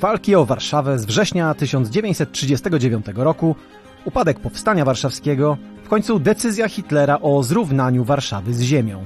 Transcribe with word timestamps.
walki 0.00 0.34
o 0.34 0.44
Warszawę 0.44 0.98
z 0.98 1.04
września 1.04 1.54
1939 1.54 3.06
roku, 3.14 3.56
upadek 4.04 4.40
powstania 4.40 4.84
warszawskiego, 4.84 5.56
w 5.84 5.88
końcu 5.88 6.18
decyzja 6.18 6.68
Hitlera 6.68 7.18
o 7.20 7.42
zrównaniu 7.42 8.04
Warszawy 8.04 8.54
z 8.54 8.60
ziemią. 8.60 9.04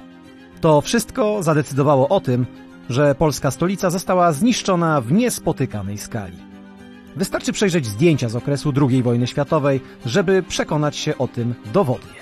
To 0.61 0.81
wszystko 0.81 1.43
zadecydowało 1.43 2.09
o 2.09 2.21
tym, 2.21 2.47
że 2.91 3.15
polska 3.15 3.51
stolica 3.51 3.91
została 3.91 4.33
zniszczona 4.33 5.01
w 5.01 5.13
niespotykanej 5.13 5.99
skali. 5.99 6.37
Wystarczy 7.17 7.53
przejrzeć 7.53 7.87
zdjęcia 7.87 8.29
z 8.29 8.37
okresu 8.37 8.73
II 8.91 9.03
wojny 9.03 9.27
światowej, 9.27 9.81
żeby 10.07 10.43
przekonać 10.43 10.97
się 10.97 11.19
o 11.19 11.29
tym 11.29 11.55
dowodnie. 11.73 12.19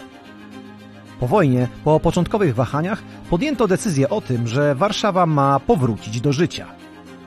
Po 1.20 1.26
wojnie, 1.26 1.68
po 1.84 2.00
początkowych 2.00 2.54
wahaniach, 2.54 3.02
podjęto 3.30 3.68
decyzję 3.68 4.08
o 4.08 4.20
tym, 4.20 4.48
że 4.48 4.74
Warszawa 4.74 5.26
ma 5.26 5.60
powrócić 5.60 6.20
do 6.20 6.32
życia. 6.32 6.66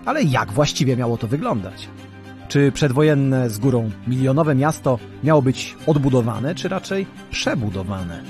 Ale 0.05 0.23
jak 0.23 0.51
właściwie 0.51 0.97
miało 0.97 1.17
to 1.17 1.27
wyglądać? 1.27 1.89
Czy 2.47 2.71
przedwojenne 2.71 3.49
z 3.49 3.57
górą 3.57 3.91
milionowe 4.07 4.55
miasto 4.55 4.99
miało 5.23 5.41
być 5.41 5.75
odbudowane, 5.87 6.55
czy 6.55 6.69
raczej 6.69 7.05
przebudowane? 7.31 8.23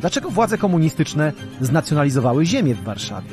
Dlaczego 0.00 0.30
władze 0.30 0.58
komunistyczne 0.58 1.32
znacjonalizowały 1.60 2.46
ziemię 2.46 2.74
w 2.74 2.82
Warszawie? 2.82 3.30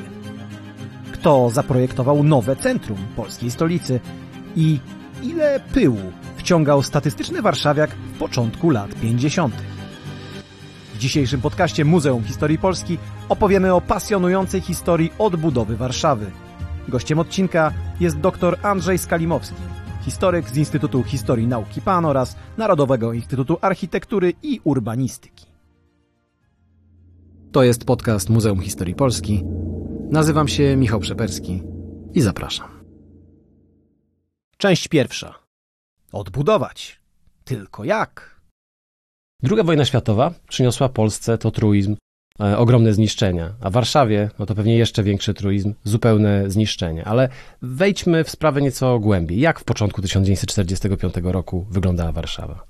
Kto 1.12 1.50
zaprojektował 1.50 2.22
nowe 2.22 2.56
centrum 2.56 2.98
polskiej 3.16 3.50
stolicy? 3.50 4.00
I 4.56 4.80
ile 5.22 5.60
pyłu 5.60 6.12
wciągał 6.36 6.82
statystyczny 6.82 7.42
warszawiak 7.42 7.90
w 7.90 8.18
początku 8.18 8.70
lat 8.70 8.94
50. 8.94 9.54
W 10.94 10.98
dzisiejszym 10.98 11.40
podcaście 11.40 11.84
Muzeum 11.84 12.24
Historii 12.24 12.58
Polski 12.58 12.98
opowiemy 13.28 13.74
o 13.74 13.80
pasjonującej 13.80 14.60
historii 14.60 15.12
odbudowy 15.18 15.76
Warszawy. 15.76 16.30
Gościem 16.88 17.18
odcinka 17.18 17.72
jest 18.00 18.18
dr 18.18 18.58
Andrzej 18.62 18.98
Skalimowski, 18.98 19.62
historyk 20.04 20.48
z 20.48 20.56
Instytutu 20.56 21.02
Historii 21.02 21.46
Nauki 21.46 21.80
PAN 21.80 22.04
oraz 22.04 22.36
Narodowego 22.56 23.12
Instytutu 23.12 23.58
Architektury 23.60 24.32
i 24.42 24.60
Urbanistyki. 24.64 25.46
To 27.52 27.62
jest 27.62 27.84
podcast 27.84 28.30
Muzeum 28.30 28.60
Historii 28.60 28.94
Polski. 28.94 29.44
Nazywam 30.10 30.48
się 30.48 30.76
Michał 30.76 31.00
Przeperski 31.00 31.62
i 32.14 32.20
zapraszam. 32.20 32.68
Część 34.56 34.88
pierwsza. 34.88 35.34
Odbudować. 36.12 37.00
Tylko 37.44 37.84
jak? 37.84 38.40
Druga 39.42 39.62
wojna 39.62 39.84
światowa 39.84 40.34
przyniosła 40.48 40.88
Polsce 40.88 41.38
to 41.38 41.50
truizm, 41.50 41.96
ogromne 42.38 42.94
zniszczenia, 42.94 43.54
a 43.60 43.70
Warszawie 43.70 44.30
no 44.38 44.46
to 44.46 44.54
pewnie 44.54 44.76
jeszcze 44.76 45.02
większy 45.02 45.34
truizm, 45.34 45.74
zupełne 45.84 46.50
zniszczenie. 46.50 47.04
Ale 47.04 47.28
wejdźmy 47.62 48.24
w 48.24 48.30
sprawę 48.30 48.62
nieco 48.62 48.98
głębiej. 48.98 49.40
Jak 49.40 49.60
w 49.60 49.64
początku 49.64 50.02
1945 50.02 51.14
roku 51.22 51.66
wyglądała 51.70 52.12
Warszawa? 52.12 52.64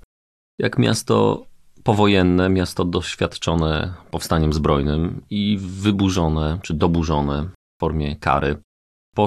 Jak 0.58 0.78
miasto 0.78 1.46
powojenne, 1.82 2.48
miasto 2.48 2.84
doświadczone 2.84 3.94
powstaniem 4.10 4.52
zbrojnym 4.52 5.22
i 5.30 5.58
wyburzone 5.60 6.58
czy 6.62 6.74
doburzone 6.74 7.48
w 7.76 7.80
formie 7.80 8.16
kary. 8.16 8.56
Po 9.14 9.26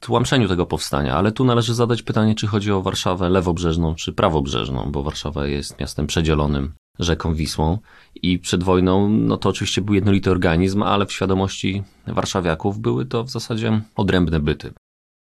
tłamszeniu 0.00 0.48
tego 0.48 0.66
powstania, 0.66 1.16
ale 1.16 1.32
tu 1.32 1.44
należy 1.44 1.74
zadać 1.74 2.02
pytanie, 2.02 2.34
czy 2.34 2.46
chodzi 2.46 2.72
o 2.72 2.82
Warszawę 2.82 3.28
lewobrzeżną 3.28 3.94
czy 3.94 4.12
prawobrzeżną, 4.12 4.92
bo 4.92 5.02
Warszawa 5.02 5.46
jest 5.46 5.80
miastem 5.80 6.06
przedzielonym 6.06 6.72
rzeką 6.98 7.34
Wisłą 7.34 7.78
i 8.14 8.38
przed 8.38 8.62
wojną, 8.62 9.08
no 9.08 9.36
to 9.36 9.48
oczywiście 9.48 9.82
był 9.82 9.94
jednolity 9.94 10.30
organizm, 10.30 10.82
ale 10.82 11.06
w 11.06 11.12
świadomości 11.12 11.82
warszawiaków 12.06 12.78
były 12.78 13.06
to 13.06 13.24
w 13.24 13.30
zasadzie 13.30 13.80
odrębne 13.96 14.40
byty. 14.40 14.72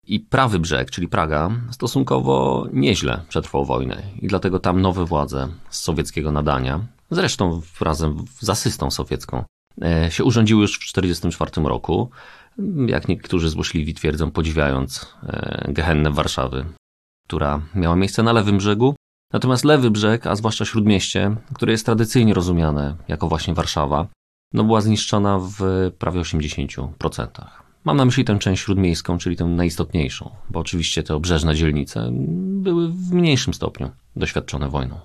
I 0.06 0.20
prawy 0.20 0.58
brzeg, 0.58 0.90
czyli 0.90 1.08
Praga, 1.08 1.50
stosunkowo 1.70 2.66
nieźle 2.72 3.20
przetrwał 3.28 3.64
wojnę 3.64 4.02
i 4.20 4.26
dlatego 4.26 4.58
tam 4.58 4.80
nowe 4.80 5.04
władze 5.04 5.48
z 5.70 5.80
sowieckiego 5.80 6.32
nadania, 6.32 6.80
zresztą 7.10 7.60
razem 7.80 8.24
z 8.40 8.50
asystą 8.50 8.90
sowiecką, 8.90 9.44
e, 9.82 10.10
się 10.10 10.24
urządziły 10.24 10.62
już 10.62 10.76
w 10.76 10.80
1944 10.92 11.68
roku 11.68 12.10
jak 12.86 13.08
niektórzy 13.08 13.48
złośliwi 13.48 13.94
twierdzą, 13.94 14.30
podziwiając 14.30 15.14
e, 15.22 15.72
Gehennę 15.72 16.10
Warszawy, 16.10 16.64
która 17.26 17.60
miała 17.74 17.96
miejsce 17.96 18.22
na 18.22 18.32
lewym 18.32 18.58
brzegu. 18.58 18.94
Natomiast 19.32 19.64
lewy 19.64 19.90
brzeg, 19.90 20.26
a 20.26 20.36
zwłaszcza 20.36 20.64
śródmieście, 20.64 21.36
które 21.54 21.72
jest 21.72 21.86
tradycyjnie 21.86 22.34
rozumiane 22.34 22.96
jako 23.08 23.28
właśnie 23.28 23.54
Warszawa, 23.54 24.06
no 24.52 24.64
była 24.64 24.80
zniszczona 24.80 25.38
w 25.38 25.90
prawie 25.98 26.20
80%. 26.20 27.26
Mam 27.84 27.96
na 27.96 28.04
myśli 28.04 28.24
tę 28.24 28.38
część 28.38 28.62
śródmiejską, 28.62 29.18
czyli 29.18 29.36
tę 29.36 29.44
najistotniejszą, 29.44 30.30
bo 30.50 30.60
oczywiście 30.60 31.02
te 31.02 31.14
obrzeżne 31.14 31.54
dzielnice 31.54 32.10
były 32.38 32.88
w 32.88 33.12
mniejszym 33.12 33.54
stopniu 33.54 33.90
doświadczone 34.16 34.68
wojną. 34.68 35.00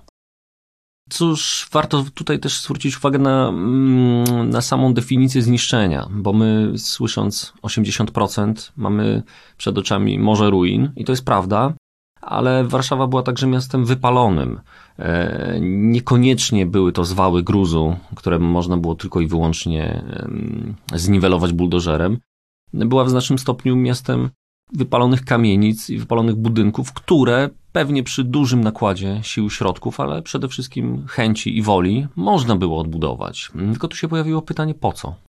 Cóż, 1.10 1.68
warto 1.72 2.04
tutaj 2.14 2.38
też 2.40 2.62
zwrócić 2.62 2.96
uwagę 2.96 3.18
na, 3.18 3.48
mm, 3.48 4.50
na 4.50 4.60
samą 4.60 4.94
definicję 4.94 5.42
zniszczenia, 5.42 6.08
bo 6.10 6.32
my 6.32 6.72
słysząc 6.78 7.52
80% 7.62 8.72
mamy 8.76 9.22
przed 9.56 9.78
oczami 9.78 10.18
morze 10.18 10.50
ruin 10.50 10.92
i 10.96 11.04
to 11.04 11.12
jest 11.12 11.24
prawda, 11.24 11.74
ale 12.28 12.64
Warszawa 12.64 13.06
była 13.06 13.22
także 13.22 13.46
miastem 13.46 13.84
wypalonym. 13.84 14.60
E, 14.98 15.58
niekoniecznie 15.60 16.66
były 16.66 16.92
to 16.92 17.04
zwały 17.04 17.42
gruzu, 17.42 17.96
które 18.14 18.38
można 18.38 18.76
było 18.76 18.94
tylko 18.94 19.20
i 19.20 19.26
wyłącznie 19.26 20.02
zniwelować 20.94 21.52
buldożerem. 21.52 22.18
Była 22.72 23.04
w 23.04 23.10
znacznym 23.10 23.38
stopniu 23.38 23.76
miastem 23.76 24.30
wypalonych 24.72 25.24
kamienic 25.24 25.90
i 25.90 25.98
wypalonych 25.98 26.36
budynków, 26.36 26.92
które 26.92 27.50
pewnie 27.72 28.02
przy 28.02 28.24
dużym 28.24 28.60
nakładzie 28.60 29.20
sił 29.22 29.50
środków, 29.50 30.00
ale 30.00 30.22
przede 30.22 30.48
wszystkim 30.48 31.06
chęci 31.06 31.58
i 31.58 31.62
woli 31.62 32.06
można 32.16 32.56
było 32.56 32.80
odbudować. 32.80 33.50
Tylko 33.52 33.88
tu 33.88 33.96
się 33.96 34.08
pojawiło 34.08 34.42
pytanie 34.42 34.74
po 34.74 34.92
co? 34.92 35.27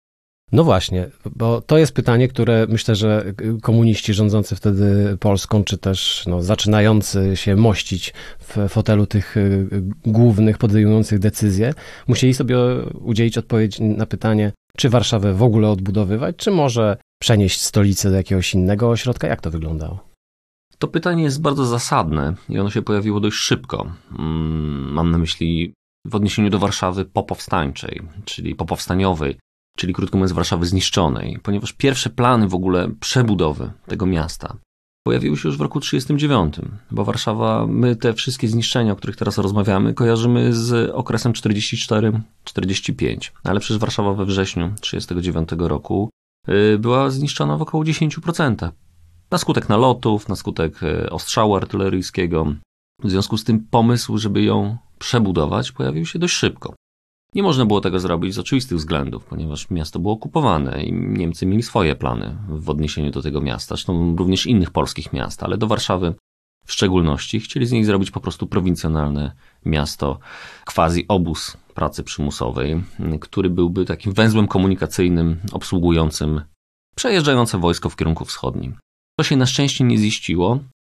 No 0.51 0.63
właśnie, 0.63 1.09
bo 1.35 1.61
to 1.61 1.77
jest 1.77 1.93
pytanie, 1.93 2.27
które 2.27 2.65
myślę, 2.69 2.95
że 2.95 3.33
komuniści 3.61 4.13
rządzący 4.13 4.55
wtedy 4.55 5.17
Polską, 5.19 5.63
czy 5.63 5.77
też 5.77 6.23
no, 6.27 6.41
zaczynający 6.41 7.37
się 7.37 7.55
mościć 7.55 8.13
w 8.39 8.69
fotelu 8.69 9.05
tych 9.05 9.37
y, 9.37 9.67
głównych, 10.05 10.57
podejmujących 10.57 11.19
decyzje, 11.19 11.73
musieli 12.07 12.33
sobie 12.33 12.57
udzielić 13.01 13.37
odpowiedź 13.37 13.79
na 13.79 14.05
pytanie, 14.05 14.51
czy 14.77 14.89
Warszawę 14.89 15.33
w 15.33 15.43
ogóle 15.43 15.69
odbudowywać, 15.69 16.35
czy 16.35 16.51
może 16.51 16.97
przenieść 17.21 17.61
stolicę 17.61 18.09
do 18.09 18.15
jakiegoś 18.15 18.53
innego 18.53 18.89
ośrodka? 18.89 19.27
Jak 19.27 19.41
to 19.41 19.51
wyglądało? 19.51 20.09
To 20.79 20.87
pytanie 20.87 21.23
jest 21.23 21.41
bardzo 21.41 21.65
zasadne 21.65 22.35
i 22.49 22.59
ono 22.59 22.69
się 22.69 22.81
pojawiło 22.81 23.19
dość 23.19 23.37
szybko. 23.37 23.91
Mm, 24.19 24.91
mam 24.91 25.11
na 25.11 25.17
myśli 25.17 25.73
w 26.05 26.15
odniesieniu 26.15 26.49
do 26.49 26.59
Warszawy 26.59 27.05
popowstańczej, 27.05 28.01
czyli 28.25 28.55
popowstaniowej, 28.55 29.37
czyli 29.79 29.93
krótko 29.93 30.17
mówiąc 30.17 30.31
Warszawy 30.31 30.65
zniszczonej, 30.65 31.39
ponieważ 31.43 31.73
pierwsze 31.73 32.09
plany 32.09 32.47
w 32.47 32.55
ogóle 32.55 32.89
przebudowy 32.99 33.71
tego 33.87 34.05
miasta 34.05 34.57
pojawiły 35.03 35.37
się 35.37 35.47
już 35.47 35.57
w 35.57 35.61
roku 35.61 35.79
1939, 35.79 36.73
bo 36.91 37.05
Warszawa, 37.05 37.67
my 37.67 37.95
te 37.95 38.13
wszystkie 38.13 38.47
zniszczenia, 38.47 38.93
o 38.93 38.95
których 38.95 39.15
teraz 39.15 39.37
rozmawiamy, 39.37 39.93
kojarzymy 39.93 40.53
z 40.53 40.91
okresem 40.93 41.33
44-45, 41.33 43.31
ale 43.43 43.59
przecież 43.59 43.77
Warszawa 43.77 44.13
we 44.13 44.25
wrześniu 44.25 44.73
1939 44.81 45.69
roku 45.69 46.09
y, 46.49 46.79
była 46.79 47.09
zniszczona 47.09 47.57
w 47.57 47.61
około 47.61 47.83
10%. 47.83 48.71
Na 49.31 49.37
skutek 49.37 49.69
nalotów, 49.69 50.29
na 50.29 50.35
skutek 50.35 50.83
y, 50.83 51.09
ostrzału 51.09 51.55
artyleryjskiego. 51.55 52.53
W 53.03 53.09
związku 53.09 53.37
z 53.37 53.43
tym 53.43 53.67
pomysł, 53.71 54.17
żeby 54.17 54.43
ją 54.43 54.77
przebudować, 54.99 55.71
pojawił 55.71 56.05
się 56.05 56.19
dość 56.19 56.33
szybko. 56.33 56.75
Nie 57.35 57.43
można 57.43 57.65
było 57.65 57.81
tego 57.81 57.99
zrobić 57.99 58.33
z 58.33 58.39
oczywistych 58.39 58.77
względów, 58.77 59.25
ponieważ 59.25 59.69
miasto 59.69 59.99
było 59.99 60.13
okupowane 60.13 60.83
i 60.83 60.93
Niemcy 60.93 61.45
mieli 61.45 61.63
swoje 61.63 61.95
plany 61.95 62.37
w 62.49 62.69
odniesieniu 62.69 63.11
do 63.11 63.21
tego 63.21 63.41
miasta, 63.41 63.75
zresztą 63.75 64.15
również 64.15 64.45
innych 64.45 64.71
polskich 64.71 65.13
miast, 65.13 65.43
ale 65.43 65.57
do 65.57 65.67
Warszawy 65.67 66.13
w 66.65 66.73
szczególności. 66.73 67.39
Chcieli 67.39 67.65
z 67.65 67.71
niej 67.71 67.83
zrobić 67.83 68.11
po 68.11 68.19
prostu 68.19 68.47
prowincjonalne 68.47 69.31
miasto, 69.65 70.19
quasi 70.65 71.05
obóz 71.07 71.57
pracy 71.75 72.03
przymusowej, 72.03 72.83
który 73.19 73.49
byłby 73.49 73.85
takim 73.85 74.13
węzłem 74.13 74.47
komunikacyjnym 74.47 75.39
obsługującym 75.51 76.41
przejeżdżające 76.95 77.57
wojsko 77.57 77.89
w 77.89 77.95
kierunku 77.95 78.25
wschodnim. 78.25 78.77
To 79.19 79.23
się 79.23 79.35
na 79.35 79.45
szczęście 79.45 79.83
nie 79.83 79.97
ziściło, 79.97 80.59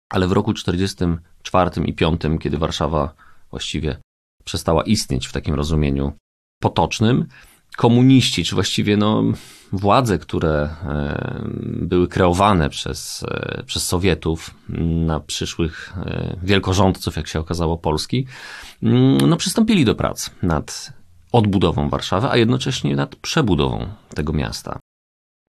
ale 0.09 0.27
w 0.27 0.31
roku 0.31 0.53
1944 0.53 1.69
i 1.69 1.93
1945, 1.93 2.41
kiedy 2.43 2.57
Warszawa 2.57 3.13
właściwie 3.51 3.97
przestała 4.43 4.83
istnieć 4.83 5.27
w 5.27 5.31
takim 5.31 5.55
rozumieniu 5.55 6.13
potocznym. 6.61 7.25
Komuniści, 7.77 8.43
czy 8.43 8.55
właściwie 8.55 8.97
no, 8.97 9.23
władze, 9.71 10.17
które 10.17 10.69
e, 10.83 11.41
były 11.63 12.07
kreowane 12.07 12.69
przez, 12.69 13.25
e, 13.27 13.63
przez 13.65 13.87
Sowietów 13.87 14.53
na 15.07 15.19
przyszłych 15.19 15.93
e, 15.97 16.37
wielkorządców, 16.43 17.15
jak 17.15 17.27
się 17.27 17.39
okazało, 17.39 17.77
Polski, 17.77 18.25
mm, 18.83 19.17
no, 19.29 19.37
przystąpili 19.37 19.85
do 19.85 19.95
prac 19.95 20.31
nad 20.43 20.93
odbudową 21.31 21.89
Warszawy, 21.89 22.29
a 22.29 22.37
jednocześnie 22.37 22.95
nad 22.95 23.15
przebudową 23.15 23.87
tego 24.15 24.33
miasta. 24.33 24.79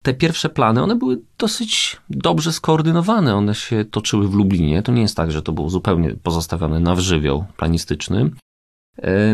te 0.04 0.14
pierwsze 0.14 0.48
plany, 0.48 0.82
one 0.82 0.96
były 0.96 1.20
dosyć 1.38 1.96
dobrze 2.10 2.52
skoordynowane. 2.52 3.34
One 3.34 3.54
się 3.54 3.84
toczyły 3.84 4.28
w 4.28 4.34
Lublinie. 4.34 4.82
To 4.82 4.92
nie 4.92 5.02
jest 5.02 5.16
tak, 5.16 5.32
że 5.32 5.42
to 5.42 5.52
było 5.52 5.70
zupełnie 5.70 6.14
pozostawione 6.22 6.80
na 6.80 6.94
wżywioł 6.94 7.44
planistyczny. 7.56 8.30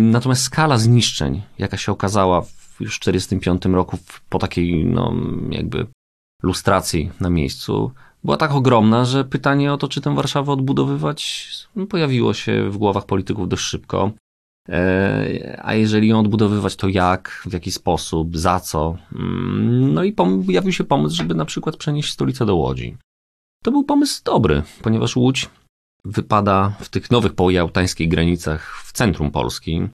Natomiast 0.00 0.42
skala 0.42 0.78
zniszczeń, 0.78 1.42
jaka 1.58 1.76
się 1.76 1.92
okazała 1.92 2.42
w 2.42 2.80
już 2.80 2.98
1945 2.98 3.74
roku 3.74 3.98
po 4.28 4.38
takiej 4.38 4.84
no, 4.84 5.14
jakby 5.50 5.86
lustracji 6.42 7.10
na 7.20 7.30
miejscu, 7.30 7.92
była 8.24 8.36
tak 8.36 8.52
ogromna, 8.52 9.04
że 9.04 9.24
pytanie 9.24 9.72
o 9.72 9.76
to, 9.76 9.88
czy 9.88 10.00
tę 10.00 10.14
Warszawę 10.14 10.52
odbudowywać, 10.52 11.48
no, 11.76 11.86
pojawiło 11.86 12.34
się 12.34 12.70
w 12.70 12.76
głowach 12.76 13.06
polityków 13.06 13.48
dość 13.48 13.62
szybko. 13.62 14.10
E, 14.68 15.60
a 15.62 15.74
jeżeli 15.74 16.08
ją 16.08 16.20
odbudowywać, 16.20 16.76
to 16.76 16.88
jak, 16.88 17.42
w 17.46 17.52
jaki 17.52 17.72
sposób, 17.72 18.36
za 18.36 18.60
co? 18.60 18.96
Mm, 19.14 19.94
no 19.94 20.04
i 20.04 20.12
pojawił 20.12 20.72
się 20.72 20.84
pomysł, 20.84 21.16
żeby 21.16 21.34
na 21.34 21.44
przykład 21.44 21.76
przenieść 21.76 22.12
stolicę 22.12 22.46
do 22.46 22.56
Łodzi. 22.56 22.96
To 23.64 23.70
był 23.70 23.84
pomysł 23.84 24.24
dobry, 24.24 24.62
ponieważ 24.82 25.16
Łódź 25.16 25.48
wypada 26.06 26.76
w 26.80 26.88
tych 26.88 27.10
nowych 27.10 27.34
połojałtańskich 27.34 28.08
granicach 28.08 28.82
w 28.84 28.92
centrum 28.92 29.30
Polski. 29.30 29.88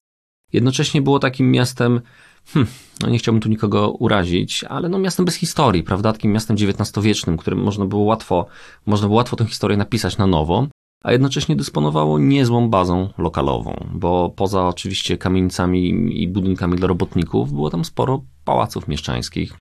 Jednocześnie 0.52 1.02
było 1.02 1.18
takim 1.18 1.50
miastem, 1.50 2.00
hmm, 2.46 2.72
no 3.02 3.08
nie 3.08 3.18
chciałbym 3.18 3.40
tu 3.42 3.48
nikogo 3.48 3.90
urazić, 3.90 4.64
ale 4.64 4.88
no 4.88 4.98
miastem 4.98 5.24
bez 5.24 5.34
historii, 5.34 5.82
prawda? 5.82 6.12
Takim 6.12 6.32
miastem 6.32 6.56
XIX-wiecznym, 6.56 7.36
którym 7.36 7.62
można 7.62 7.84
było 7.84 8.02
łatwo, 8.02 8.46
można 8.86 9.06
było 9.06 9.16
łatwo 9.16 9.36
tę 9.36 9.46
historię 9.46 9.76
napisać 9.76 10.18
na 10.18 10.26
nowo, 10.26 10.66
a 11.04 11.12
jednocześnie 11.12 11.56
dysponowało 11.56 12.18
niezłą 12.18 12.70
bazą 12.70 13.08
lokalową, 13.18 13.86
bo 13.94 14.30
poza 14.36 14.68
oczywiście 14.68 15.18
kamienicami 15.18 16.22
i 16.22 16.28
budynkami 16.28 16.76
dla 16.76 16.88
robotników 16.88 17.52
było 17.52 17.70
tam 17.70 17.84
sporo 17.84 18.24
pałaców 18.44 18.88
mieszczańskich, 18.88 19.58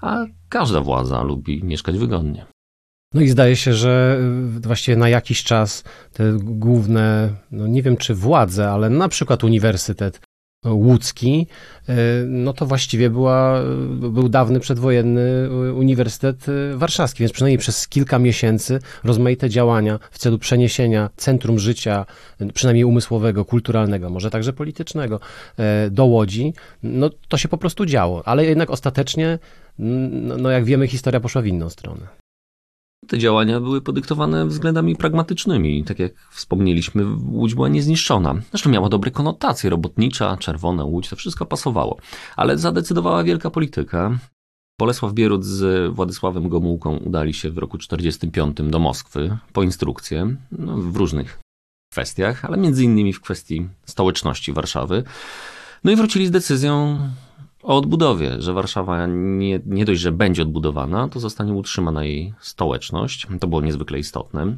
a 0.00 0.24
każda 0.48 0.80
władza 0.80 1.22
lubi 1.22 1.64
mieszkać 1.64 1.98
wygodnie. 1.98 2.51
No 3.14 3.20
i 3.20 3.28
zdaje 3.28 3.56
się, 3.56 3.74
że 3.74 4.18
y, 4.56 4.60
właściwie 4.60 4.96
na 4.96 5.08
jakiś 5.08 5.42
czas 5.42 5.84
te 6.12 6.32
główne, 6.42 7.30
no 7.50 7.66
nie 7.66 7.82
wiem 7.82 7.96
czy 7.96 8.14
władze, 8.14 8.70
ale 8.70 8.90
na 8.90 9.08
przykład 9.08 9.44
uniwersytet 9.44 10.20
łódzki, 10.66 11.46
y, 11.88 11.92
no 12.26 12.52
to 12.52 12.66
właściwie 12.66 13.10
była, 13.10 13.62
był 13.90 14.28
dawny 14.28 14.60
przedwojenny 14.60 15.48
Uniwersytet 15.74 16.46
Warszawski, 16.74 17.20
więc 17.20 17.32
przynajmniej 17.32 17.58
przez 17.58 17.88
kilka 17.88 18.18
miesięcy 18.18 18.78
rozmaite 19.04 19.50
działania 19.50 19.98
w 20.10 20.18
celu 20.18 20.38
przeniesienia 20.38 21.10
centrum 21.16 21.58
życia, 21.58 22.06
przynajmniej 22.54 22.84
umysłowego, 22.84 23.44
kulturalnego, 23.44 24.10
może 24.10 24.30
także 24.30 24.52
politycznego, 24.52 25.20
y, 25.86 25.90
do 25.90 26.04
Łodzi, 26.04 26.54
no 26.82 27.10
to 27.28 27.36
się 27.36 27.48
po 27.48 27.58
prostu 27.58 27.86
działo, 27.86 28.22
ale 28.28 28.44
jednak 28.44 28.70
ostatecznie, 28.70 29.38
no 30.38 30.50
jak 30.50 30.64
wiemy, 30.64 30.88
historia 30.88 31.20
poszła 31.20 31.42
w 31.42 31.46
inną 31.46 31.70
stronę. 31.70 32.21
Te 33.06 33.18
działania 33.18 33.60
były 33.60 33.80
podyktowane 33.80 34.46
względami 34.46 34.96
pragmatycznymi. 34.96 35.84
Tak 35.84 35.98
jak 35.98 36.12
wspomnieliśmy, 36.30 37.04
Łódź 37.28 37.54
była 37.54 37.68
niezniszczona. 37.68 38.34
Zresztą 38.50 38.70
miała 38.70 38.88
dobre 38.88 39.10
konotacje, 39.10 39.70
robotnicza, 39.70 40.36
czerwona 40.36 40.84
Łódź, 40.84 41.08
to 41.08 41.16
wszystko 41.16 41.46
pasowało. 41.46 41.98
Ale 42.36 42.58
zadecydowała 42.58 43.24
wielka 43.24 43.50
polityka. 43.50 44.18
Bolesław 44.80 45.12
Bierut 45.12 45.44
z 45.44 45.92
Władysławem 45.94 46.48
Gomułką 46.48 46.96
udali 46.96 47.34
się 47.34 47.50
w 47.50 47.58
roku 47.58 47.78
1945 47.78 48.70
do 48.70 48.78
Moskwy 48.78 49.38
po 49.52 49.62
instrukcję 49.62 50.36
no, 50.52 50.76
w 50.76 50.96
różnych 50.96 51.38
kwestiach, 51.92 52.44
ale 52.44 52.56
między 52.56 52.84
innymi 52.84 53.12
w 53.12 53.20
kwestii 53.20 53.68
stołeczności 53.86 54.52
Warszawy. 54.52 55.04
No 55.84 55.92
i 55.92 55.96
wrócili 55.96 56.26
z 56.26 56.30
decyzją 56.30 56.98
o 57.62 57.76
odbudowie, 57.76 58.42
że 58.42 58.52
Warszawa 58.52 59.06
nie, 59.06 59.60
nie 59.66 59.84
dość, 59.84 60.00
że 60.00 60.12
będzie 60.12 60.42
odbudowana, 60.42 61.08
to 61.08 61.20
zostanie 61.20 61.52
utrzymana 61.52 62.04
jej 62.04 62.34
stołeczność. 62.40 63.26
To 63.40 63.48
było 63.48 63.60
niezwykle 63.60 63.98
istotne. 63.98 64.56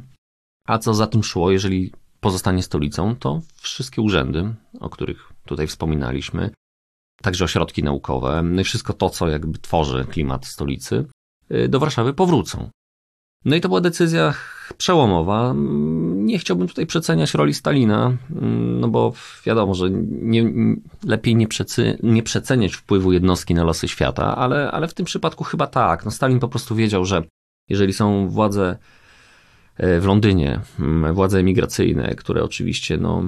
A 0.67 0.77
co 0.77 0.93
za 0.93 1.07
tym 1.07 1.23
szło, 1.23 1.51
jeżeli 1.51 1.91
pozostanie 2.19 2.63
stolicą, 2.63 3.15
to 3.15 3.41
wszystkie 3.55 4.01
urzędy, 4.01 4.55
o 4.79 4.89
których 4.89 5.33
tutaj 5.45 5.67
wspominaliśmy, 5.67 6.49
także 7.21 7.45
ośrodki 7.45 7.83
naukowe, 7.83 8.41
no 8.43 8.63
wszystko 8.63 8.93
to, 8.93 9.09
co 9.09 9.27
jakby 9.27 9.59
tworzy 9.59 10.05
klimat 10.05 10.45
stolicy, 10.45 11.05
y, 11.51 11.67
do 11.67 11.79
Warszawy 11.79 12.13
powrócą. 12.13 12.69
No 13.45 13.55
i 13.55 13.61
to 13.61 13.67
była 13.67 13.81
decyzja 13.81 14.33
przełomowa. 14.77 15.53
Nie 16.25 16.39
chciałbym 16.39 16.67
tutaj 16.67 16.85
przeceniać 16.85 17.33
roli 17.33 17.53
Stalina, 17.53 18.17
no 18.79 18.87
bo 18.87 19.13
wiadomo, 19.45 19.75
że 19.75 19.89
nie, 20.09 20.51
lepiej 21.03 21.35
nie, 21.35 21.47
przecy, 21.47 21.97
nie 22.03 22.23
przeceniać 22.23 22.73
wpływu 22.73 23.11
jednostki 23.11 23.53
na 23.53 23.63
losy 23.63 23.87
świata, 23.87 24.35
ale, 24.35 24.71
ale 24.71 24.87
w 24.87 24.93
tym 24.93 25.05
przypadku 25.05 25.43
chyba 25.43 25.67
tak. 25.67 26.05
No 26.05 26.11
Stalin 26.11 26.39
po 26.39 26.47
prostu 26.47 26.75
wiedział, 26.75 27.05
że 27.05 27.23
jeżeli 27.69 27.93
są 27.93 28.27
władze 28.27 28.77
e, 29.77 29.99
w 29.99 30.05
Londynie, 30.05 30.59
władze 31.13 31.39
emigracyjne, 31.39 32.15
które 32.15 32.43
oczywiście 32.43 32.97
no, 32.97 33.23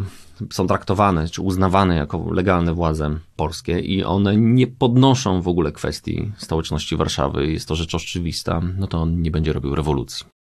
są 0.52 0.68
traktowane 0.68 1.28
czy 1.28 1.42
uznawane 1.42 1.96
jako 1.96 2.34
legalne 2.34 2.74
władze 2.74 3.18
polskie 3.36 3.80
i 3.80 4.04
one 4.04 4.38
nie 4.38 4.68
podnoszą 4.68 5.42
w 5.42 5.48
ogóle 5.48 5.72
kwestii 5.72 6.32
stołeczności 6.38 6.96
Warszawy, 6.96 7.52
jest 7.52 7.68
to 7.68 7.76
rzecz 7.76 7.96
oczywista, 7.96 8.62
no 8.78 8.88
to 8.88 8.98
on 8.98 9.22
nie 9.22 9.32
będzie 9.32 9.54
robił 9.54 9.76
rewolucji. 9.76 10.37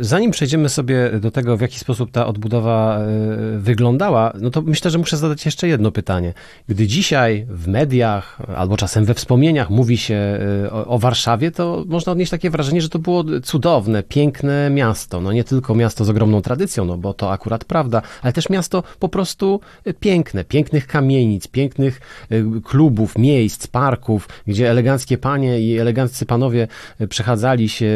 Zanim 0.00 0.30
przejdziemy 0.30 0.68
sobie 0.68 1.10
do 1.20 1.30
tego, 1.30 1.56
w 1.56 1.60
jaki 1.60 1.78
sposób 1.78 2.10
ta 2.10 2.26
odbudowa 2.26 2.98
e, 2.98 3.58
wyglądała, 3.58 4.32
no 4.40 4.50
to 4.50 4.62
myślę, 4.62 4.90
że 4.90 4.98
muszę 4.98 5.16
zadać 5.16 5.44
jeszcze 5.44 5.68
jedno 5.68 5.90
pytanie. 5.90 6.34
Gdy 6.68 6.86
dzisiaj 6.86 7.46
w 7.50 7.68
mediach 7.68 8.38
albo 8.56 8.76
czasem 8.76 9.04
we 9.04 9.14
wspomnieniach 9.14 9.70
mówi 9.70 9.96
się 9.96 10.14
e, 10.14 10.70
o, 10.70 10.86
o, 10.86 10.98
Warszawie, 10.98 11.50
to 11.50 11.84
można 11.86 12.12
odnieść 12.12 12.30
takie 12.30 12.50
wrażenie, 12.50 12.82
że 12.82 12.88
to 12.88 12.98
było 12.98 13.24
cudowne, 13.42 14.02
piękne 14.02 14.70
miasto. 14.70 15.20
No 15.20 15.32
nie 15.32 15.44
tylko 15.44 15.74
miasto 15.74 16.04
z 16.04 16.10
ogromną 16.10 16.42
tradycją, 16.42 16.84
no 16.84 16.98
bo 16.98 17.14
to 17.14 17.32
akurat 17.32 17.64
prawda, 17.64 18.02
ale 18.22 18.32
też 18.32 18.50
miasto 18.50 18.82
po 18.98 19.08
prostu 19.08 19.60
piękne, 20.00 20.44
pięknych 20.44 20.86
kamienic, 20.86 21.48
pięknych 21.48 22.00
e, 22.30 22.60
klubów, 22.64 23.18
miejsc, 23.18 23.66
parków, 23.66 24.28
gdzie 24.46 24.70
eleganckie 24.70 25.18
panie 25.18 25.60
i 25.60 25.78
eleganccy 25.78 26.26
panowie 26.26 26.68
przechadzali 27.08 27.68
się 27.68 27.88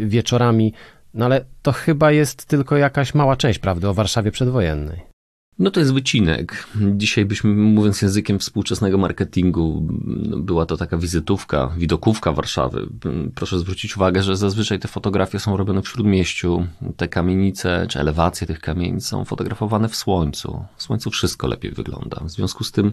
wieczorami 0.00 0.72
no 1.14 1.24
ale 1.24 1.44
to 1.62 1.72
chyba 1.72 2.12
jest 2.12 2.44
tylko 2.44 2.76
jakaś 2.76 3.14
mała 3.14 3.36
część 3.36 3.58
prawdy 3.58 3.88
o 3.88 3.94
Warszawie 3.94 4.30
przedwojennej. 4.30 5.10
No 5.58 5.70
to 5.70 5.80
jest 5.80 5.94
wycinek. 5.94 6.66
Dzisiaj 6.92 7.24
byśmy, 7.24 7.50
mówiąc 7.50 8.02
językiem 8.02 8.38
współczesnego 8.38 8.98
marketingu, 8.98 9.88
była 10.36 10.66
to 10.66 10.76
taka 10.76 10.96
wizytówka, 10.96 11.74
widokówka 11.76 12.32
Warszawy. 12.32 12.88
Proszę 13.34 13.58
zwrócić 13.58 13.96
uwagę, 13.96 14.22
że 14.22 14.36
zazwyczaj 14.36 14.78
te 14.78 14.88
fotografie 14.88 15.38
są 15.38 15.56
robione 15.56 15.82
w 15.82 15.88
śródmieściu. 15.88 16.66
Te 16.96 17.08
kamienice, 17.08 17.86
czy 17.88 18.00
elewacje 18.00 18.46
tych 18.46 18.60
kamienic 18.60 19.06
są 19.06 19.24
fotografowane 19.24 19.88
w 19.88 19.96
słońcu. 19.96 20.64
W 20.76 20.82
słońcu 20.82 21.10
wszystko 21.10 21.46
lepiej 21.46 21.72
wygląda. 21.72 22.20
W 22.24 22.30
związku 22.30 22.64
z 22.64 22.72
tym 22.72 22.92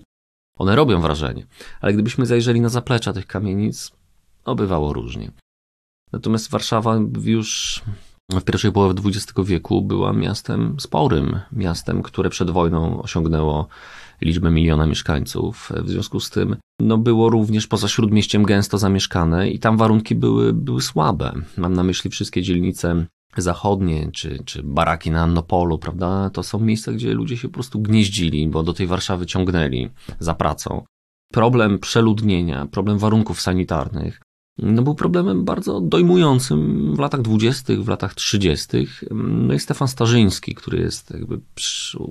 one 0.58 0.76
robią 0.76 1.02
wrażenie. 1.02 1.46
Ale 1.82 1.94
gdybyśmy 1.94 2.26
zajrzeli 2.26 2.62
na 2.62 2.70
zaplecza 2.70 3.14
tych 3.14 3.28
kamienic, 3.28 3.92
obywało 4.46 4.94
różnie. 4.94 5.32
Natomiast 6.12 6.50
Warszawa 6.50 7.00
już 7.24 7.82
w 8.32 8.44
pierwszej 8.44 8.72
połowie 8.72 9.02
XX 9.06 9.34
wieku 9.46 9.82
była 9.82 10.14
miastem 10.14 10.76
sporym, 10.80 11.40
miastem, 11.52 12.04
które 12.04 12.30
przed 12.30 12.52
wojną 12.52 13.02
osiągnęło 13.02 13.68
liczbę 14.22 14.52
miliona 14.52 14.88
mieszkańców. 14.88 15.72
W 15.84 15.90
związku 15.90 16.20
z 16.20 16.30
tym 16.30 16.56
no, 16.80 16.98
było 16.98 17.30
również 17.30 17.68
poza 17.68 17.88
śródmieściem 17.88 18.44
gęsto 18.44 18.78
zamieszkane 18.78 19.50
i 19.50 19.60
tam 19.60 19.78
warunki 19.78 20.16
były, 20.16 20.54
były 20.54 20.82
słabe. 20.82 21.34
Mam 21.58 21.74
na 21.74 21.84
myśli 21.84 22.10
wszystkie 22.10 22.42
dzielnice 22.42 23.06
zachodnie, 23.38 24.12
czy, 24.12 24.44
czy 24.46 24.64
baraki 24.64 25.12
na 25.12 25.22
Annopolu, 25.22 25.78
prawda? 25.78 26.30
To 26.30 26.44
są 26.44 26.60
miejsca, 26.60 26.92
gdzie 26.92 27.14
ludzie 27.14 27.38
się 27.38 27.48
po 27.48 27.54
prostu 27.54 27.80
gnieździli, 27.80 28.48
bo 28.48 28.64
do 28.64 28.74
tej 28.74 28.88
Warszawy 28.88 29.26
ciągnęli 29.26 29.90
za 30.20 30.34
pracą. 30.34 30.84
Problem 31.34 31.80
przeludnienia, 31.80 32.66
problem 32.66 32.98
warunków 32.98 33.42
sanitarnych, 33.42 34.22
no 34.60 34.82
był 34.82 34.96
problemem 34.96 35.46
bardzo 35.46 35.82
dojmującym 35.82 36.96
w 36.96 37.00
latach 37.00 37.22
dwudziestych, 37.22 37.84
w 37.84 37.88
latach 37.88 38.16
trzydziestych. 38.16 39.04
No 39.12 39.54
i 39.54 39.60
Stefan 39.60 39.88
Starzyński, 39.88 40.56
który 40.56 40.80
jest 40.80 41.12
jakby 41.12 41.40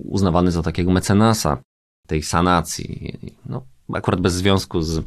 uznawany 0.04 0.52
za 0.52 0.62
takiego 0.62 0.92
mecenasa 0.92 1.58
tej 2.06 2.22
sanacji, 2.22 3.18
no 3.46 3.62
akurat 3.92 4.20
bez 4.20 4.34
związku 4.34 4.82
z, 4.82 5.04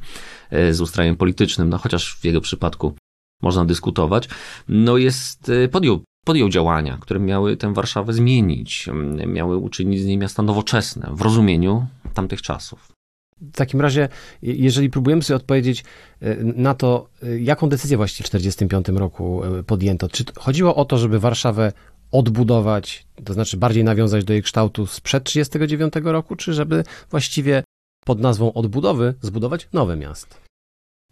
e, 0.50 0.74
z 0.74 0.81
ustrojem 0.81 1.15
politycznym, 1.15 1.69
no 1.69 1.77
chociaż 1.77 2.15
w 2.15 2.25
jego 2.25 2.41
przypadku 2.41 2.93
można 3.41 3.65
dyskutować, 3.65 4.29
no 4.67 4.98
jest, 4.98 5.50
e, 5.50 5.67
podjął, 5.67 6.03
podjął 6.25 6.50
działania, 6.50 6.98
które 7.01 7.19
miały 7.19 7.58
tę 7.58 7.74
Warszawę 7.74 8.13
zmienić, 8.13 8.89
miały 9.27 9.58
uczynić 9.58 10.01
z 10.01 10.05
niej 10.05 10.17
miasta 10.17 10.43
nowoczesne 10.43 11.10
w 11.13 11.22
rozumieniu 11.22 11.88
tamtych 12.13 12.41
czasów. 12.41 12.99
W 13.41 13.55
takim 13.55 13.81
razie, 13.81 14.10
jeżeli 14.41 14.89
próbujemy 14.89 15.24
sobie 15.24 15.36
odpowiedzieć 15.36 15.84
e, 16.22 16.36
na 16.43 16.74
to, 16.74 17.10
e, 17.24 17.39
jaką 17.39 17.69
decyzję 17.69 17.98
właściwie 17.98 18.27
w 18.27 18.29
1945 18.29 19.00
roku 19.00 19.43
e, 19.43 19.63
podjęto, 19.63 20.10
czy 20.10 20.24
chodziło 20.39 20.75
o 20.75 20.86
to, 20.86 20.98
żeby 20.98 21.19
Warszawę 21.19 21.72
odbudować, 22.12 23.08
to 23.24 23.34
znaczy 23.34 23.58
bardziej 23.58 23.84
nawiązać 23.84 24.24
do 24.24 24.34
jej 24.34 24.43
kształtu 24.43 24.88
sprzed 24.88 25.24
1939 25.24 26.13
roku, 26.13 26.36
czy 26.36 26.53
żeby 26.53 26.84
właściwie 27.12 27.63
pod 28.05 28.19
nazwą 28.19 28.53
odbudowy 28.53 29.13
zbudować 29.22 29.67
nowe 29.74 29.96
miasto? 29.98 30.36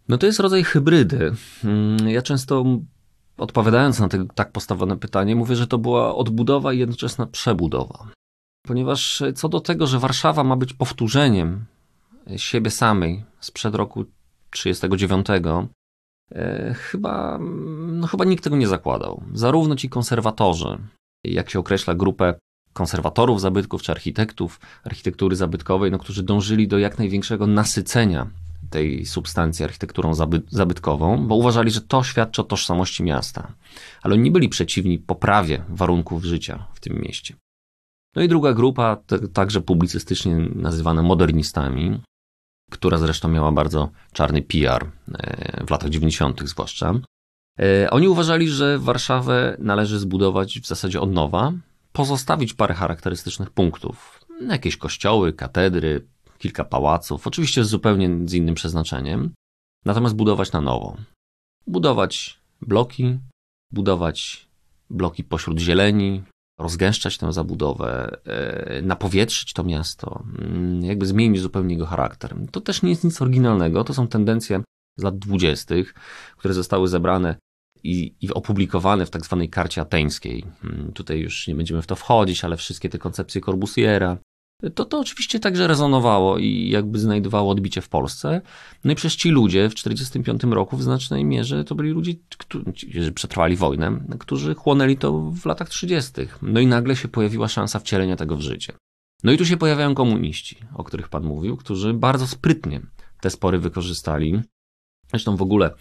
No 0.10 0.18
to 0.18 0.26
jest 0.26 0.40
rodzaj 0.40 0.64
hybrydy. 0.64 1.34
Mm, 1.64 2.10
ja 2.10 2.22
często 2.22 2.66
odpowiadając 3.38 4.00
na 4.00 4.10
to 4.10 4.18
tak 4.36 4.52
postawione 4.52 4.98
pytanie, 4.98 5.36
mówię, 5.36 5.56
że 5.56 5.68
to 5.68 5.78
była 5.78 6.16
odbudowa 6.16 6.74
i 6.74 6.80
jednoczesna 6.80 7.26
przebudowa. 7.26 8.08
Ponieważ 8.68 9.24
co 9.36 9.50
do 9.50 9.60
tego, 9.60 9.88
że 9.88 10.00
Warszawa 10.00 10.44
ma 10.44 10.56
być 10.56 10.74
powtórzeniem 10.74 11.66
siebie 12.36 12.72
samej 12.72 13.24
sprzed 13.40 13.76
roku 13.76 14.06
1939, 14.52 15.68
e, 16.32 16.74
chyba, 16.74 17.40
no 17.88 18.08
chyba 18.08 18.26
nikt 18.26 18.44
tego 18.44 18.58
nie 18.58 18.68
zakładał. 18.68 19.24
Zarówno 19.34 19.76
ci 19.76 19.90
konserwatorzy, 19.90 20.78
jak 21.24 21.50
się 21.50 21.60
określa 21.60 21.96
grupę 21.96 22.34
konserwatorów 22.74 23.42
zabytków 23.42 23.82
czy 23.82 23.92
architektów 23.92 24.60
architektury 24.84 25.36
zabytkowej, 25.36 25.92
no, 25.92 26.00
którzy 26.00 26.24
dążyli 26.24 26.68
do 26.68 26.78
jak 26.78 26.98
największego 26.98 27.48
nasycenia 27.48 28.30
tej 28.70 29.06
substancji 29.06 29.66
architekturą 29.66 30.14
zabytkową, 30.50 31.28
bo 31.28 31.36
uważali, 31.36 31.72
że 31.72 31.82
to 31.82 32.04
świadczy 32.04 32.42
o 32.42 32.44
tożsamości 32.44 33.04
miasta. 33.04 33.54
Ale 34.02 34.14
oni 34.14 34.24
nie 34.24 34.32
byli 34.32 34.50
przeciwni 34.50 35.00
poprawie 35.00 35.64
warunków 35.70 36.24
życia 36.24 36.66
w 36.74 36.80
tym 36.80 37.02
mieście. 37.02 37.36
No 38.16 38.22
i 38.22 38.28
druga 38.28 38.54
grupa, 38.54 38.98
także 39.34 39.62
publicystycznie 39.62 40.36
nazywana 40.56 41.02
modernistami, 41.02 42.02
która 42.72 42.98
zresztą 42.98 43.30
miała 43.30 43.52
bardzo 43.52 43.90
czarny 44.14 44.42
PR 44.42 44.86
e, 45.14 45.66
w 45.66 45.70
latach 45.70 45.90
90., 45.90 46.42
zwłaszcza. 46.50 46.94
E, 47.60 47.90
oni 47.90 48.08
uważali, 48.08 48.50
że 48.50 48.80
Warszawę 48.80 49.58
należy 49.60 50.00
zbudować 50.00 50.60
w 50.60 50.68
zasadzie 50.68 51.02
od 51.02 51.12
nowa, 51.12 51.54
pozostawić 51.92 52.54
parę 52.54 52.74
charakterystycznych 52.74 53.50
punktów. 53.50 54.24
Jakieś 54.50 54.78
kościoły, 54.78 55.34
katedry, 55.34 56.08
kilka 56.38 56.66
pałaców, 56.66 57.28
oczywiście 57.28 57.64
zupełnie 57.64 58.10
z 58.26 58.34
innym 58.34 58.56
przeznaczeniem, 58.56 59.34
natomiast 59.86 60.16
budować 60.16 60.52
na 60.52 60.62
nowo. 60.62 60.98
Budować 61.68 62.40
bloki, 62.62 63.20
budować 63.72 64.48
bloki 64.90 65.24
pośród 65.24 65.60
zieleni, 65.60 66.24
rozgęszczać 66.60 67.18
tę 67.18 67.34
zabudowę, 67.34 68.18
e, 68.26 68.82
napowietrzyć 68.82 69.54
to 69.54 69.64
miasto, 69.64 70.24
mm, 70.40 70.84
jakby 70.84 71.06
zmienić 71.06 71.42
zupełnie 71.42 71.74
jego 71.74 71.86
charakter. 71.86 72.36
To 72.52 72.62
też 72.62 72.82
nie 72.82 72.90
jest 72.90 73.04
nic 73.04 73.22
oryginalnego, 73.22 73.84
to 73.84 73.94
są 73.94 74.08
tendencje 74.08 74.62
z 74.98 75.04
lat 75.04 75.20
dwudziestych, 75.20 75.94
które 76.38 76.54
zostały 76.54 76.88
zebrane 76.88 77.36
i, 77.84 78.16
i 78.22 78.34
opublikowane 78.34 79.06
w 79.06 79.10
tak 79.10 79.26
zwanej 79.26 79.50
karcie 79.50 79.82
ateńskiej. 79.82 80.46
Mm, 80.64 80.92
tutaj 80.94 81.20
już 81.20 81.48
nie 81.48 81.56
będziemy 81.56 81.82
w 81.82 81.88
to 81.88 81.96
wchodzić, 81.96 82.44
ale 82.44 82.58
wszystkie 82.58 82.90
te 82.90 82.98
koncepcje 82.98 83.42
Corbusiera, 83.42 84.18
to 84.76 84.86
to 84.86 85.00
oczywiście 85.00 85.40
także 85.40 85.68
rezonowało 85.68 86.38
i 86.38 86.70
jakby 86.70 87.00
znajdowało 87.00 87.52
odbicie 87.52 87.82
w 87.82 87.90
Polsce. 87.90 88.42
No 88.84 88.92
i 88.92 88.96
przez 88.96 89.16
ci 89.16 89.30
ludzie 89.30 89.70
w 89.70 89.76
1945 89.76 90.54
roku 90.54 90.78
w 90.78 90.84
znacznej 90.84 91.26
mierze 91.26 91.64
to 91.64 91.76
byli 91.76 91.90
ludzie, 91.90 92.14
którzy 92.38 93.12
przetrwali 93.12 93.56
wojnę, 93.56 94.00
którzy 94.20 94.56
chłonęli 94.56 94.98
to 94.98 95.32
w 95.32 95.46
latach 95.46 95.70
30. 95.70 96.12
No 96.42 96.60
i 96.60 96.68
nagle 96.68 96.96
się 96.96 97.08
pojawiła 97.08 97.48
szansa 97.48 97.80
wcielenia 97.80 98.16
tego 98.16 98.38
w 98.38 98.42
życie. 98.42 98.74
No 99.24 99.32
i 99.32 99.38
tu 99.38 99.46
się 99.46 99.58
pojawiają 99.58 99.96
komuniści, 99.96 100.58
o 100.76 100.84
których 100.84 101.10
pan 101.10 101.24
mówił, 101.24 101.58
którzy 101.58 101.94
bardzo 101.94 102.28
sprytnie 102.28 102.82
te 103.22 103.30
spory 103.30 103.60
wykorzystali. 103.60 104.42
Zresztą 105.10 105.36
w 105.36 105.42
ogóle 105.42 105.74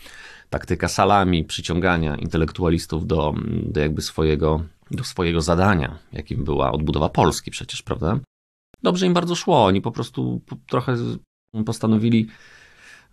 taktyka 0.51 0.89
salami, 0.89 1.45
przyciągania 1.45 2.17
intelektualistów 2.17 3.07
do, 3.07 3.35
do 3.63 3.81
jakby 3.81 4.03
swojego, 4.03 4.65
do 4.91 5.05
swojego 5.05 5.41
zadania, 5.41 5.99
jakim 6.13 6.45
była 6.45 6.73
odbudowa 6.73 7.09
Polski 7.09 7.51
przecież, 7.51 7.83
prawda? 7.83 8.21
Dobrze 8.87 9.07
im 9.07 9.15
bardzo 9.15 9.35
szło. 9.35 9.65
Oni 9.65 9.81
po 9.81 9.91
prostu 9.91 10.41
trochę 10.67 10.97
postanowili 11.67 12.27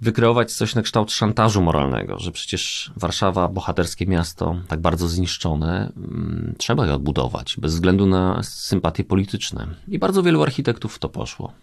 wykreować 0.01 0.51
coś 0.51 0.75
na 0.75 0.81
kształt 0.81 1.11
szantażu 1.11 1.61
moralnego, 1.61 2.19
że 2.19 2.31
przecież 2.31 2.91
Warszawa, 2.95 3.47
bohaterskie 3.47 4.05
miasto, 4.05 4.55
tak 4.67 4.81
bardzo 4.81 5.07
zniszczone, 5.07 5.91
mm, 5.97 6.55
trzeba 6.57 6.85
je 6.85 6.93
odbudować, 6.93 7.55
bez 7.59 7.73
względu 7.73 8.05
na 8.05 8.43
sympatie 8.43 9.03
polityczne. 9.03 9.67
I 9.87 9.99
bardzo 9.99 10.23
wielu 10.23 10.43
architektów 10.43 10.95
w 10.95 10.99
to 10.99 11.09
poszło. 11.09 11.53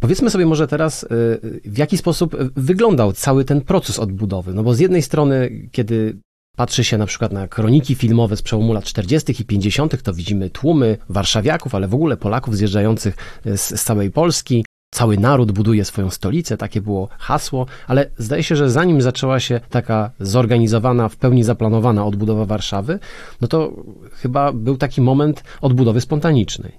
Powiedzmy 0.00 0.30
sobie 0.30 0.46
może 0.46 0.66
teraz, 0.66 1.02
y, 1.02 1.60
w 1.64 1.78
jaki 1.78 1.98
sposób 1.98 2.36
wyglądał 2.56 3.12
cały 3.12 3.44
ten 3.44 3.60
proces 3.60 3.98
odbudowy. 3.98 4.54
No 4.54 4.62
bo 4.62 4.74
z 4.74 4.78
jednej 4.78 5.02
strony, 5.02 5.68
kiedy 5.72 6.18
patrzy 6.56 6.84
się 6.84 6.98
na 6.98 7.06
przykład 7.06 7.32
na 7.32 7.48
kroniki 7.48 7.94
filmowe 7.94 8.36
z 8.36 8.42
przełomu 8.42 8.72
lat 8.72 8.84
40. 8.84 9.42
i 9.42 9.44
50., 9.44 10.02
to 10.02 10.12
widzimy 10.12 10.50
tłumy 10.50 10.98
warszawiaków, 11.08 11.74
ale 11.74 11.88
w 11.88 11.94
ogóle 11.94 12.16
Polaków 12.16 12.56
zjeżdżających 12.56 13.16
z, 13.44 13.80
z 13.80 13.84
całej 13.84 14.10
Polski. 14.10 14.64
Cały 14.94 15.18
naród 15.18 15.52
buduje 15.52 15.84
swoją 15.84 16.10
stolicę, 16.10 16.56
takie 16.56 16.80
było 16.80 17.08
hasło, 17.18 17.66
ale 17.86 18.10
zdaje 18.18 18.42
się, 18.42 18.56
że 18.56 18.70
zanim 18.70 19.02
zaczęła 19.02 19.40
się 19.40 19.60
taka 19.70 20.10
zorganizowana, 20.20 21.08
w 21.08 21.16
pełni 21.16 21.44
zaplanowana 21.44 22.06
odbudowa 22.06 22.44
Warszawy, 22.44 22.98
no 23.40 23.48
to 23.48 23.72
chyba 24.12 24.52
był 24.52 24.76
taki 24.76 25.00
moment 25.00 25.44
odbudowy 25.60 26.00
spontanicznej. 26.00 26.72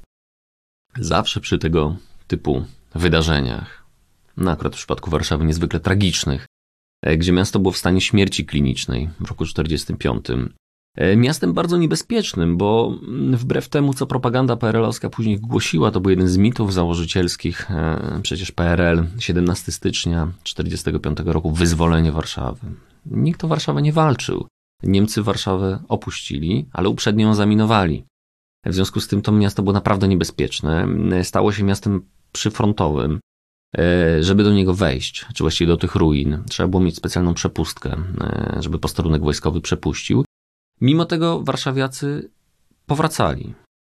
Zawsze 1.00 1.40
przy 1.40 1.60
tego 1.60 1.96
typu 2.28 2.66
wydarzeniach, 2.96 3.84
no 4.38 4.52
akurat 4.52 4.74
w 4.74 4.78
przypadku 4.78 5.10
Warszawy 5.10 5.46
niezwykle 5.46 5.80
tragicznych, 5.80 6.42
e, 6.44 6.57
gdzie 7.18 7.32
miasto 7.32 7.60
było 7.60 7.72
w 7.72 7.78
stanie 7.78 8.02
śmierci 8.02 8.46
klinicznej 8.46 9.10
w 9.20 9.30
roku 9.30 9.46
1945. 9.46 10.26
E, 10.98 11.16
miastem 11.16 11.54
bardzo 11.54 11.78
niebezpiecznym, 11.78 12.58
bo 12.58 13.00
wbrew 13.32 13.70
temu, 13.70 13.94
co 13.94 14.08
propaganda 14.08 14.56
PRL-owska 14.56 15.10
później 15.10 15.40
głosiła, 15.40 15.92
to 15.92 16.00
był 16.00 16.10
jeden 16.10 16.28
z 16.28 16.38
mitów 16.38 16.74
założycielskich 16.74 17.72
e, 17.72 18.20
przecież 18.24 18.52
PRL 18.52 19.06
17 19.20 19.72
stycznia 19.72 20.28
1945 20.44 21.34
roku, 21.34 21.52
wyzwolenie 21.52 22.12
Warszawy. 22.12 22.68
Nikt 23.06 23.44
o 23.44 23.48
Warszawę 23.48 23.82
nie 23.82 23.94
walczył. 23.94 24.48
Niemcy 24.84 25.24
Warszawę 25.24 25.80
opuścili, 25.88 26.66
ale 26.74 26.90
uprzednio 26.90 27.28
ją 27.28 27.34
zaminowali. 27.34 28.04
W 28.66 28.74
związku 28.74 29.00
z 29.00 29.08
tym 29.08 29.22
to 29.22 29.32
miasto 29.32 29.64
było 29.64 29.74
naprawdę 29.74 30.08
niebezpieczne. 30.08 30.88
Stało 31.24 31.52
się 31.52 31.64
miastem 31.64 32.02
przyfrontowym. 32.32 33.20
E, 33.78 34.24
żeby 34.24 34.44
do 34.44 34.54
niego 34.54 34.74
wejść, 34.74 35.26
czy 35.34 35.44
właściwie 35.44 35.68
do 35.68 35.78
tych 35.78 35.96
ruin, 35.96 36.44
trzeba 36.50 36.70
było 36.70 36.84
mieć 36.84 36.96
specjalną 36.96 37.34
przepustkę, 37.34 37.98
e, 38.22 38.58
żeby 38.60 38.80
posterunek 38.80 39.22
wojskowy 39.22 39.62
przepuścił. 39.62 40.26
Mimo 40.82 41.06
tego 41.06 41.42
warszawiacy 41.44 42.30
powracali. 42.86 43.54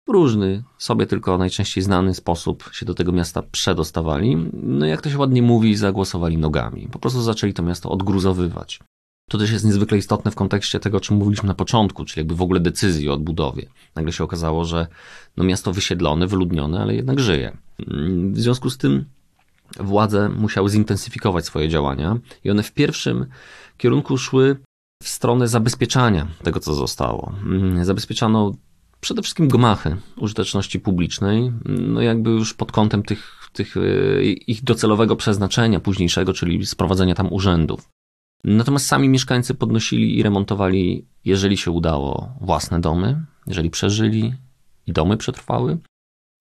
W 0.08 0.12
różny, 0.12 0.64
sobie 0.78 1.06
tylko 1.06 1.38
najczęściej 1.38 1.84
znany 1.84 2.14
sposób 2.14 2.70
się 2.74 2.86
do 2.86 2.94
tego 2.94 3.12
miasta 3.12 3.42
przedostawali. 3.42 4.38
No 4.54 4.86
jak 4.86 5.02
to 5.02 5.10
się 5.10 5.18
ładnie 5.18 5.42
mówi, 5.42 5.76
zagłosowali 5.76 6.38
nogami. 6.38 6.88
Po 6.92 7.00
prostu 7.00 7.22
zaczęli 7.22 7.54
to 7.54 7.64
miasto 7.64 7.90
odgruzowywać. 7.90 8.80
To 9.30 9.38
też 9.38 9.52
jest 9.52 9.66
niezwykle 9.66 9.98
istotne 9.98 10.32
w 10.32 10.36
kontekście 10.36 10.80
tego, 10.80 10.98
o 10.98 11.00
czym 11.00 11.18
mówiliśmy 11.18 11.48
na 11.48 11.54
początku, 11.54 12.06
czyli 12.06 12.20
jakby 12.20 12.36
w 12.36 12.42
ogóle 12.42 12.60
decyzji 12.60 13.10
o 13.10 13.14
odbudowie. 13.14 13.66
Nagle 13.96 14.12
się 14.12 14.24
okazało, 14.24 14.66
że 14.66 14.88
no 15.38 15.44
miasto 15.44 15.74
wysiedlone, 15.74 16.28
wyludnione, 16.28 16.82
ale 16.82 16.96
jednak 16.96 17.20
żyje. 17.20 17.58
W 18.32 18.40
związku 18.40 18.70
z 18.70 18.78
tym 18.78 19.06
władze 19.80 20.30
musiały 20.30 20.70
zintensyfikować 20.70 21.46
swoje 21.46 21.70
działania 21.70 22.18
i 22.44 22.52
one 22.52 22.64
w 22.64 22.74
pierwszym 22.74 23.26
kierunku 23.78 24.18
szły 24.18 24.58
w 25.04 25.08
stronę 25.08 25.48
zabezpieczania 25.48 26.28
tego, 26.44 26.60
co 26.60 26.74
zostało. 26.74 27.34
Zabezpieczano 27.82 28.52
przede 29.02 29.22
wszystkim 29.22 29.48
gmachy 29.48 29.98
użyteczności 30.18 30.80
publicznej, 30.80 31.52
no 31.66 32.02
jakby 32.02 32.30
już 32.30 32.54
pod 32.54 32.72
kątem 32.72 33.04
tych, 33.04 33.50
tych 33.54 33.78
e, 33.78 34.24
ich 34.24 34.64
docelowego 34.64 35.16
przeznaczenia 35.16 35.80
późniejszego, 35.80 36.34
czyli 36.34 36.66
sprowadzenia 36.66 37.16
tam 37.16 37.34
urzędów. 37.34 37.90
Natomiast 38.44 38.86
sami 38.86 39.10
mieszkańcy 39.10 39.54
podnosili 39.54 40.18
i 40.20 40.24
remontowali, 40.24 41.06
jeżeli 41.26 41.58
się 41.58 41.72
udało, 41.72 42.34
własne 42.42 42.82
domy, 42.82 43.26
jeżeli 43.48 43.70
przeżyli 43.70 44.34
i 44.88 44.94
domy 44.94 45.18
przetrwały, 45.18 45.78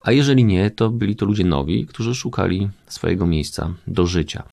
a 0.01 0.11
jeżeli 0.11 0.45
nie, 0.45 0.71
to 0.71 0.89
byli 0.89 1.15
to 1.15 1.25
ludzie 1.25 1.43
nowi, 1.43 1.85
którzy 1.85 2.15
szukali 2.15 2.69
swojego 2.87 3.27
miejsca 3.27 3.73
do 3.87 4.07
życia. 4.07 4.43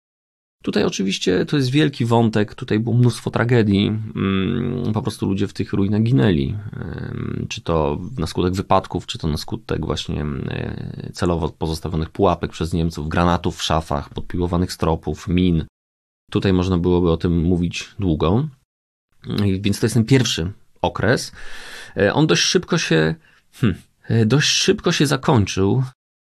Tutaj 0.62 0.84
oczywiście 0.84 1.46
to 1.46 1.56
jest 1.56 1.70
wielki 1.70 2.04
wątek, 2.04 2.54
tutaj 2.54 2.78
było 2.78 2.96
mnóstwo 2.96 3.30
tragedii, 3.30 3.86
mm, 3.86 4.92
po 4.92 5.02
prostu 5.02 5.26
ludzie 5.26 5.48
w 5.48 5.52
tych 5.52 5.72
ruinach 5.72 6.02
ginęli, 6.02 6.56
czy 7.48 7.60
to 7.60 8.00
na 8.18 8.26
skutek 8.26 8.54
wypadków, 8.54 9.06
czy 9.06 9.18
to 9.18 9.28
na 9.28 9.36
skutek 9.36 9.86
właśnie 9.86 10.24
celowo 11.12 11.48
pozostawionych 11.48 12.10
pułapek 12.10 12.50
przez 12.50 12.72
Niemców, 12.72 13.08
granatów 13.08 13.56
w 13.56 13.62
szafach, 13.62 14.08
podpiłowanych 14.08 14.72
stropów, 14.72 15.28
min. 15.28 15.64
Tutaj 16.30 16.52
można 16.52 16.78
byłoby 16.78 17.10
o 17.10 17.16
tym 17.16 17.42
mówić 17.42 17.88
długo, 17.98 18.48
więc 19.60 19.80
to 19.80 19.86
jest 19.86 19.94
ten 19.94 20.04
pierwszy 20.04 20.52
okres. 20.82 21.32
E, 21.96 22.14
on 22.14 22.26
dość 22.26 22.42
szybko 22.42 22.78
się, 22.78 23.14
hmm, 23.52 23.80
dość 24.26 24.48
szybko 24.48 24.92
się 24.92 25.06
zakończył, 25.06 25.82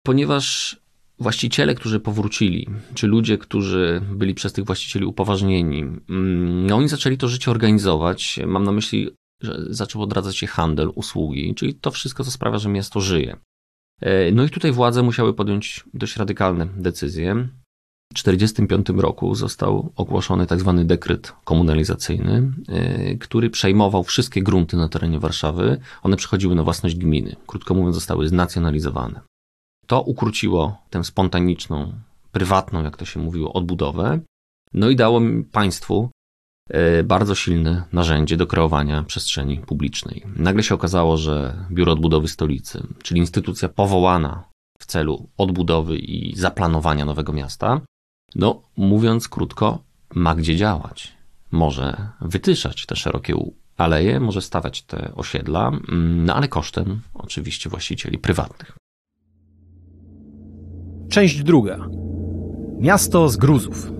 ponieważ 0.05 0.77
właściciele, 1.19 1.75
którzy 1.75 1.99
powrócili, 1.99 2.67
czy 2.93 3.07
ludzie, 3.07 3.37
którzy 3.37 4.01
byli 4.11 4.33
przez 4.33 4.53
tych 4.53 4.65
właścicieli 4.65 5.05
upoważnieni, 5.05 5.79
mm, 5.81 6.67
no 6.67 6.75
oni 6.75 6.87
zaczęli 6.87 7.17
to 7.17 7.27
życie 7.27 7.51
organizować. 7.51 8.39
Mam 8.47 8.63
na 8.63 8.71
myśli, 8.71 9.09
że 9.41 9.61
zaczął 9.69 10.01
odradzać 10.01 10.37
się 10.37 10.47
handel, 10.47 10.91
usługi, 10.95 11.55
czyli 11.55 11.73
to 11.73 11.91
wszystko, 11.91 12.23
co 12.23 12.31
sprawia, 12.31 12.57
że 12.57 12.69
miasto 12.69 13.01
żyje. 13.01 13.37
E, 14.01 14.31
no 14.31 14.43
i 14.43 14.49
tutaj 14.49 14.71
władze 14.71 15.03
musiały 15.03 15.33
podjąć 15.33 15.83
dość 15.93 16.17
radykalne 16.17 16.67
decyzje. 16.77 17.47
W 18.13 18.23
1945 18.23 19.01
roku 19.01 19.35
został 19.35 19.91
ogłoszony 19.95 20.47
tzw. 20.47 20.73
Tak 20.77 20.85
dekret 20.85 21.33
komunalizacyjny, 21.43 22.51
y, 23.13 23.17
który 23.17 23.49
przejmował 23.49 24.03
wszystkie 24.03 24.41
grunty 24.41 24.77
na 24.77 24.89
terenie 24.89 25.19
Warszawy. 25.19 25.79
One 26.03 26.17
przechodziły 26.17 26.55
na 26.55 26.63
własność 26.63 26.95
gminy. 26.95 27.35
Krótko 27.47 27.73
mówiąc, 27.73 27.95
zostały 27.95 28.27
znacjonalizowane. 28.27 29.21
To 29.87 30.01
ukróciło 30.01 30.77
tę 30.89 31.03
spontaniczną, 31.03 31.93
prywatną, 32.31 32.83
jak 32.83 32.97
to 32.97 33.05
się 33.05 33.19
mówiło, 33.19 33.53
odbudowę. 33.53 34.19
No 34.73 34.89
i 34.89 34.95
dało 34.95 35.21
państwu 35.51 36.09
y, 36.99 37.03
bardzo 37.03 37.35
silne 37.35 37.83
narzędzie 37.93 38.37
do 38.37 38.47
kreowania 38.47 39.03
przestrzeni 39.03 39.57
publicznej. 39.57 40.23
Nagle 40.35 40.63
się 40.63 40.75
okazało, 40.75 41.17
że 41.17 41.65
Biuro 41.71 41.91
Odbudowy 41.91 42.27
Stolicy, 42.27 42.87
czyli 43.03 43.19
instytucja 43.19 43.69
powołana 43.69 44.43
w 44.79 44.85
celu 44.85 45.29
odbudowy 45.37 45.97
i 45.97 46.35
zaplanowania 46.35 47.05
nowego 47.05 47.33
miasta, 47.33 47.81
no, 48.35 48.61
mówiąc 48.77 49.29
krótko, 49.29 49.79
ma 50.15 50.35
gdzie 50.35 50.55
działać. 50.55 51.15
Może 51.51 52.09
wytyszać 52.21 52.85
te 52.85 52.95
szerokie 52.95 53.35
aleje, 53.77 54.19
może 54.19 54.41
stawiać 54.41 54.81
te 54.81 55.11
osiedla, 55.15 55.67
mm, 55.67 56.25
no 56.25 56.35
ale 56.35 56.47
kosztem 56.47 57.01
oczywiście 57.13 57.69
właścicieli 57.69 58.17
prywatnych. 58.17 58.77
Część 61.09 61.43
druga. 61.43 61.87
Miasto 62.79 63.29
z 63.29 63.37
gruzów. 63.37 63.91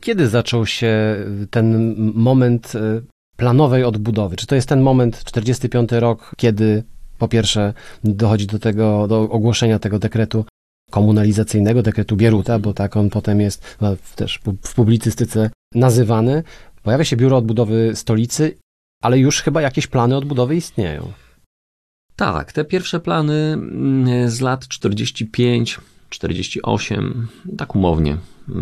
Kiedy 0.00 0.28
zaczął 0.28 0.66
się 0.66 1.16
ten 1.50 1.94
moment 2.14 2.72
e, 2.74 3.02
planowej 3.36 3.84
odbudowy? 3.84 4.36
Czy 4.36 4.46
to 4.46 4.54
jest 4.54 4.68
ten 4.68 4.80
moment, 4.80 5.24
45 5.24 5.92
rok, 5.92 6.34
kiedy 6.36 6.84
po 7.18 7.28
pierwsze 7.28 7.74
dochodzi 8.04 8.46
do 8.46 8.58
tego, 8.58 9.08
do 9.08 9.20
ogłoszenia 9.20 9.78
tego 9.78 9.98
dekretu 9.98 10.44
komunalizacyjnego, 10.92 11.82
dekretu 11.82 12.16
Bieruta, 12.16 12.58
bo 12.58 12.74
tak 12.74 12.96
on 12.96 13.10
potem 13.10 13.40
jest 13.40 13.78
też 14.16 14.40
w 14.62 14.74
publicystyce 14.74 15.50
nazywany. 15.74 16.42
Pojawia 16.82 17.04
się 17.04 17.16
Biuro 17.16 17.36
Odbudowy 17.36 17.92
Stolicy, 17.94 18.58
ale 19.02 19.18
już 19.18 19.42
chyba 19.42 19.62
jakieś 19.62 19.86
plany 19.86 20.16
odbudowy 20.16 20.56
istnieją. 20.56 21.12
Tak, 22.16 22.52
te 22.52 22.64
pierwsze 22.64 23.00
plany 23.00 23.52
mm, 23.52 24.30
z 24.30 24.40
lat 24.40 24.68
45, 24.68 25.80
48, 26.10 27.28
tak 27.58 27.74
umownie 27.74 28.16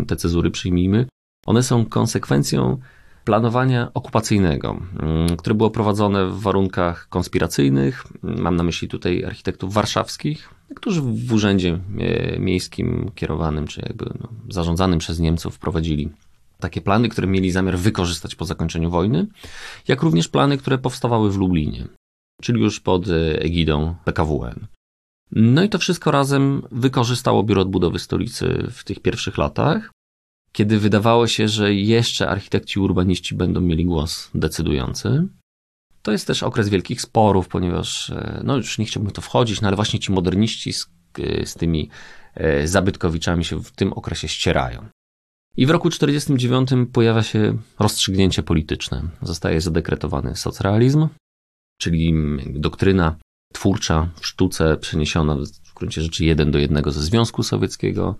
te 0.07 0.15
cezury 0.15 0.51
przyjmijmy, 0.51 1.05
one 1.45 1.63
są 1.63 1.85
konsekwencją 1.85 2.77
planowania 3.25 3.91
okupacyjnego, 3.93 4.77
mm, 4.99 5.37
które 5.37 5.55
było 5.55 5.69
prowadzone 5.69 6.25
w 6.25 6.39
warunkach 6.39 7.09
konspiracyjnych. 7.09 8.05
Mam 8.23 8.55
na 8.55 8.63
myśli 8.63 8.87
tutaj 8.87 9.25
architektów 9.25 9.73
warszawskich, 9.73 10.49
którzy 10.75 11.01
w 11.01 11.33
urzędzie 11.33 11.79
e, 11.99 12.39
miejskim 12.39 13.11
kierowanym, 13.15 13.67
czy 13.67 13.81
jakby 13.81 14.05
no, 14.05 14.29
zarządzanym 14.49 14.99
przez 14.99 15.19
Niemców 15.19 15.59
prowadzili 15.59 16.09
takie 16.59 16.81
plany, 16.81 17.09
które 17.09 17.27
mieli 17.27 17.51
zamiar 17.51 17.77
wykorzystać 17.77 18.35
po 18.35 18.45
zakończeniu 18.45 18.89
wojny, 18.89 19.27
jak 19.87 20.01
również 20.01 20.27
plany, 20.27 20.57
które 20.57 20.77
powstawały 20.77 21.31
w 21.31 21.37
Lublinie, 21.37 21.87
czyli 22.41 22.61
już 22.61 22.79
pod 22.79 23.07
e, 23.07 23.41
egidą 23.41 23.95
PKWN. 24.05 24.67
No 25.31 25.63
i 25.63 25.69
to 25.69 25.79
wszystko 25.79 26.11
razem 26.11 26.61
wykorzystało 26.71 27.43
Biuro 27.43 27.61
Odbudowy 27.61 27.99
Stolicy 27.99 28.67
w 28.71 28.83
tych 28.83 28.99
pierwszych 28.99 29.37
latach 29.37 29.91
kiedy 30.53 30.79
wydawało 30.79 31.27
się, 31.27 31.47
że 31.47 31.73
jeszcze 31.73 32.29
architekci 32.29 32.79
urbaniści 32.79 33.35
będą 33.35 33.61
mieli 33.61 33.85
głos 33.85 34.29
decydujący. 34.35 35.27
To 36.01 36.11
jest 36.11 36.27
też 36.27 36.43
okres 36.43 36.69
wielkich 36.69 37.01
sporów, 37.01 37.47
ponieważ, 37.47 38.09
e, 38.09 38.41
no 38.43 38.57
już 38.57 38.77
nie 38.77 38.85
chciałbym 38.85 39.11
to 39.11 39.21
wchodzić, 39.21 39.61
no 39.61 39.67
ale 39.67 39.75
właśnie 39.75 39.99
ci 39.99 40.11
moderniści 40.11 40.73
z, 40.73 40.89
e, 41.19 41.45
z 41.45 41.53
tymi 41.53 41.89
e, 42.35 42.67
zabytkowiczami 42.67 43.45
się 43.45 43.63
w 43.63 43.71
tym 43.71 43.93
okresie 43.93 44.27
ścierają. 44.27 44.85
I 45.57 45.65
w 45.65 45.69
roku 45.69 45.89
1949 45.89 46.91
pojawia 46.93 47.23
się 47.23 47.57
rozstrzygnięcie 47.79 48.43
polityczne. 48.43 49.03
Zostaje 49.21 49.61
zadekretowany 49.61 50.35
socrealizm, 50.35 51.07
czyli 51.77 52.13
doktryna 52.45 53.15
twórcza 53.53 54.09
w 54.15 54.27
sztuce 54.27 54.77
przeniesiona 54.77 55.35
w 55.35 55.73
gruncie 55.73 56.01
rzeczy 56.01 56.25
jeden 56.25 56.51
do 56.51 56.59
jednego 56.59 56.91
ze 56.91 57.01
Związku 57.01 57.43
Sowieckiego, 57.43 58.15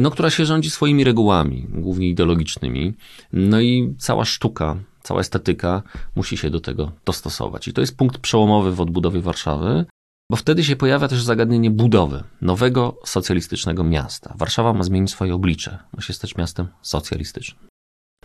no, 0.00 0.10
która 0.10 0.30
się 0.30 0.46
rządzi 0.46 0.70
swoimi 0.70 1.04
regułami, 1.04 1.66
głównie 1.68 2.08
ideologicznymi. 2.08 2.94
No 3.32 3.60
i 3.60 3.94
cała 3.98 4.24
sztuka, 4.24 4.76
cała 5.02 5.20
estetyka 5.20 5.82
musi 6.16 6.36
się 6.36 6.50
do 6.50 6.60
tego 6.60 6.92
dostosować. 7.04 7.68
I 7.68 7.72
to 7.72 7.80
jest 7.80 7.96
punkt 7.96 8.18
przełomowy 8.18 8.72
w 8.72 8.80
odbudowie 8.80 9.20
Warszawy, 9.20 9.84
bo 10.30 10.36
wtedy 10.36 10.64
się 10.64 10.76
pojawia 10.76 11.08
też 11.08 11.22
zagadnienie 11.22 11.70
budowy 11.70 12.24
nowego 12.40 13.00
socjalistycznego 13.04 13.84
miasta. 13.84 14.34
Warszawa 14.38 14.72
ma 14.72 14.82
zmienić 14.82 15.10
swoje 15.10 15.34
oblicze, 15.34 15.78
ma 15.96 16.02
się 16.02 16.12
stać 16.12 16.36
miastem 16.36 16.68
socjalistycznym. 16.82 17.71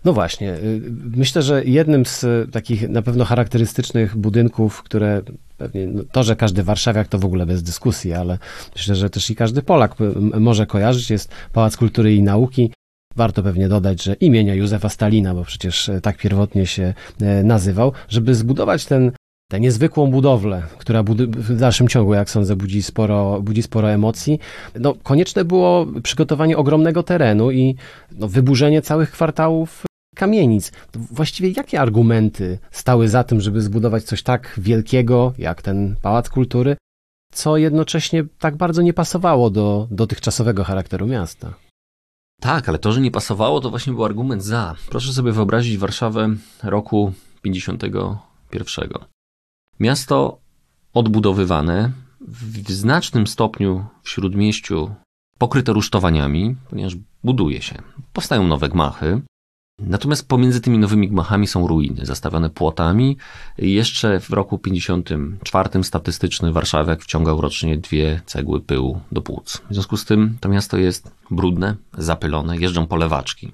No 0.08 0.14
właśnie. 0.14 0.54
Y, 0.54 0.82
myślę, 1.16 1.42
że 1.42 1.64
jednym 1.66 2.06
z 2.06 2.26
takich 2.52 2.90
na 2.90 3.02
pewno 3.02 3.26
charakterystycznych 3.26 4.18
budynków, 4.18 4.84
które 4.84 5.22
pewnie 5.58 5.88
no 5.88 6.04
to, 6.12 6.24
że 6.24 6.36
każdy 6.36 6.64
warszawiak 6.64 7.08
to 7.08 7.20
w 7.20 7.26
ogóle 7.26 7.46
bez 7.46 7.64
dyskusji, 7.64 8.14
ale 8.14 8.38
myślę, 8.76 8.96
że 8.96 9.10
też 9.10 9.30
i 9.30 9.36
każdy 9.36 9.62
Polak 9.62 9.96
może 10.40 10.66
kojarzyć, 10.66 11.10
jest 11.10 11.32
Pałac 11.54 11.78
Kultury 11.78 12.16
i 12.16 12.24
Nauki. 12.24 12.72
Warto 13.16 13.44
pewnie 13.44 13.70
dodać, 13.70 14.04
że 14.04 14.14
imienia 14.14 14.56
Józefa 14.56 14.90
Stalina, 14.90 15.34
bo 15.36 15.44
przecież 15.44 15.90
e, 15.90 16.02
tak 16.02 16.18
pierwotnie 16.18 16.66
się 16.66 16.94
e, 17.22 17.44
nazywał, 17.44 17.92
żeby 18.10 18.36
zbudować 18.36 18.86
ten 18.86 19.12
tę 19.52 19.60
niezwykłą 19.60 20.12
budowlę, 20.12 20.64
która 20.78 21.04
w 21.04 21.58
dalszym 21.58 21.88
ciągu, 21.88 22.14
jak 22.14 22.30
sądzę, 22.30 22.56
budzi 22.56 22.84
sporo, 22.84 23.42
budzi 23.42 23.64
sporo 23.64 23.92
emocji, 23.92 24.40
no, 24.80 24.96
konieczne 25.04 25.46
było 25.46 25.86
przygotowanie 26.04 26.58
ogromnego 26.58 27.04
terenu 27.04 27.52
i 27.52 27.76
no, 28.12 28.28
wyburzenie 28.28 28.82
całych 28.82 29.12
kwartałów 29.12 29.87
kamienic. 30.18 30.72
Właściwie 30.94 31.50
jakie 31.50 31.82
argumenty 31.82 32.60
stały 32.72 33.10
za 33.10 33.24
tym, 33.24 33.42
żeby 33.42 33.62
zbudować 33.62 34.04
coś 34.04 34.24
tak 34.24 34.54
wielkiego, 34.58 35.34
jak 35.38 35.62
ten 35.62 35.96
Pałac 36.02 36.30
Kultury, 36.30 36.78
co 37.34 37.58
jednocześnie 37.58 38.24
tak 38.40 38.58
bardzo 38.58 38.82
nie 38.82 38.94
pasowało 38.94 39.50
do 39.50 39.88
dotychczasowego 39.92 40.64
charakteru 40.64 41.08
miasta? 41.08 41.54
Tak, 42.42 42.70
ale 42.70 42.80
to, 42.80 42.92
że 42.92 43.02
nie 43.02 43.12
pasowało, 43.12 43.60
to 43.62 43.70
właśnie 43.70 43.94
był 43.94 44.06
argument 44.06 44.44
za. 44.44 44.76
Proszę 44.90 45.14
sobie 45.14 45.32
wyobrazić 45.32 45.78
Warszawę 45.78 46.30
roku 46.64 47.14
51. 47.42 48.90
Miasto 49.80 50.40
odbudowywane, 50.94 51.92
w 52.22 52.72
znacznym 52.72 53.28
stopniu 53.28 53.86
w 54.04 54.10
śródmieściu 54.10 54.96
pokryte 55.38 55.74
rusztowaniami, 55.74 56.56
ponieważ 56.70 56.96
buduje 57.24 57.62
się. 57.62 57.76
Powstają 58.14 58.48
nowe 58.48 58.70
gmachy, 58.70 59.22
Natomiast 59.80 60.28
pomiędzy 60.28 60.62
tymi 60.62 60.80
nowymi 60.80 61.08
gmachami 61.08 61.48
są 61.48 61.68
ruiny, 61.68 62.06
zastawione 62.06 62.50
płotami. 62.50 63.18
Jeszcze 63.58 64.20
w 64.20 64.30
roku 64.30 64.60
54 64.60 65.84
statystyczny 65.84 66.52
warszawiak 66.52 67.02
wciągał 67.02 67.42
rocznie 67.42 67.78
dwie 67.78 68.22
cegły 68.26 68.62
pyłu 68.62 69.02
do 69.12 69.22
płuc. 69.22 69.62
W 69.70 69.74
związku 69.74 69.98
z 69.98 70.06
tym 70.06 70.38
to 70.40 70.50
miasto 70.50 70.78
jest 70.78 71.12
brudne, 71.32 71.76
zapylone, 71.98 72.58
jeżdżą 72.58 72.88
polewaczki. 72.88 73.52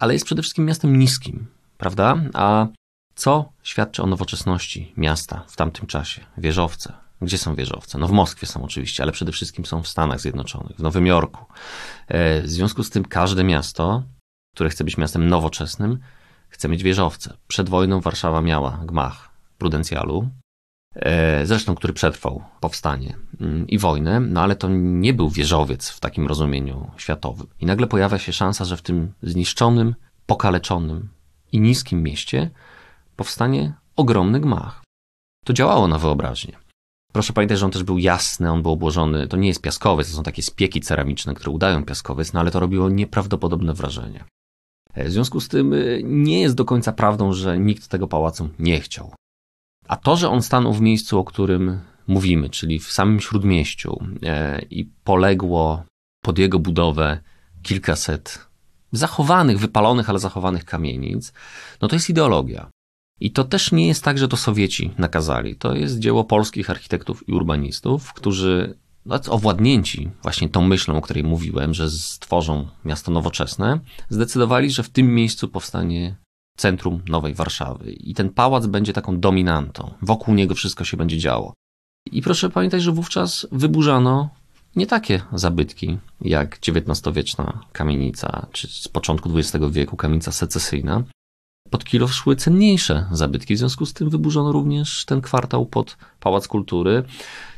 Ale 0.00 0.12
jest 0.12 0.26
przede 0.26 0.42
wszystkim 0.42 0.64
miastem 0.64 0.98
niskim, 0.98 1.46
prawda? 1.78 2.16
A 2.34 2.66
co 3.14 3.52
świadczy 3.62 4.02
o 4.02 4.06
nowoczesności 4.06 4.92
miasta 4.96 5.44
w 5.48 5.56
tamtym 5.56 5.86
czasie? 5.86 6.20
Wieżowce. 6.38 6.92
Gdzie 7.22 7.38
są 7.38 7.54
wieżowce? 7.54 7.98
No 7.98 8.08
w 8.08 8.12
Moskwie 8.12 8.46
są 8.46 8.62
oczywiście, 8.64 9.02
ale 9.02 9.12
przede 9.12 9.32
wszystkim 9.32 9.64
są 9.64 9.82
w 9.82 9.88
Stanach 9.88 10.20
Zjednoczonych, 10.20 10.76
w 10.76 10.82
Nowym 10.82 11.06
Jorku. 11.06 11.44
E, 12.08 12.42
w 12.42 12.50
związku 12.50 12.82
z 12.82 12.90
tym 12.90 13.04
każde 13.04 13.44
miasto 13.44 14.02
które 14.56 14.70
chce 14.70 14.84
być 14.84 14.96
miastem 14.96 15.28
nowoczesnym, 15.28 15.98
chce 16.48 16.68
mieć 16.68 16.82
wieżowce. 16.82 17.36
Przed 17.48 17.68
wojną 17.68 18.00
Warszawa 18.00 18.42
miała 18.42 18.80
gmach 18.84 19.30
prudencjalu, 19.58 20.28
e, 20.94 21.46
zresztą 21.46 21.74
który 21.74 21.92
przetrwał 21.92 22.42
powstanie 22.60 23.16
mm, 23.40 23.66
i 23.66 23.78
wojnę, 23.78 24.20
no 24.20 24.42
ale 24.42 24.56
to 24.56 24.68
nie 24.70 25.14
był 25.14 25.30
wieżowiec 25.30 25.88
w 25.90 26.00
takim 26.00 26.26
rozumieniu 26.26 26.90
światowym. 26.96 27.46
I 27.60 27.66
nagle 27.66 27.86
pojawia 27.86 28.18
się 28.18 28.32
szansa, 28.32 28.64
że 28.64 28.76
w 28.76 28.82
tym 28.82 29.12
zniszczonym, 29.22 29.94
pokaleczonym 30.26 31.08
i 31.52 31.60
niskim 31.60 32.02
mieście 32.02 32.50
powstanie 33.16 33.72
ogromny 33.96 34.40
gmach. 34.40 34.82
To 35.44 35.52
działało 35.52 35.88
na 35.88 35.98
wyobraźnię. 35.98 36.56
Proszę 37.12 37.32
pamiętać, 37.32 37.58
że 37.58 37.66
on 37.66 37.72
też 37.72 37.82
był 37.82 37.98
jasny, 37.98 38.50
on 38.50 38.62
był 38.62 38.72
obłożony, 38.72 39.28
to 39.28 39.36
nie 39.36 39.48
jest 39.48 39.62
piaskowiec, 39.62 40.10
to 40.10 40.16
są 40.16 40.22
takie 40.22 40.42
spieki 40.42 40.80
ceramiczne, 40.80 41.34
które 41.34 41.50
udają 41.50 41.84
piaskowiec, 41.84 42.32
no 42.32 42.40
ale 42.40 42.50
to 42.50 42.60
robiło 42.60 42.88
nieprawdopodobne 42.88 43.74
wrażenie. 43.74 44.24
W 44.96 45.10
związku 45.10 45.40
z 45.40 45.48
tym 45.48 45.72
y, 45.72 46.00
nie 46.04 46.40
jest 46.40 46.54
do 46.54 46.64
końca 46.64 46.92
prawdą, 46.92 47.32
że 47.32 47.58
nikt 47.58 47.88
tego 47.88 48.08
pałacu 48.08 48.48
nie 48.58 48.80
chciał. 48.80 49.12
A 49.88 49.96
to, 49.96 50.16
że 50.16 50.30
on 50.30 50.42
stanął 50.42 50.72
w 50.72 50.80
miejscu, 50.80 51.18
o 51.18 51.24
którym 51.24 51.80
mówimy, 52.06 52.50
czyli 52.50 52.78
w 52.78 52.92
samym 52.92 53.20
śródmieściu 53.20 53.98
e, 54.22 54.62
i 54.70 54.84
poległo 55.04 55.84
pod 56.22 56.38
jego 56.38 56.58
budowę 56.58 57.20
kilkaset 57.62 58.46
zachowanych, 58.92 59.58
wypalonych, 59.58 60.10
ale 60.10 60.18
zachowanych 60.18 60.64
kamienic, 60.64 61.32
no 61.80 61.88
to 61.88 61.96
jest 61.96 62.10
ideologia. 62.10 62.70
I 63.20 63.30
to 63.30 63.44
też 63.44 63.72
nie 63.72 63.86
jest 63.86 64.04
tak, 64.04 64.18
że 64.18 64.28
to 64.28 64.36
Sowieci 64.36 64.90
nakazali. 64.98 65.56
To 65.56 65.74
jest 65.74 65.98
dzieło 65.98 66.24
polskich 66.24 66.70
architektów 66.70 67.28
i 67.28 67.32
urbanistów, 67.32 68.12
którzy 68.12 68.78
owładnięci 69.28 70.10
właśnie 70.22 70.48
tą 70.48 70.62
myślą, 70.62 70.96
o 70.96 71.00
której 71.00 71.24
mówiłem, 71.24 71.74
że 71.74 71.90
stworzą 71.90 72.68
miasto 72.84 73.10
nowoczesne, 73.10 73.80
zdecydowali, 74.08 74.70
że 74.70 74.82
w 74.82 74.88
tym 74.88 75.14
miejscu 75.14 75.48
powstanie 75.48 76.16
centrum 76.56 77.02
Nowej 77.08 77.34
Warszawy. 77.34 77.92
I 77.92 78.14
ten 78.14 78.30
pałac 78.30 78.66
będzie 78.66 78.92
taką 78.92 79.20
dominantą. 79.20 79.94
Wokół 80.02 80.34
niego 80.34 80.54
wszystko 80.54 80.84
się 80.84 80.96
będzie 80.96 81.18
działo. 81.18 81.54
I 82.12 82.22
proszę 82.22 82.50
pamiętać, 82.50 82.82
że 82.82 82.92
wówczas 82.92 83.46
wyburzano 83.52 84.30
nie 84.76 84.86
takie 84.86 85.22
zabytki 85.32 85.98
jak 86.20 86.58
XIX-wieczna 86.68 87.60
kamienica, 87.72 88.46
czy 88.52 88.68
z 88.68 88.88
początku 88.88 89.38
XX 89.38 89.64
wieku 89.70 89.96
kamienica 89.96 90.32
secesyjna. 90.32 91.02
Pod 91.70 91.84
Kilow 91.84 92.14
szły 92.14 92.36
cenniejsze 92.36 93.06
zabytki, 93.12 93.54
w 93.54 93.58
związku 93.58 93.86
z 93.86 93.92
tym 93.92 94.10
wyburzono 94.10 94.52
również 94.52 95.04
ten 95.04 95.20
kwartał 95.20 95.66
pod 95.66 95.96
Pałac 96.20 96.48
Kultury. 96.48 97.02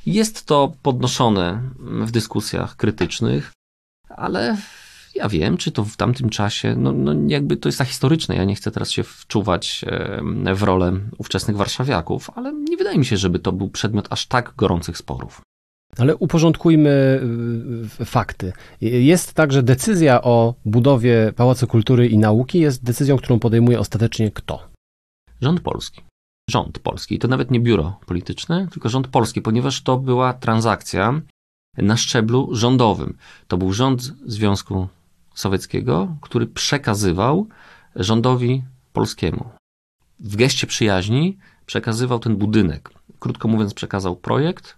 Jest 0.07 0.47
to 0.47 0.73
podnoszone 0.83 1.63
w 1.79 2.11
dyskusjach 2.11 2.77
krytycznych, 2.77 3.53
ale 4.09 4.57
ja 5.15 5.29
wiem, 5.29 5.57
czy 5.57 5.73
to 5.73 5.85
w 5.85 5.97
tamtym 5.97 6.31
czasie, 6.31 6.75
no, 6.77 6.93
no 6.93 7.15
jakby 7.27 7.57
to 7.57 7.69
jest 7.69 7.79
tak 7.79 7.89
historyczne, 7.89 8.37
ja 8.37 8.45
nie 8.45 8.55
chcę 8.55 8.71
teraz 8.71 8.91
się 8.91 9.03
wczuwać 9.03 9.85
w 10.55 10.63
rolę 10.63 10.93
ówczesnych 11.19 11.57
warszawiaków, 11.57 12.31
ale 12.35 12.53
nie 12.53 12.77
wydaje 12.77 12.99
mi 12.99 13.05
się, 13.05 13.17
żeby 13.17 13.39
to 13.39 13.53
był 13.53 13.69
przedmiot 13.69 14.07
aż 14.11 14.27
tak 14.27 14.53
gorących 14.57 14.99
sporów. 14.99 15.41
Ale 15.99 16.17
uporządkujmy 16.17 17.21
y, 18.01 18.05
fakty. 18.05 18.53
Jest 18.81 19.33
tak, 19.33 19.53
że 19.53 19.63
decyzja 19.63 20.23
o 20.23 20.55
budowie 20.65 21.33
Pałacu 21.37 21.67
Kultury 21.67 22.09
i 22.09 22.19
Nauki 22.19 22.61
jest 22.61 22.85
decyzją, 22.85 23.17
którą 23.17 23.39
podejmuje 23.39 23.81
ostatecznie 23.81 24.31
kto? 24.31 24.69
Rząd 25.41 25.61
polski. 25.61 26.01
Rząd 26.51 26.79
polski. 26.79 27.19
To 27.19 27.29
nawet 27.29 27.51
nie 27.51 27.61
biuro 27.61 28.01
polityczne, 28.07 28.69
tylko 28.71 28.89
rząd 28.89 29.09
polski, 29.09 29.43
ponieważ 29.43 29.83
to 29.83 29.97
była 29.97 30.33
transakcja 30.33 31.21
na 31.77 31.97
szczeblu 31.97 32.49
rządowym. 32.53 33.17
To 33.49 33.57
był 33.57 33.73
rząd 33.73 34.03
Związku 34.27 34.89
Sowieckiego, 35.35 36.17
który 36.21 36.47
przekazywał 36.47 37.47
rządowi 37.97 38.63
polskiemu. 38.93 39.45
W 40.21 40.37
geście 40.37 40.67
przyjaźni 40.67 41.39
przekazywał 41.67 42.19
ten 42.19 42.37
budynek. 42.37 42.91
Krótko 43.19 43.49
mówiąc, 43.49 43.75
przekazał 43.75 44.17
projekt 44.17 44.78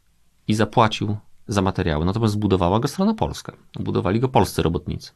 i 0.51 0.55
zapłacił 0.55 1.17
za 1.49 1.63
materiały. 1.63 2.05
Natomiast 2.05 2.35
zbudowała 2.35 2.81
go 2.81 2.89
strona 2.89 3.15
polska. 3.15 3.53
Budowali 3.81 4.21
go 4.21 4.29
polscy 4.29 4.63
robotnicy. 4.63 5.13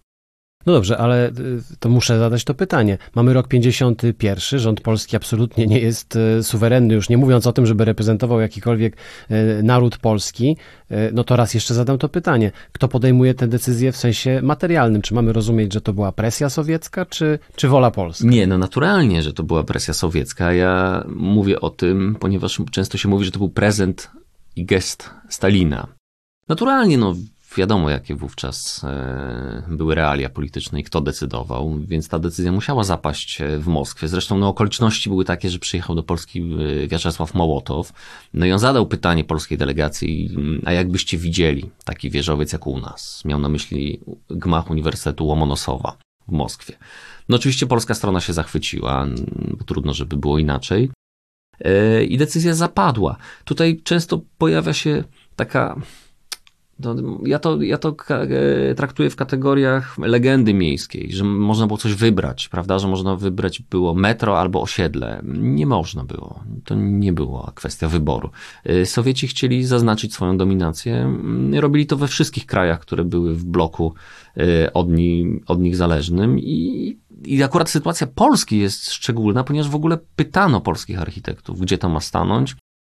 No 0.66 0.72
dobrze, 0.72 0.98
ale 0.98 1.28
y, 1.28 1.32
to 1.80 1.88
muszę 1.88 2.18
zadać 2.18 2.44
to 2.44 2.54
pytanie. 2.54 2.98
Mamy 3.14 3.32
rok 3.32 3.48
51, 3.48 4.60
rząd 4.60 4.80
polski 4.80 5.16
absolutnie 5.16 5.66
nie 5.66 5.80
jest 5.80 6.16
y, 6.16 6.42
suwerenny, 6.42 6.94
już 6.94 7.08
nie 7.08 7.16
mówiąc 7.16 7.46
o 7.46 7.52
tym, 7.52 7.66
żeby 7.66 7.84
reprezentował 7.84 8.40
jakikolwiek 8.40 8.96
y, 9.30 9.62
naród 9.62 9.98
polski. 9.98 10.56
No 11.12 11.24
to 11.24 11.36
raz 11.36 11.54
jeszcze 11.54 11.74
zadam 11.74 11.98
to 11.98 12.08
pytanie. 12.08 12.52
Kto 12.72 12.88
podejmuje 12.88 13.34
tę 13.34 13.48
decyzję 13.48 13.92
w 13.92 13.96
sensie 13.96 14.40
materialnym? 14.42 15.02
Czy 15.02 15.14
mamy 15.14 15.32
rozumieć, 15.32 15.72
że 15.72 15.80
to 15.80 15.92
była 15.92 16.12
presja 16.12 16.50
sowiecka, 16.50 17.06
czy, 17.06 17.38
czy 17.56 17.68
wola 17.68 17.90
polska? 17.90 18.28
Nie, 18.28 18.46
no 18.46 18.58
naturalnie, 18.58 19.22
że 19.22 19.32
to 19.32 19.42
była 19.42 19.64
presja 19.64 19.94
sowiecka. 19.94 20.52
Ja 20.52 21.04
mówię 21.08 21.60
o 21.60 21.70
tym, 21.70 22.16
ponieważ 22.20 22.62
często 22.70 22.98
się 22.98 23.08
mówi, 23.08 23.24
że 23.24 23.30
to 23.30 23.38
był 23.38 23.48
prezent 23.48 24.10
i 24.56 24.64
gest 24.64 25.10
Stalina. 25.28 25.86
Naturalnie, 26.48 26.98
no 26.98 27.14
wiadomo, 27.56 27.90
jakie 27.90 28.14
wówczas 28.14 28.84
e, 28.84 29.62
były 29.68 29.94
realia 29.94 30.28
polityczne 30.28 30.80
i 30.80 30.84
kto 30.84 31.00
decydował, 31.00 31.78
więc 31.78 32.08
ta 32.08 32.18
decyzja 32.18 32.52
musiała 32.52 32.84
zapaść 32.84 33.40
e, 33.40 33.58
w 33.58 33.66
Moskwie. 33.66 34.08
Zresztą 34.08 34.38
no, 34.38 34.48
okoliczności 34.48 35.08
były 35.08 35.24
takie, 35.24 35.50
że 35.50 35.58
przyjechał 35.58 35.96
do 35.96 36.02
Polski 36.02 36.40
e, 36.40 36.88
Wiaczesław 36.88 37.34
Mołotow, 37.34 37.92
no 38.34 38.46
i 38.46 38.52
on 38.52 38.58
zadał 38.58 38.86
pytanie 38.86 39.24
polskiej 39.24 39.58
delegacji, 39.58 40.36
a 40.64 40.72
jakbyście 40.72 41.18
widzieli 41.18 41.70
taki 41.84 42.10
wieżowiec 42.10 42.52
jak 42.52 42.66
u 42.66 42.78
nas? 42.78 43.22
Miał 43.24 43.38
na 43.38 43.48
myśli 43.48 44.00
gmach 44.30 44.70
Uniwersytetu 44.70 45.26
Łomonosowa 45.26 45.96
w 46.28 46.32
Moskwie. 46.32 46.78
No 47.28 47.36
oczywiście 47.36 47.66
polska 47.66 47.94
strona 47.94 48.20
się 48.20 48.32
zachwyciła, 48.32 49.06
trudno, 49.66 49.94
żeby 49.94 50.16
było 50.16 50.38
inaczej. 50.38 50.90
I 52.08 52.18
decyzja 52.18 52.54
zapadła. 52.54 53.16
Tutaj 53.44 53.80
często 53.84 54.20
pojawia 54.38 54.72
się 54.72 55.04
taka 55.36 55.76
no, 56.78 56.94
ja 57.26 57.38
to, 57.38 57.62
ja 57.62 57.78
to 57.78 57.96
e, 58.10 58.74
traktuję 58.74 59.10
w 59.10 59.16
kategoriach 59.16 59.98
legendy 59.98 60.54
miejskiej, 60.54 61.12
że 61.12 61.24
można 61.24 61.66
było 61.66 61.76
coś 61.76 61.94
wybrać, 61.94 62.48
prawda, 62.48 62.78
że 62.78 62.88
można 62.88 63.16
wybrać 63.16 63.62
było 63.70 63.94
metro 63.94 64.40
albo 64.40 64.62
osiedle. 64.62 65.22
Nie 65.34 65.66
można 65.66 66.04
było. 66.04 66.40
To 66.64 66.74
nie 66.74 67.12
była 67.12 67.52
kwestia 67.54 67.88
wyboru. 67.88 68.30
E, 68.64 68.86
Sowieci 68.86 69.28
chcieli 69.28 69.64
zaznaczyć 69.64 70.14
swoją 70.14 70.36
dominację. 70.36 70.96
Mm, 70.96 71.54
robili 71.54 71.86
to 71.86 71.96
we 71.96 72.08
wszystkich 72.08 72.46
krajach, 72.46 72.80
które 72.80 73.04
były 73.04 73.34
w 73.34 73.44
bloku 73.44 73.94
e, 74.36 74.72
od, 74.72 74.90
ni, 74.90 75.40
od 75.46 75.60
nich 75.60 75.76
zależnym 75.76 76.38
i 76.38 76.96
i 77.24 77.42
akurat 77.42 77.70
sytuacja 77.70 78.06
Polski 78.06 78.58
jest 78.58 78.90
szczególna, 78.90 79.44
ponieważ 79.44 79.70
w 79.70 79.74
ogóle 79.74 79.98
pytano 80.16 80.60
polskich 80.60 81.00
architektów, 81.00 81.60
gdzie 81.60 81.78
to 81.78 81.88
ma 81.88 82.00
stanąć 82.00 82.56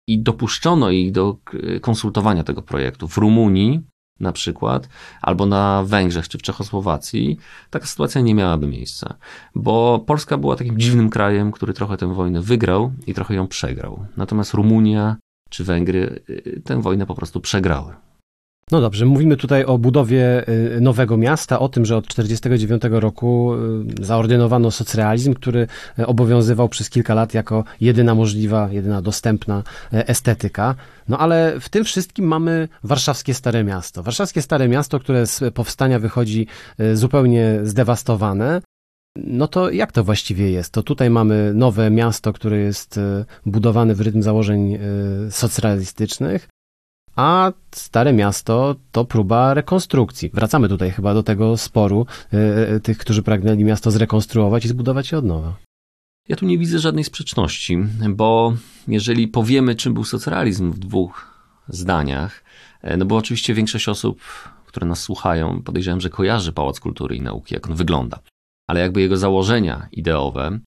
i 0.08 0.19
dopuszczono 0.19 0.89
ich 0.89 1.12
do 1.12 1.38
konsultowania 1.82 2.43
tego 2.43 2.62
projektu. 2.62 3.08
W 3.08 3.17
Rumunii 3.17 3.82
na 4.19 4.32
przykład, 4.32 4.89
albo 5.21 5.45
na 5.45 5.84
Węgrzech 5.86 6.28
czy 6.28 6.38
w 6.38 6.41
Czechosłowacji, 6.41 7.38
taka 7.69 7.86
sytuacja 7.86 8.21
nie 8.21 8.36
miałaby 8.36 8.67
miejsca, 8.67 9.15
bo 9.56 10.04
Polska 10.08 10.38
była 10.38 10.56
takim 10.56 10.80
dziwnym 10.80 11.10
krajem, 11.10 11.51
który 11.51 11.73
trochę 11.73 11.97
tę 11.97 12.13
wojnę 12.13 12.41
wygrał 12.41 12.93
i 13.08 13.13
trochę 13.13 13.36
ją 13.36 13.47
przegrał. 13.47 14.06
Natomiast 14.17 14.54
Rumunia 14.54 15.15
czy 15.49 15.63
Węgry 15.63 16.23
y, 16.30 16.62
tę 16.65 16.82
wojnę 16.82 17.06
po 17.06 17.15
prostu 17.15 17.39
przegrały. 17.39 17.93
No 18.71 18.82
dobrze, 18.82 19.06
mówimy 19.06 19.38
tutaj 19.38 19.65
o 19.65 19.78
budowie 19.78 20.49
y, 20.49 20.82
nowego 20.82 21.17
miasta, 21.17 21.60
o 21.60 21.69
tym, 21.69 21.86
że 21.86 21.97
od 21.97 22.08
1949 22.08 23.01
roku 23.01 23.54
y, 24.01 24.06
zaordynowano 24.06 24.71
socrealizm, 24.71 25.34
który 25.34 25.67
y, 25.99 26.08
obowiązywał 26.08 26.69
przez 26.69 26.89
kilka 26.89 27.13
lat 27.13 27.34
jako 27.34 27.63
jedyna 27.82 28.15
możliwa, 28.15 28.69
jedyna 28.71 29.01
dostępna 29.01 29.63
estetyka. 29.91 30.75
No 31.10 31.17
ale 31.17 31.60
w 31.60 31.69
tym 31.69 31.84
wszystkim 31.84 32.25
mamy 32.25 32.67
warszawskie 32.84 33.34
Stare 33.34 33.63
Miasto. 33.63 34.04
Warszawskie 34.04 34.41
Stare 34.41 34.67
Miasto, 34.67 34.99
które 34.99 35.28
z 35.28 35.54
powstania 35.54 35.99
wychodzi 35.99 36.47
zupełnie 36.93 37.60
zdewastowane. 37.63 38.62
No 39.17 39.47
to 39.47 39.69
jak 39.69 39.91
to 39.91 40.04
właściwie 40.04 40.51
jest? 40.51 40.73
To 40.73 40.84
tutaj 40.84 41.10
mamy 41.10 41.51
nowe 41.54 41.91
miasto, 41.91 42.34
które 42.34 42.58
jest 42.58 42.99
budowane 43.45 43.95
w 43.95 44.01
rytm 44.01 44.21
założeń 44.21 44.78
socrealistycznych, 45.30 46.47
a 47.15 47.51
Stare 47.71 48.13
Miasto 48.13 48.75
to 48.91 49.06
próba 49.06 49.54
rekonstrukcji. 49.54 50.30
Wracamy 50.34 50.69
tutaj 50.69 50.91
chyba 50.91 51.13
do 51.13 51.23
tego 51.23 51.58
sporu 51.58 52.06
y, 52.75 52.80
tych, 52.80 52.97
którzy 52.97 53.23
pragnęli 53.23 53.63
miasto 53.63 53.91
zrekonstruować 53.91 54.65
i 54.65 54.67
zbudować 54.67 55.12
je 55.12 55.17
od 55.17 55.25
nowa. 55.25 55.56
Ja 56.30 56.36
tu 56.36 56.45
nie 56.45 56.58
widzę 56.58 56.80
żadnej 56.80 57.04
sprzeczności, 57.04 57.78
bo 58.10 58.54
jeżeli 58.88 59.28
powiemy, 59.28 59.75
czym 59.75 59.93
był 59.93 60.04
socrealizm 60.04 60.71
w 60.71 60.80
dwóch 60.80 61.34
zdaniach, 61.67 62.43
e, 62.82 62.97
no 62.97 63.06
bo 63.06 63.17
oczywiście 63.17 63.54
większość 63.54 63.89
osób, 63.89 64.21
które 64.65 64.88
nas 64.88 65.01
słuchają, 65.01 65.62
podejrzewam, 65.62 66.01
że 66.01 66.10
kojarzy 66.10 66.54
Pałac 66.54 66.80
Kultury 66.80 67.15
i 67.15 67.21
Nauki, 67.21 67.54
jak 67.54 67.67
on 67.67 67.75
wygląda. 67.75 68.19
Ale 68.67 68.80
jakby 68.80 69.01
jego 69.01 69.17
założenia 69.17 69.88
ideowe 69.91 70.60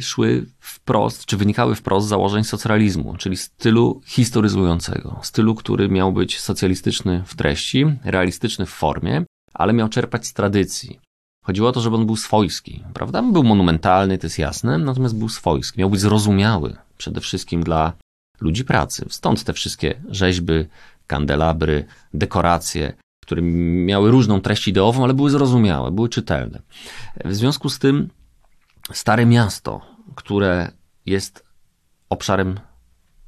szły 0.00 0.46
wprost, 0.60 1.26
czy 1.26 1.36
wynikały 1.36 1.74
wprost 1.74 2.06
z 2.06 2.10
założeń 2.10 2.44
socrealizmu, 2.44 3.16
czyli 3.16 3.36
stylu 3.36 4.00
historyzującego, 4.06 5.20
stylu, 5.22 5.54
który 5.54 5.88
miał 5.88 6.12
być 6.12 6.40
socjalistyczny 6.40 7.22
w 7.26 7.36
treści, 7.36 7.84
realistyczny 8.04 8.66
w 8.66 8.70
formie, 8.70 9.24
ale 9.54 9.72
miał 9.72 9.88
czerpać 9.88 10.26
z 10.26 10.32
tradycji. 10.32 11.00
Chodziło 11.44 11.68
o 11.68 11.72
to, 11.72 11.80
żeby 11.80 11.96
on 11.96 12.06
był 12.06 12.16
swojski, 12.16 12.84
prawda? 12.94 13.22
Był 13.22 13.42
monumentalny, 13.42 14.18
to 14.18 14.26
jest 14.26 14.38
jasne, 14.38 14.78
natomiast 14.78 15.18
był 15.18 15.28
swojski, 15.28 15.80
miał 15.80 15.90
być 15.90 16.00
zrozumiały 16.00 16.76
przede 16.98 17.20
wszystkim 17.20 17.62
dla 17.62 17.92
ludzi 18.40 18.64
pracy. 18.64 19.06
Stąd 19.08 19.44
te 19.44 19.52
wszystkie 19.52 20.02
rzeźby, 20.08 20.52
kandelabry, 21.06 21.84
dekoracje, 22.14 22.92
które 23.22 23.42
miały 23.42 24.10
różną 24.10 24.40
treść 24.40 24.68
ideową, 24.68 25.04
ale 25.04 25.14
były 25.14 25.30
zrozumiałe, 25.30 25.90
były 25.90 26.08
czytelne. 26.08 26.62
W 27.24 27.34
związku 27.34 27.68
z 27.68 27.78
tym 27.78 28.08
Stare 28.92 29.26
Miasto, 29.26 29.80
które 30.14 30.72
jest 31.06 31.44
obszarem 32.08 32.60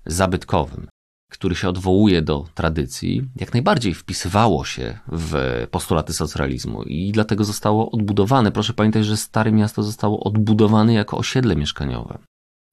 zabytkowym, 0.06 0.88
który 1.30 1.54
się 1.54 1.68
odwołuje 1.68 2.22
do 2.22 2.44
tradycji, 2.54 3.28
jak 3.36 3.52
najbardziej 3.52 3.94
wpisywało 3.94 4.64
się 4.64 4.98
w 5.12 5.66
postulaty 5.70 6.12
socrealizmu 6.12 6.82
i 6.82 7.12
dlatego 7.12 7.44
zostało 7.44 7.90
odbudowane. 7.90 8.52
Proszę 8.52 8.74
pamiętać, 8.74 9.06
że 9.06 9.16
Stare 9.16 9.52
Miasto 9.52 9.82
zostało 9.82 10.20
odbudowane 10.20 10.94
jako 10.94 11.18
osiedle 11.18 11.56
mieszkaniowe. 11.56 12.18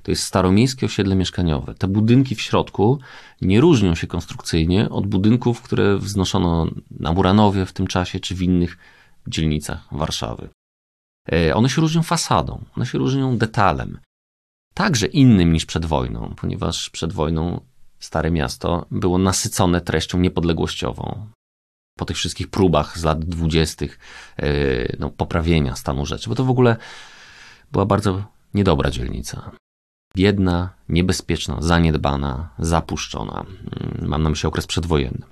To 0.04 0.12
jest 0.12 0.24
staromiejskie 0.24 0.86
osiedle 0.86 1.16
mieszkaniowe. 1.16 1.74
Te 1.76 1.88
budynki 1.88 2.36
w 2.36 2.42
środku 2.42 3.00
nie 3.42 3.62
różnią 3.62 3.96
się 3.96 4.08
konstrukcyjnie 4.08 4.90
od 4.90 5.08
budynków, 5.08 5.62
które 5.62 5.98
wznoszono 5.98 6.68
na 6.92 7.14
Muranowie 7.14 7.66
w 7.66 7.74
tym 7.74 7.88
czasie 7.88 8.20
czy 8.20 8.36
w 8.36 8.42
innych 8.42 8.78
dzielnicach 9.28 9.88
Warszawy. 9.92 10.50
E, 11.32 11.56
one 11.56 11.70
się 11.70 11.82
różnią 11.82 12.04
fasadą, 12.04 12.66
one 12.78 12.86
się 12.86 12.98
różnią 12.98 13.38
detalem. 13.38 14.00
Także 14.74 15.06
innym 15.06 15.54
niż 15.54 15.66
przed 15.66 15.86
wojną, 15.86 16.34
ponieważ 16.38 16.90
przed 16.90 17.14
wojną 17.14 17.62
Stare 18.00 18.32
Miasto 18.32 18.86
było 18.92 19.18
nasycone 19.18 19.82
treścią 19.82 20.20
niepodległościową. 20.20 21.28
Po 21.98 22.06
tych 22.06 22.18
wszystkich 22.18 22.48
próbach 22.48 22.98
z 23.00 23.04
lat 23.04 23.26
dwudziestych 23.26 24.00
e, 24.38 24.48
no, 25.00 25.10
poprawienia 25.10 25.76
stanu 25.76 26.06
rzeczy, 26.06 26.30
bo 26.30 26.36
to 26.36 26.44
w 26.46 26.50
ogóle 26.50 26.78
była 27.72 27.86
bardzo 27.86 28.24
niedobra 28.54 28.92
dzielnica. 28.92 29.52
Biedna, 30.16 30.70
niebezpieczna, 30.90 31.58
zaniedbana, 31.62 32.50
zapuszczona. 32.60 33.46
Mm, 33.46 34.10
mam 34.10 34.24
na 34.24 34.30
myśli 34.30 34.48
okres 34.48 34.68
przedwojenny. 34.68 35.26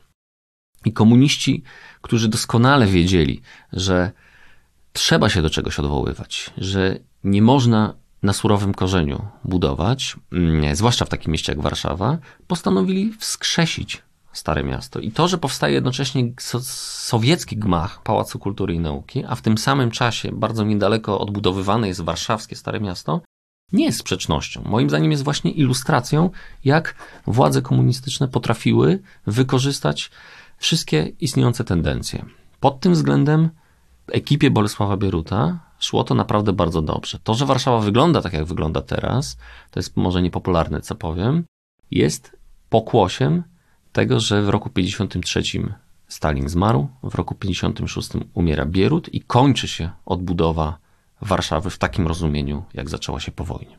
I 0.86 0.94
komuniści, 0.94 1.64
którzy 2.02 2.28
doskonale 2.28 2.88
wiedzieli, 2.88 3.42
że 3.74 4.12
trzeba 4.98 5.30
się 5.30 5.42
do 5.42 5.50
czegoś 5.50 5.80
odwoływać, 5.80 6.50
że 6.58 7.00
nie 7.24 7.42
można 7.42 7.94
na 8.24 8.34
surowym 8.34 8.74
korzeniu 8.74 9.28
budować, 9.44 10.16
mm, 10.32 10.76
zwłaszcza 10.76 11.06
w 11.06 11.10
takim 11.10 11.32
mieście 11.32 11.52
jak 11.52 11.62
Warszawa, 11.62 12.18
postanowili 12.48 13.14
wskrzesić 13.20 14.04
Stare 14.34 14.64
Miasto. 14.64 15.00
I 15.00 15.12
to, 15.12 15.28
że 15.28 15.38
powstaje 15.38 15.74
jednocześnie 15.74 16.32
so 16.40 16.60
sowiecki 16.62 17.58
gmach 17.58 18.04
Pałacu 18.04 18.40
Kultury 18.40 18.74
i 18.74 18.80
Nauki, 18.80 19.24
a 19.28 19.36
w 19.36 19.42
tym 19.42 19.58
samym 19.58 19.92
czasie 19.92 20.32
bardzo 20.32 20.64
niedaleko 20.64 21.20
odbudowywane 21.20 21.88
jest 21.88 22.02
warszawskie 22.02 22.56
Stare 22.56 22.80
Miasto, 22.80 23.22
nie 23.72 23.86
jest 23.86 24.00
sprzecznością. 24.00 24.64
Moim 24.66 24.90
zdaniem 24.90 25.12
jest 25.12 25.24
właśnie 25.24 25.52
ilustracją, 25.52 26.30
jak 26.66 26.96
władze 27.28 27.62
komunistyczne 27.62 28.28
potrafiły 28.28 29.00
wykorzystać 29.28 30.12
wszystkie 30.58 31.12
istniejące 31.20 31.64
tendencje. 31.64 32.26
Pod 32.60 32.80
tym 32.80 32.94
względem 32.94 33.50
ekipie 34.12 34.52
Bolesława 34.52 34.98
Bieruta 34.98 35.60
szło 35.80 36.04
to 36.04 36.16
naprawdę 36.16 36.54
bardzo 36.54 36.82
dobrze. 36.82 37.20
To, 37.24 37.34
że 37.34 37.46
Warszawa 37.46 37.80
wygląda 37.80 38.22
tak, 38.22 38.34
jak 38.34 38.46
wygląda 38.46 38.82
teraz, 38.82 39.38
to 39.72 39.80
jest 39.80 39.98
może 39.98 40.22
niepopularne, 40.22 40.82
co 40.82 40.96
powiem, 40.96 41.44
jest 41.92 42.38
pokłosiem 42.70 43.44
tego, 43.92 44.20
że 44.20 44.42
w 44.44 44.50
roku 44.50 44.70
53 44.70 45.42
Stalin 46.08 46.50
zmarł, 46.50 46.88
w 47.04 47.16
roku 47.16 47.36
56 47.36 48.10
umiera 48.34 48.66
Bierut 48.66 49.14
i 49.14 49.22
kończy 49.22 49.68
się 49.68 49.90
odbudowa 50.06 50.78
Warszawy 51.22 51.70
w 51.70 51.78
takim 51.78 52.08
rozumieniu, 52.08 52.64
jak 52.74 52.90
zaczęła 52.90 53.20
się 53.20 53.32
po 53.32 53.44
wojnie. 53.44 53.78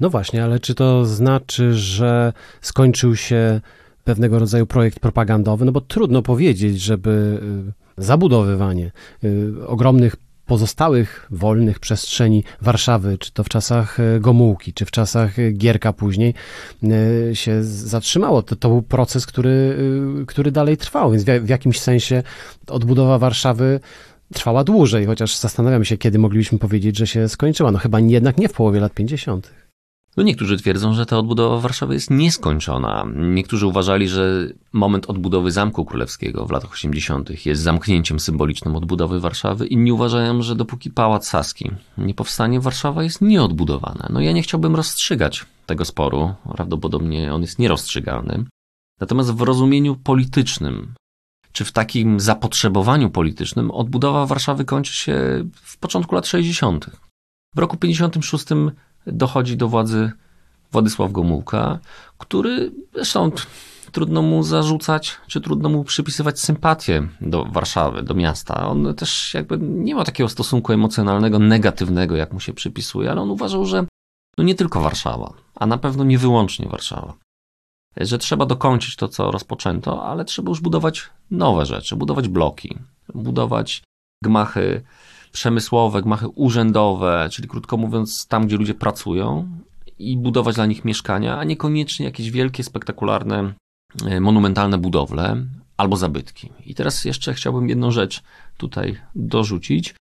No 0.00 0.10
właśnie, 0.10 0.44
ale 0.44 0.60
czy 0.60 0.74
to 0.74 1.04
znaczy, 1.04 1.74
że 1.74 2.32
skończył 2.60 3.16
się 3.16 3.60
pewnego 4.04 4.38
rodzaju 4.38 4.66
projekt 4.66 5.00
propagandowy? 5.00 5.64
No 5.64 5.72
bo 5.72 5.80
trudno 5.80 6.22
powiedzieć, 6.22 6.80
żeby 6.80 7.40
y, 7.82 7.85
zabudowywanie 7.96 8.90
y, 9.24 9.52
ogromnych 9.66 10.16
pozostałych 10.46 11.26
wolnych 11.30 11.80
przestrzeni 11.80 12.44
Warszawy, 12.62 13.18
czy 13.18 13.32
to 13.32 13.44
w 13.44 13.48
czasach 13.48 14.00
y, 14.00 14.20
Gomułki, 14.20 14.72
czy 14.72 14.84
w 14.84 14.90
czasach 14.90 15.36
Gierka 15.52 15.92
później, 15.92 16.34
się 17.32 17.64
zatrzymało. 17.64 18.42
To, 18.42 18.56
to 18.56 18.68
był 18.68 18.82
proces, 18.82 19.26
który, 19.26 19.78
który 20.26 20.50
dalej 20.50 20.76
trwał, 20.76 21.10
więc 21.10 21.24
w, 21.24 21.26
w 21.26 21.48
jakimś 21.48 21.80
sensie 21.80 22.22
odbudowa 22.66 23.18
Warszawy 23.18 23.80
trwała 24.34 24.64
dłużej, 24.64 25.06
chociaż 25.06 25.36
zastanawiam 25.36 25.84
się, 25.84 25.96
kiedy 25.96 26.18
moglibyśmy 26.18 26.58
powiedzieć, 26.58 26.98
że 26.98 27.06
się 27.06 27.28
skończyła. 27.28 27.72
No 27.72 27.78
chyba 27.78 28.00
jednak 28.00 28.38
nie 28.38 28.48
w 28.48 28.52
połowie 28.52 28.80
lat 28.80 28.94
50. 28.94 29.65
No 30.16 30.22
niektórzy 30.22 30.56
twierdzą, 30.56 30.94
że 30.94 31.06
ta 31.06 31.18
odbudowa 31.18 31.60
Warszawy 31.60 31.94
jest 31.94 32.10
nieskończona. 32.10 33.06
Niektórzy 33.14 33.66
uważali, 33.66 34.08
że 34.08 34.48
moment 34.72 35.10
odbudowy 35.10 35.50
Zamku 35.50 35.84
Królewskiego 35.84 36.46
w 36.46 36.50
latach 36.50 36.72
80. 36.72 37.46
jest 37.46 37.62
zamknięciem 37.62 38.20
symbolicznym 38.20 38.76
odbudowy 38.76 39.20
Warszawy. 39.20 39.66
Inni 39.66 39.92
uważają, 39.92 40.42
że 40.42 40.54
dopóki 40.54 40.90
Pałac 40.90 41.28
Saski 41.28 41.70
nie 41.98 42.14
powstanie, 42.14 42.60
Warszawa 42.60 43.02
jest 43.02 43.20
nieodbudowana. 43.20 44.08
No 44.10 44.20
ja 44.20 44.32
nie 44.32 44.42
chciałbym 44.42 44.76
rozstrzygać 44.76 45.46
tego 45.66 45.84
sporu. 45.84 46.34
Prawdopodobnie 46.54 47.34
on 47.34 47.42
jest 47.42 47.58
nierozstrzygalny. 47.58 48.44
Natomiast 49.00 49.30
w 49.30 49.40
rozumieniu 49.40 49.96
politycznym 49.96 50.94
czy 51.52 51.64
w 51.64 51.72
takim 51.72 52.20
zapotrzebowaniu 52.20 53.10
politycznym 53.10 53.70
odbudowa 53.70 54.26
Warszawy 54.26 54.64
kończy 54.64 54.92
się 54.92 55.44
w 55.52 55.78
początku 55.78 56.14
lat 56.14 56.26
60. 56.26 56.90
W 57.54 57.58
roku 57.58 57.76
56 57.76 58.46
dochodzi 59.06 59.56
do 59.56 59.68
władzy 59.68 60.12
Władysław 60.72 61.12
Gomułka, 61.12 61.78
który 62.18 62.72
zresztą 62.94 63.30
trudno 63.92 64.22
mu 64.22 64.42
zarzucać, 64.42 65.16
czy 65.26 65.40
trudno 65.40 65.68
mu 65.68 65.84
przypisywać 65.84 66.40
sympatię 66.40 67.08
do 67.20 67.44
Warszawy, 67.44 68.02
do 68.02 68.14
miasta. 68.14 68.68
On 68.68 68.94
też 68.94 69.34
jakby 69.34 69.58
nie 69.60 69.94
ma 69.94 70.04
takiego 70.04 70.28
stosunku 70.28 70.72
emocjonalnego, 70.72 71.38
negatywnego, 71.38 72.16
jak 72.16 72.32
mu 72.32 72.40
się 72.40 72.52
przypisuje, 72.52 73.10
ale 73.10 73.20
on 73.20 73.30
uważał, 73.30 73.64
że 73.64 73.86
no 74.38 74.44
nie 74.44 74.54
tylko 74.54 74.80
Warszawa, 74.80 75.32
a 75.54 75.66
na 75.66 75.78
pewno 75.78 76.04
nie 76.04 76.18
wyłącznie 76.18 76.68
Warszawa 76.68 77.14
że 77.96 78.18
trzeba 78.18 78.46
dokończyć 78.46 78.96
to, 78.96 79.08
co 79.08 79.30
rozpoczęto, 79.30 80.04
ale 80.04 80.24
trzeba 80.24 80.48
już 80.48 80.60
budować 80.60 81.10
nowe 81.30 81.66
rzeczy, 81.66 81.96
budować 81.96 82.28
bloki, 82.28 82.78
budować 83.14 83.82
gmachy 84.24 84.82
przemysłowe, 85.32 86.02
gmachy 86.02 86.28
urzędowe, 86.28 87.28
czyli 87.32 87.48
krótko 87.48 87.76
mówiąc, 87.76 88.26
tam, 88.26 88.46
gdzie 88.46 88.56
ludzie 88.56 88.74
pracują 88.74 89.48
i 89.98 90.16
budować 90.16 90.54
dla 90.54 90.66
nich 90.66 90.84
mieszkania, 90.84 91.38
a 91.38 91.44
niekoniecznie 91.44 92.06
jakieś 92.06 92.30
wielkie, 92.30 92.64
spektakularne, 92.64 93.52
e, 94.06 94.20
monumentalne 94.20 94.78
budowle 94.78 95.36
albo 95.76 95.96
zabytki. 95.96 96.50
I 96.66 96.74
teraz 96.74 97.04
jeszcze 97.04 97.34
chciałbym 97.34 97.68
jedną 97.68 97.90
rzecz 97.90 98.22
tutaj 98.56 98.96
dorzucić. 99.14 99.94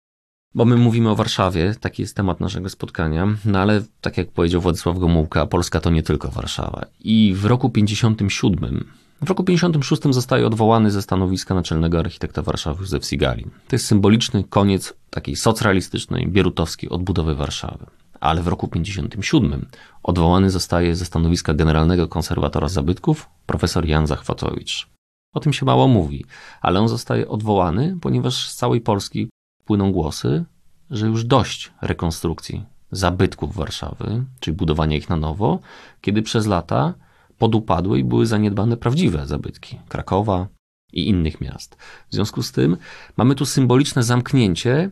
Bo 0.56 0.66
my 0.66 0.78
mówimy 0.78 1.10
o 1.10 1.16
Warszawie, 1.16 1.76
taki 1.80 2.02
jest 2.02 2.16
temat 2.16 2.40
naszego 2.40 2.70
spotkania, 2.70 3.28
no 3.46 3.60
ale 3.60 3.84
tak 4.02 4.18
jak 4.18 4.32
powiedział 4.32 4.62
Władysław 4.62 5.00
Gomułka, 5.00 5.46
Polska 5.46 5.80
to 5.80 5.90
nie 5.90 6.04
tylko 6.04 6.28
Warszawa. 6.32 6.86
I 7.00 7.34
w 7.36 7.46
roku 7.46 7.70
57, 7.70 8.86
w 9.22 9.30
roku 9.30 9.44
56 9.44 10.02
zostaje 10.10 10.48
odwołany 10.48 10.92
ze 10.92 11.02
stanowiska 11.02 11.56
naczelnego 11.56 12.00
architekta 12.00 12.42
Warszawy 12.42 12.82
Józef 12.82 13.06
Sigalin. 13.06 13.50
To 13.68 13.76
jest 13.76 13.86
symboliczny 13.86 14.44
koniec 14.44 14.94
takiej 15.10 15.36
socrealistycznej, 15.36 16.28
bierutowskiej 16.28 16.90
odbudowy 16.90 17.36
Warszawy. 17.36 17.86
Ale 18.20 18.42
w 18.42 18.48
roku 18.48 18.68
57 18.68 19.66
odwołany 20.04 20.50
zostaje 20.50 20.96
ze 20.96 21.06
stanowiska 21.06 21.54
generalnego 21.54 22.08
konserwatora 22.08 22.70
zabytków 22.70 23.30
profesor 23.46 23.86
Jan 23.86 24.08
Zachwatowicz. 24.08 24.88
O 25.34 25.40
tym 25.40 25.54
się 25.54 25.66
mało 25.66 25.88
mówi, 25.88 26.26
ale 26.62 26.80
on 26.80 26.88
zostaje 26.88 27.28
odwołany, 27.28 27.98
ponieważ 28.02 28.50
z 28.50 28.56
całej 28.56 28.82
Polski 28.82 29.30
płyną 29.66 29.92
głosy, 29.92 30.46
że 30.90 31.08
już 31.08 31.24
dość 31.24 31.72
rekonstrukcji 31.82 32.66
zabytków 32.92 33.56
Warszawy, 33.56 34.26
czyli 34.40 34.58
budowania 34.58 34.98
ich 34.98 35.10
na 35.10 35.16
nowo, 35.16 35.60
kiedy 36.02 36.22
przez 36.22 36.48
lata 36.48 36.94
podupadły 37.38 38.00
i 38.00 38.04
były 38.04 38.26
zaniedbane 38.26 38.78
prawdziwe 38.78 39.28
zabytki 39.28 39.80
Krakowa 39.90 40.48
i 40.94 41.10
innych 41.10 41.42
miast. 41.42 41.76
W 42.10 42.14
związku 42.14 42.44
z 42.44 42.52
tym 42.52 42.78
mamy 43.18 43.36
tu 43.36 43.46
symboliczne 43.46 44.04
zamknięcie 44.04 44.90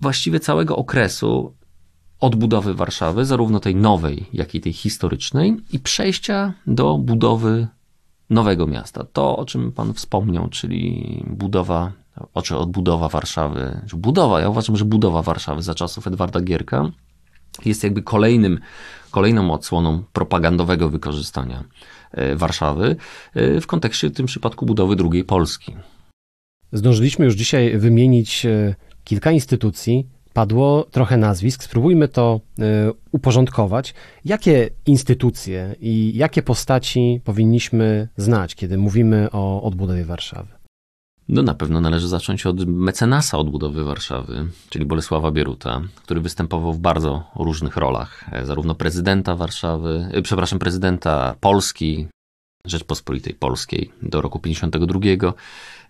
właściwie 0.00 0.40
całego 0.40 0.76
okresu 0.76 1.54
odbudowy 2.20 2.74
Warszawy, 2.74 3.24
zarówno 3.24 3.60
tej 3.60 3.76
nowej, 3.76 4.26
jak 4.32 4.54
i 4.54 4.60
tej 4.60 4.72
historycznej, 4.72 5.56
i 5.72 5.78
przejścia 5.78 6.54
do 6.66 6.98
budowy 6.98 7.68
nowego 8.30 8.66
miasta. 8.66 9.04
To, 9.12 9.36
o 9.36 9.44
czym 9.44 9.72
Pan 9.72 9.94
wspomniał, 9.94 10.48
czyli 10.48 11.24
budowa 11.26 11.92
oczy 12.34 12.56
odbudowa 12.56 13.08
Warszawy, 13.08 13.80
budowa, 13.94 14.40
ja 14.40 14.48
uważam, 14.48 14.76
że 14.76 14.84
budowa 14.84 15.22
Warszawy 15.22 15.62
za 15.62 15.74
czasów 15.74 16.06
Edwarda 16.06 16.40
Gierka 16.40 16.90
jest 17.64 17.84
jakby 17.84 18.02
kolejnym, 18.02 18.58
kolejną 19.10 19.52
odsłoną 19.52 20.02
propagandowego 20.12 20.90
wykorzystania 20.90 21.64
e, 22.12 22.36
Warszawy 22.36 22.96
e, 23.34 23.60
w 23.60 23.66
kontekście 23.66 24.08
w 24.08 24.12
tym 24.12 24.26
przypadku 24.26 24.66
budowy 24.66 24.96
drugiej 24.96 25.24
Polski. 25.24 25.76
Zdążyliśmy 26.72 27.24
już 27.24 27.34
dzisiaj 27.34 27.78
wymienić 27.78 28.46
e, 28.46 28.74
kilka 29.04 29.30
instytucji, 29.30 30.06
padło 30.32 30.86
trochę 30.90 31.16
nazwisk. 31.16 31.64
Spróbujmy 31.64 32.08
to 32.08 32.40
uporządkować. 33.12 33.94
Jakie 34.24 34.70
instytucje 34.86 35.74
i 35.80 36.12
jakie 36.14 36.42
postaci 36.42 37.20
powinniśmy 37.24 38.08
znać, 38.16 38.54
kiedy 38.54 38.78
mówimy 38.78 39.28
o 39.32 39.62
odbudowie 39.62 40.04
Warszawy? 40.04 40.59
No 41.32 41.42
na 41.42 41.54
pewno 41.54 41.80
należy 41.80 42.08
zacząć 42.08 42.46
od 42.46 42.66
mecenasa 42.66 43.38
odbudowy 43.38 43.84
Warszawy, 43.84 44.46
czyli 44.68 44.84
Bolesława 44.84 45.30
Bieruta, 45.30 45.82
który 45.96 46.20
występował 46.20 46.72
w 46.72 46.78
bardzo 46.78 47.24
różnych 47.36 47.76
rolach, 47.76 48.24
e, 48.32 48.46
zarówno 48.46 48.74
prezydenta 48.74 49.36
Warszawy, 49.36 50.08
e, 50.12 50.22
przepraszam, 50.22 50.58
prezydenta 50.58 51.34
Polski, 51.40 52.06
Rzeczpospolitej 52.64 53.34
Polskiej 53.34 53.92
do 54.02 54.20
roku 54.20 54.38
52, 54.38 55.34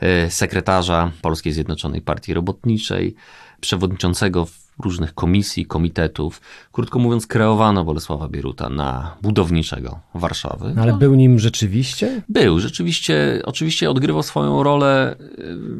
e, 0.01 0.31
sekretarza 0.31 1.13
Polskiej 1.23 1.53
Zjednoczonej 1.53 2.01
Partii 2.01 2.35
Robotniczej, 2.35 3.15
przewodniczącego 3.61 4.47
różnych 4.83 5.15
komisji, 5.15 5.67
komitetów. 5.67 6.41
Krótko 6.73 6.99
mówiąc, 6.99 7.27
kreowano 7.27 7.85
Bolesława 7.85 8.29
Bieruta 8.29 8.69
na 8.69 9.17
budowniczego 9.23 10.01
Warszawy. 10.15 10.75
Ale 10.81 10.93
był 10.93 11.15
nim 11.15 11.39
rzeczywiście? 11.39 12.23
Był, 12.29 12.59
rzeczywiście. 12.59 13.43
Oczywiście 13.45 13.91
odgrywał 13.91 14.23
swoją 14.23 14.63
rolę 14.63 15.17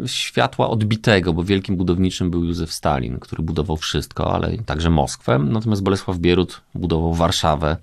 y, 0.05 0.09
światła 0.09 0.71
odbitego, 0.71 1.33
bo 1.33 1.45
wielkim 1.45 1.77
budowniczym 1.77 2.31
był 2.31 2.45
Józef 2.45 2.73
Stalin, 2.73 3.19
który 3.19 3.43
budował 3.43 3.77
wszystko, 3.77 4.35
ale 4.35 4.59
także 4.59 4.91
Moskwę. 4.91 5.39
Natomiast 5.39 5.83
Bolesław 5.83 6.19
Bierut 6.19 6.61
budował 6.75 7.15
Warszawę, 7.15 7.77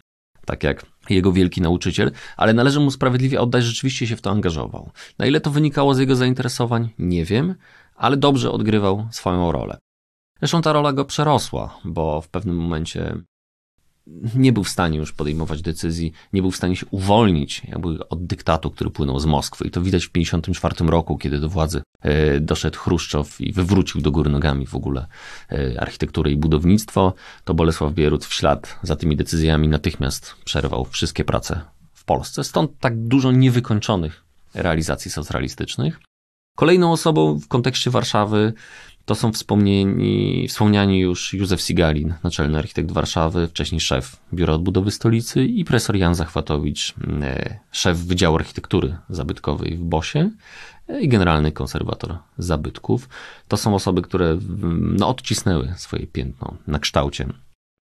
tak 0.45 0.63
jak 0.63 0.85
jego 1.09 1.31
wielki 1.31 1.61
nauczyciel, 1.61 2.11
ale 2.37 2.53
należy 2.53 2.79
mu 2.79 2.91
sprawiedliwie 2.91 3.41
oddać, 3.41 3.63
że 3.63 3.69
rzeczywiście 3.69 4.07
się 4.07 4.15
w 4.15 4.21
to 4.21 4.31
angażował. 4.31 4.89
Na 5.19 5.25
ile 5.25 5.41
to 5.41 5.51
wynikało 5.51 5.93
z 5.93 5.99
jego 5.99 6.15
zainteresowań, 6.15 6.89
nie 6.99 7.25
wiem, 7.25 7.55
ale 7.95 8.17
dobrze 8.17 8.51
odgrywał 8.51 9.07
swoją 9.11 9.51
rolę. 9.51 9.77
Zresztą 10.39 10.61
ta 10.61 10.73
rola 10.73 10.93
go 10.93 11.05
przerosła, 11.05 11.79
bo 11.85 12.21
w 12.21 12.29
pewnym 12.29 12.55
momencie 12.55 13.17
nie 14.35 14.53
był 14.53 14.63
w 14.63 14.69
stanie 14.69 14.97
już 14.97 15.13
podejmować 15.13 15.61
decyzji, 15.61 16.11
nie 16.33 16.41
był 16.41 16.51
w 16.51 16.55
stanie 16.55 16.75
się 16.75 16.85
uwolnić 16.91 17.61
jakby 17.67 18.09
od 18.09 18.25
dyktatu, 18.25 18.71
który 18.71 18.89
płynął 18.89 19.19
z 19.19 19.25
Moskwy. 19.25 19.67
I 19.67 19.71
to 19.71 19.81
widać 19.81 20.05
w 20.05 20.11
1954 20.11 20.91
roku, 20.91 21.17
kiedy 21.17 21.39
do 21.39 21.49
władzy 21.49 21.81
e, 22.01 22.39
doszedł 22.39 22.77
Chruszczow 22.77 23.41
i 23.41 23.53
wywrócił 23.53 24.01
do 24.01 24.11
góry 24.11 24.29
nogami 24.29 24.65
w 24.65 24.75
ogóle 24.75 25.07
e, 25.51 25.81
architekturę 25.81 26.31
i 26.31 26.37
budownictwo, 26.37 27.13
to 27.43 27.53
Bolesław 27.53 27.93
Bierut 27.93 28.25
w 28.25 28.33
ślad 28.33 28.79
za 28.83 28.95
tymi 28.95 29.15
decyzjami 29.15 29.67
natychmiast 29.67 30.35
przerwał 30.45 30.85
wszystkie 30.85 31.23
prace 31.23 31.61
w 31.93 32.03
Polsce. 32.03 32.43
Stąd 32.43 32.79
tak 32.79 32.97
dużo 32.97 33.31
niewykończonych 33.31 34.23
realizacji 34.53 35.11
socjalistycznych. 35.11 35.99
Kolejną 36.57 36.91
osobą 36.91 37.39
w 37.39 37.47
kontekście 37.47 37.91
Warszawy 37.91 38.53
to 39.05 39.15
są 39.15 39.31
wspomnieni, 39.31 40.47
wspomniani 40.47 40.99
już 40.99 41.33
Józef 41.33 41.61
Sigalin, 41.61 42.13
naczelny 42.23 42.57
architekt 42.57 42.91
Warszawy, 42.91 43.47
wcześniej 43.47 43.81
szef 43.81 44.15
Biura 44.33 44.53
Odbudowy 44.53 44.91
Stolicy 44.91 45.45
i 45.45 45.65
profesor 45.65 45.95
Jan 45.95 46.15
Zachwatowicz, 46.15 46.93
e, 47.21 47.59
szef 47.71 47.97
Wydziału 47.97 48.35
Architektury 48.35 48.97
Zabytkowej 49.09 49.77
w 49.77 49.83
Bosie 49.83 50.29
e, 50.87 51.01
i 51.01 51.07
generalny 51.07 51.51
konserwator 51.51 52.17
zabytków. 52.37 53.09
To 53.47 53.57
są 53.57 53.75
osoby, 53.75 54.01
które 54.01 54.39
no, 54.79 55.07
odcisnęły 55.07 55.73
swoje 55.77 56.07
piętno 56.07 56.53
na 56.67 56.79
kształcie 56.79 57.27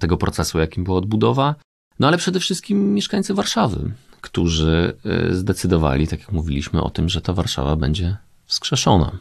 tego 0.00 0.16
procesu, 0.16 0.58
jakim 0.58 0.84
była 0.84 0.98
odbudowa. 0.98 1.54
No 1.98 2.06
ale 2.06 2.18
przede 2.18 2.40
wszystkim 2.40 2.94
mieszkańcy 2.94 3.34
Warszawy, 3.34 3.92
którzy 4.20 4.96
e, 5.04 5.34
zdecydowali, 5.34 6.08
tak 6.08 6.20
jak 6.20 6.32
mówiliśmy, 6.32 6.82
o 6.82 6.90
tym, 6.90 7.08
że 7.08 7.20
ta 7.20 7.32
Warszawa 7.32 7.76
będzie 7.76 8.16
wskrzeszona 8.46 9.18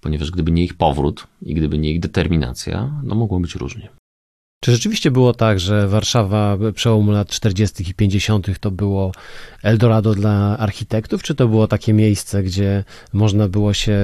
ponieważ 0.00 0.30
gdyby 0.30 0.52
nie 0.52 0.64
ich 0.64 0.74
powrót 0.74 1.26
i 1.42 1.54
gdyby 1.54 1.78
nie 1.78 1.90
ich 1.90 2.00
determinacja, 2.00 3.00
no 3.02 3.14
mogło 3.14 3.40
być 3.40 3.54
różnie. 3.54 3.88
Czy 4.64 4.72
rzeczywiście 4.72 5.10
było 5.10 5.34
tak, 5.34 5.60
że 5.60 5.88
Warszawa 5.88 6.58
przełomu 6.74 7.12
lat 7.12 7.28
40. 7.28 7.90
i 7.90 7.94
50. 7.94 8.58
to 8.60 8.70
było 8.70 9.12
Eldorado 9.62 10.14
dla 10.14 10.58
architektów, 10.58 11.22
czy 11.22 11.34
to 11.34 11.48
było 11.48 11.66
takie 11.66 11.92
miejsce, 11.92 12.42
gdzie 12.42 12.84
można 13.12 13.48
było 13.48 13.74
się 13.74 13.96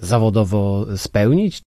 zawodowo 0.00 0.86
spełnić? 0.96 1.62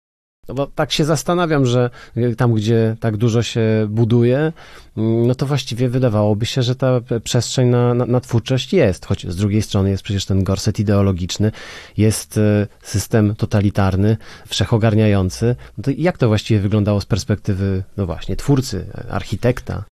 No 0.47 0.55
bo 0.55 0.67
tak 0.67 0.91
się 0.91 1.05
zastanawiam, 1.05 1.65
że 1.65 1.89
tam, 2.37 2.53
gdzie 2.53 2.95
tak 2.99 3.17
dużo 3.17 3.43
się 3.43 3.61
buduje, 3.89 4.53
no 4.95 5.35
to 5.35 5.45
właściwie 5.45 5.89
wydawałoby 5.89 6.45
się, 6.45 6.63
że 6.63 6.75
ta 6.75 7.01
przestrzeń 7.23 7.67
na, 7.67 7.93
na, 7.93 8.05
na 8.05 8.19
twórczość 8.19 8.73
jest, 8.73 9.05
choć 9.05 9.27
z 9.27 9.35
drugiej 9.35 9.61
strony 9.61 9.89
jest 9.89 10.03
przecież 10.03 10.25
ten 10.25 10.43
gorset 10.43 10.79
ideologiczny, 10.79 11.51
jest 11.97 12.37
e, 12.37 12.67
system 12.83 13.35
totalitarny, 13.35 14.17
wszechogarniający. 14.47 15.55
No 15.77 15.83
to 15.83 15.91
jak 15.97 16.17
to 16.17 16.27
właściwie 16.27 16.59
wyglądało 16.59 17.01
z 17.01 17.05
perspektywy, 17.05 17.83
no 17.97 18.05
właśnie, 18.05 18.35
twórcy, 18.35 18.85
architekta? 19.09 19.83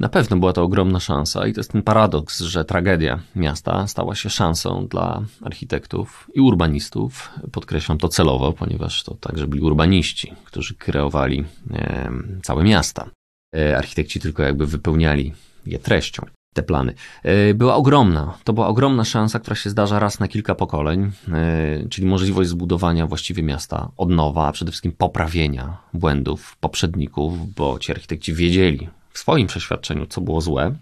Na 0.00 0.08
pewno 0.08 0.36
była 0.36 0.52
to 0.52 0.62
ogromna 0.62 1.00
szansa 1.00 1.46
i 1.46 1.52
to 1.52 1.60
jest 1.60 1.72
ten 1.72 1.82
paradoks, 1.82 2.40
że 2.40 2.64
tragedia 2.64 3.18
miasta 3.36 3.86
stała 3.86 4.14
się 4.14 4.30
szansą 4.30 4.86
dla 4.86 5.22
architektów 5.42 6.30
i 6.34 6.40
urbanistów. 6.40 7.30
Podkreślam 7.52 7.98
to 7.98 8.08
celowo, 8.08 8.52
ponieważ 8.52 9.02
to 9.02 9.14
także 9.14 9.46
byli 9.46 9.62
urbaniści, 9.62 10.32
którzy 10.44 10.74
kreowali 10.74 11.44
e, 11.74 12.10
całe 12.42 12.64
miasta. 12.64 13.10
E, 13.56 13.78
architekci 13.78 14.20
tylko 14.20 14.42
jakby 14.42 14.66
wypełniali 14.66 15.32
je 15.66 15.78
treścią 15.78 16.26
te 16.54 16.62
plany. 16.62 16.94
E, 17.22 17.54
była 17.54 17.74
ogromna. 17.74 18.38
To 18.44 18.52
była 18.52 18.66
ogromna 18.66 19.04
szansa, 19.04 19.38
która 19.38 19.56
się 19.56 19.70
zdarza 19.70 19.98
raz 19.98 20.20
na 20.20 20.28
kilka 20.28 20.54
pokoleń, 20.54 21.10
e, 21.32 21.88
czyli 21.88 22.06
możliwość 22.06 22.50
zbudowania 22.50 23.06
właściwie 23.06 23.42
miasta 23.42 23.90
od 23.96 24.10
nowa, 24.10 24.46
a 24.46 24.52
przede 24.52 24.70
wszystkim 24.70 24.92
poprawienia 24.92 25.76
błędów 25.94 26.56
poprzedników, 26.60 27.54
bo 27.54 27.78
ci 27.78 27.92
architekci 27.92 28.34
wiedzieli 28.34 28.88
swoim 29.18 29.46
przeświadczeniu, 29.46 30.06
co 30.06 30.20
było 30.20 30.40
złe, 30.40 30.74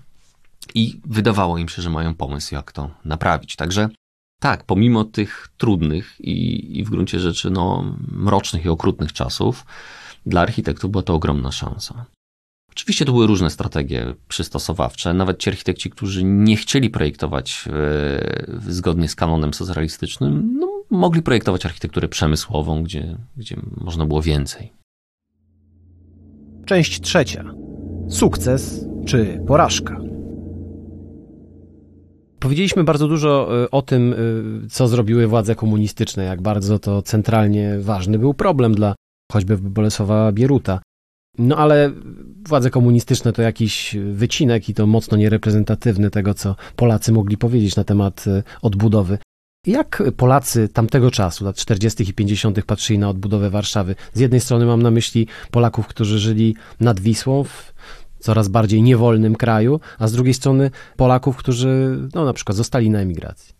i 0.75 1.01
wydawało 1.05 1.59
im 1.59 1.69
się, 1.69 1.83
że 1.83 1.91
mają 1.91 2.15
pomysł, 2.15 2.55
jak 2.55 2.73
to 2.73 2.91
naprawić. 3.05 3.57
Także 3.57 3.89
tak, 4.41 4.65
pomimo 4.65 5.05
tych 5.05 5.49
trudnych 5.59 6.21
i, 6.21 6.79
i 6.79 6.85
w 6.85 6.91
gruncie 6.91 7.21
rzeczy 7.21 7.51
no, 7.51 7.95
mrocznych 8.13 8.65
i 8.65 8.69
okrutnych 8.69 9.13
czasów, 9.13 9.65
dla 10.27 10.41
architektów 10.41 10.91
była 10.91 11.03
to 11.03 11.15
ogromna 11.15 11.53
szansa. 11.53 12.05
Oczywiście 12.71 13.05
to 13.05 13.13
były 13.13 13.27
różne 13.27 13.51
strategie 13.51 14.15
przystosowawcze. 14.29 15.15
Nawet 15.15 15.39
ci 15.39 15.51
architekci, 15.51 15.91
którzy 15.91 16.25
nie 16.25 16.57
chcieli 16.57 16.91
projektować 16.91 17.65
e, 17.69 18.71
zgodnie 18.71 19.09
z 19.09 19.15
kanonem 19.15 19.55
socjalistycznym, 19.55 20.59
no, 20.61 20.69
mogli 20.91 21.23
projektować 21.23 21.67
architekturę 21.67 22.09
przemysłową, 22.09 22.83
gdzie, 22.83 23.19
gdzie 23.37 23.57
można 23.77 24.07
było 24.07 24.23
więcej. 24.23 24.73
Część 26.67 27.01
trzecia. 27.01 27.45
Sukces 28.09 28.87
czy 29.07 29.41
porażka? 29.47 30.01
Powiedzieliśmy 32.39 32.85
bardzo 32.85 33.09
dużo 33.09 33.63
e, 33.65 33.71
o 33.71 33.83
tym, 33.83 34.13
e, 34.13 34.17
co 34.69 34.89
zrobiły 34.89 35.27
władze 35.27 35.55
komunistyczne, 35.55 36.25
jak 36.25 36.43
bardzo 36.43 36.79
to 36.79 37.03
centralnie 37.03 37.79
ważny 37.81 38.19
był 38.19 38.35
problem 38.35 38.75
dla 38.75 38.95
choćby 39.33 39.59
Bolesława 39.59 40.33
Bieruta. 40.33 40.81
No 41.39 41.57
ale 41.57 41.93
władze 42.49 42.71
komunistyczne 42.71 43.33
to 43.33 43.43
jakiś 43.43 43.97
wycinek 44.13 44.69
i 44.69 44.75
to 44.75 44.87
mocno 44.87 45.17
niereprezentatywny 45.17 46.11
tego, 46.11 46.35
co 46.35 46.57
Polacy 46.77 47.13
mogli 47.13 47.37
powiedzieć 47.37 47.77
na 47.77 47.85
temat 47.85 48.25
e, 48.27 48.43
odbudowy. 48.63 49.19
Jak 49.67 50.03
Polacy 50.17 50.69
tamtego 50.69 51.11
czasu, 51.11 51.45
lat 51.45 51.57
40. 51.57 52.11
i 52.11 52.15
50., 52.15 52.65
patrzyli 52.65 52.99
na 52.99 53.09
odbudowę 53.09 53.51
Warszawy? 53.51 53.95
Z 54.15 54.21
jednej 54.21 54.41
strony 54.41 54.67
mam 54.67 54.83
na 54.83 54.91
myśli 54.91 55.27
Polaków, 55.51 55.87
którzy 55.87 56.19
żyli 56.19 56.57
nad 56.81 57.01
Wisłą 57.01 57.45
w 57.45 57.75
coraz 58.19 58.49
bardziej 58.49 58.83
niewolnym 58.83 59.35
kraju, 59.35 59.81
a 59.99 60.09
z 60.09 60.13
drugiej 60.13 60.35
strony 60.35 60.71
Polaków, 60.97 61.37
którzy 61.37 61.99
no, 62.15 62.25
na 62.25 62.33
przykład 62.33 62.57
zostali 62.57 62.91
na 62.91 62.99
emigracji. 62.99 63.55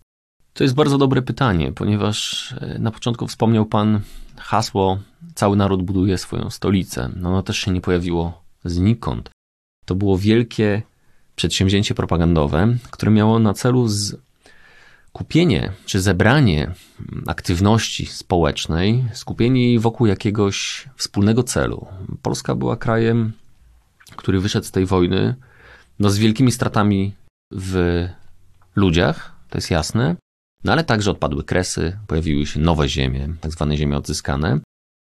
To 0.53 0.63
jest 0.63 0.75
bardzo 0.75 0.97
dobre 0.97 1.21
pytanie, 1.21 1.71
ponieważ 1.71 2.51
e, 2.61 2.79
na 2.79 2.91
początku 2.91 3.27
wspomniał 3.27 3.65
Pan 3.65 4.01
hasło 4.37 4.99
Cały 5.35 5.57
naród 5.57 5.83
buduje 5.83 6.17
swoją 6.17 6.49
stolicę. 6.49 7.09
No 7.15 7.29
ono 7.29 7.43
też 7.43 7.57
się 7.57 7.71
nie 7.71 7.81
pojawiło 7.81 8.43
znikąd. 8.65 9.29
To 9.85 9.95
było 9.95 10.17
wielkie 10.17 10.81
przedsięwzięcie 11.35 11.95
propagandowe, 11.95 12.77
które 12.91 13.11
miało 13.11 13.39
na 13.39 13.53
celu 13.53 13.87
z 13.87 14.15
kupienie 15.17 15.71
czy 15.85 16.01
zebranie 16.01 16.71
aktywności 17.27 18.05
społecznej, 18.05 19.05
skupienie 19.13 19.65
jej 19.65 19.79
wokół 19.79 20.07
jakiegoś 20.07 20.87
wspólnego 20.95 21.43
celu. 21.43 21.87
Polska 22.21 22.55
była 22.55 22.75
krajem, 22.77 23.33
który 24.15 24.39
wyszedł 24.39 24.65
z 24.65 24.71
tej 24.71 24.85
wojny 24.85 25.35
no, 25.99 26.09
z 26.09 26.17
wielkimi 26.17 26.51
stratami 26.51 27.13
w 27.51 28.07
ludziach, 28.75 29.35
to 29.49 29.57
jest 29.57 29.71
jasne, 29.71 30.15
no 30.63 30.71
ale 30.71 30.83
także 30.83 31.11
odpadły 31.11 31.43
kresy, 31.43 31.97
pojawiły 32.07 32.45
się 32.45 32.59
nowe 32.59 32.89
ziemie, 32.89 33.29
tak 33.41 33.51
zwane 33.51 33.77
ziemie 33.77 33.97
odzyskane. 33.97 34.59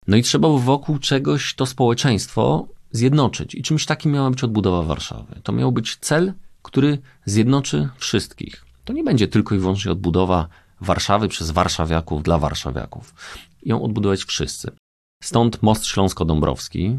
No 0.08 0.18
i 0.18 0.24
trzeba 0.24 0.50
wokół 0.50 1.00
czegoś 1.00 1.56
to 1.56 1.66
społeczeństwo 1.66 2.68
zjednoczyć. 2.92 3.56
I 3.56 3.62
czymś 3.62 3.86
takim 3.86 4.12
miała 4.12 4.30
być 4.30 4.44
odbudowa 4.44 4.84
Warszawy. 4.84 5.42
To 5.44 5.52
miał 5.52 5.72
być 5.72 5.98
cel, 6.02 6.34
który 6.62 6.98
zjednoczy 7.26 7.90
wszystkich. 7.98 8.71
To 8.84 8.94
nie 8.94 9.04
będzie 9.04 9.28
tylko 9.28 9.56
i 9.56 9.58
wyłącznie 9.58 9.92
odbudowa 9.92 10.48
Warszawy 10.82 11.28
przez 11.28 11.52
warszawiaków 11.52 12.24
dla 12.24 12.38
warszawiaków. 12.38 13.14
Ją 13.64 13.84
odbudować 13.84 14.24
wszyscy. 14.24 14.72
Stąd 15.24 15.64
most 15.64 15.86
śląsko-dąbrowski 15.86 16.98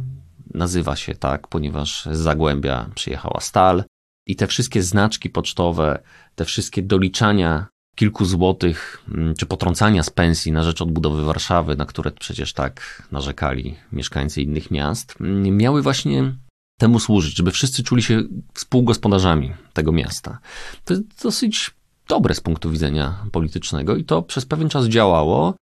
nazywa 0.54 0.96
się 0.96 1.14
tak, 1.14 1.48
ponieważ 1.48 2.08
z 2.12 2.18
Zagłębia 2.18 2.90
przyjechała 2.94 3.40
stal 3.40 3.84
i 4.26 4.36
te 4.36 4.46
wszystkie 4.46 4.82
znaczki 4.82 5.30
pocztowe, 5.30 6.02
te 6.34 6.44
wszystkie 6.44 6.82
doliczania 6.82 7.66
kilku 7.96 8.24
złotych, 8.24 9.04
mm, 9.08 9.34
czy 9.34 9.46
potrącania 9.46 10.02
z 10.02 10.10
pensji 10.10 10.52
na 10.52 10.62
rzecz 10.62 10.82
odbudowy 10.82 11.24
Warszawy, 11.24 11.76
na 11.76 11.86
które 11.86 12.10
przecież 12.10 12.52
tak 12.52 13.02
narzekali 13.12 13.76
mieszkańcy 13.92 14.42
innych 14.42 14.70
miast, 14.70 15.14
mm, 15.20 15.56
miały 15.56 15.82
właśnie 15.82 16.34
temu 16.82 16.98
służyć, 16.98 17.36
żeby 17.36 17.50
wszyscy 17.50 17.82
czuli 17.82 18.02
się 18.02 18.22
współgospodarzami 18.54 19.52
tego 19.72 19.92
miasta. 19.92 20.38
To 20.84 20.94
jest 20.94 21.22
dosyć 21.22 21.70
dobre 22.08 22.34
z 22.34 22.40
punktu 22.40 22.70
widzenia 22.70 23.24
politycznego 23.32 23.96
i 23.96 24.04
to 24.04 24.22
przez 24.22 24.46
pewien 24.46 24.68
czas 24.68 24.86
działało. 24.86 25.54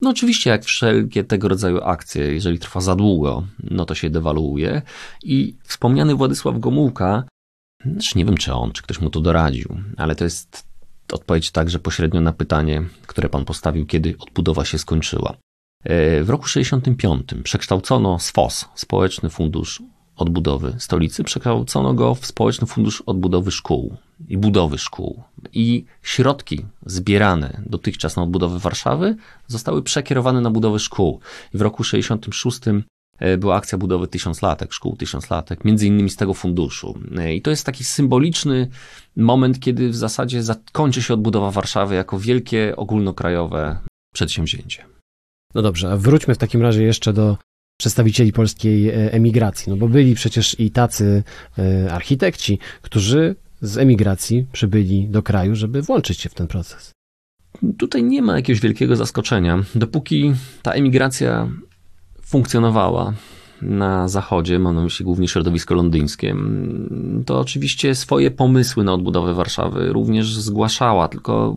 No 0.00 0.10
oczywiście, 0.10 0.50
jak 0.50 0.64
wszelkie 0.64 1.24
tego 1.24 1.48
rodzaju 1.48 1.80
akcje, 1.84 2.32
jeżeli 2.32 2.58
trwa 2.58 2.80
za 2.80 2.96
długo, 2.96 3.46
no 3.70 3.84
to 3.84 3.94
się 3.94 4.10
dewaluuje. 4.10 4.82
I 5.22 5.56
wspomniany 5.64 6.14
Władysław 6.14 6.58
Gomułka, 6.58 7.24
znaczy 7.84 8.18
nie 8.18 8.24
wiem 8.24 8.36
czy 8.36 8.52
on, 8.52 8.72
czy 8.72 8.82
ktoś 8.82 9.00
mu 9.00 9.10
to 9.10 9.20
doradził, 9.20 9.76
ale 9.96 10.16
to 10.16 10.24
jest 10.24 10.66
odpowiedź 11.12 11.50
także 11.50 11.78
pośrednio 11.78 12.20
na 12.20 12.32
pytanie, 12.32 12.82
które 13.06 13.28
pan 13.28 13.44
postawił, 13.44 13.86
kiedy 13.86 14.14
odbudowa 14.18 14.64
się 14.64 14.78
skończyła. 14.78 15.36
E, 15.84 16.24
w 16.24 16.30
roku 16.30 16.46
65 16.46 17.30
przekształcono 17.44 18.18
SFOS, 18.18 18.64
Społeczny 18.74 19.30
Fundusz 19.30 19.82
Odbudowy 20.20 20.74
Stolicy 20.78 21.24
przekształcono 21.24 21.94
go 21.94 22.14
w 22.14 22.26
Społeczny 22.26 22.66
Fundusz 22.66 23.00
Odbudowy 23.00 23.50
Szkół 23.50 23.96
i 24.28 24.38
Budowy 24.38 24.78
Szkół. 24.78 25.22
I 25.52 25.84
środki 26.02 26.66
zbierane 26.86 27.62
dotychczas 27.66 28.16
na 28.16 28.22
odbudowę 28.22 28.58
Warszawy 28.58 29.16
zostały 29.46 29.82
przekierowane 29.82 30.40
na 30.40 30.50
budowę 30.50 30.78
szkół. 30.78 31.20
I 31.54 31.58
w 31.58 31.60
roku 31.60 31.84
66 31.84 32.60
e, 33.18 33.38
była 33.38 33.56
akcja 33.56 33.78
budowy 33.78 34.08
tysiąclatek, 34.08 34.72
szkół 34.72 34.96
tysiąclatek, 34.96 35.64
między 35.64 35.86
innymi 35.86 36.10
z 36.10 36.16
tego 36.16 36.34
funduszu. 36.34 36.98
E, 37.18 37.34
I 37.34 37.42
to 37.42 37.50
jest 37.50 37.66
taki 37.66 37.84
symboliczny 37.84 38.68
moment, 39.16 39.60
kiedy 39.60 39.88
w 39.88 39.96
zasadzie 39.96 40.42
zakończy 40.42 41.02
się 41.02 41.14
odbudowa 41.14 41.50
Warszawy 41.50 41.94
jako 41.94 42.18
wielkie 42.18 42.76
ogólnokrajowe 42.76 43.78
przedsięwzięcie. 44.14 44.84
No 45.54 45.62
dobrze, 45.62 45.92
a 45.92 45.96
wróćmy 45.96 46.34
w 46.34 46.38
takim 46.38 46.62
razie 46.62 46.82
jeszcze 46.82 47.12
do 47.12 47.36
przedstawicieli 47.80 48.32
polskiej 48.32 48.88
e, 48.88 49.12
emigracji, 49.12 49.70
no 49.70 49.76
bo 49.76 49.88
byli 49.88 50.14
przecież 50.14 50.60
i 50.60 50.70
tacy 50.70 51.22
e, 51.58 51.92
architekci, 51.92 52.58
którzy 52.82 53.36
z 53.60 53.78
emigracji 53.78 54.46
przybyli 54.52 55.08
do 55.08 55.22
kraju, 55.22 55.54
żeby 55.54 55.82
włączyć 55.82 56.20
się 56.20 56.28
w 56.28 56.34
ten 56.34 56.46
proces. 56.46 56.92
Tutaj 57.78 58.04
nie 58.04 58.22
ma 58.22 58.36
jakiegoś 58.36 58.60
wielkiego 58.60 58.96
zaskoczenia. 58.96 59.64
Dopóki 59.74 60.32
ta 60.62 60.72
emigracja 60.72 61.48
funkcjonowała 62.22 63.14
na 63.62 64.08
zachodzie, 64.08 64.58
mam 64.58 64.74
na 64.74 64.82
myśli 64.82 65.04
głównie 65.04 65.28
środowisko 65.28 65.74
londyńskie, 65.74 66.36
to 67.26 67.40
oczywiście 67.40 67.94
swoje 67.94 68.30
pomysły 68.30 68.84
na 68.84 68.92
odbudowę 68.92 69.34
Warszawy 69.34 69.92
również 69.92 70.34
zgłaszała, 70.34 71.08
tylko 71.08 71.56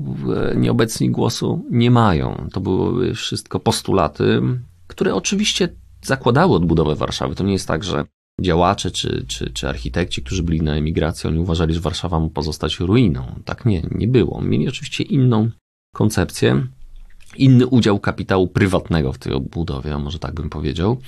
e, 0.52 0.56
nieobecni 0.56 1.10
głosu 1.10 1.66
nie 1.72 1.92
mają. 1.92 2.48
To 2.54 2.62
były 2.62 3.14
wszystko 3.14 3.60
postulaty, 3.60 4.42
które 4.88 5.16
oczywiście 5.16 5.70
zakładały 6.08 6.56
odbudowę 6.56 6.96
Warszawy. 6.96 7.36
To 7.36 7.44
nie 7.44 7.54
jest 7.54 7.68
tak, 7.68 7.84
że 7.84 8.06
działacze 8.42 8.92
czy, 8.92 9.26
czy, 9.28 9.50
czy 9.50 9.70
architekci, 9.70 10.24
którzy 10.24 10.44
byli 10.44 10.62
na 10.62 10.76
emigracji, 10.76 11.28
oni 11.28 11.40
uważali, 11.40 11.74
że 11.74 11.80
Warszawa 11.80 12.20
ma 12.20 12.30
pozostać 12.30 12.80
ruiną. 12.80 13.36
Tak 13.46 13.66
nie, 13.66 13.84
nie 13.92 14.08
było. 14.08 14.42
Mieli 14.42 14.68
oczywiście 14.68 15.04
inną 15.04 15.50
koncepcję, 15.96 16.68
inny 17.38 17.68
udział 17.68 18.00
kapitału 18.00 18.48
prywatnego 18.48 19.14
w 19.14 19.18
tej 19.18 19.34
odbudowie, 19.34 19.94
a 19.94 20.00
może 20.00 20.20
tak 20.20 20.34
bym 20.34 20.50
powiedział. 20.50 21.02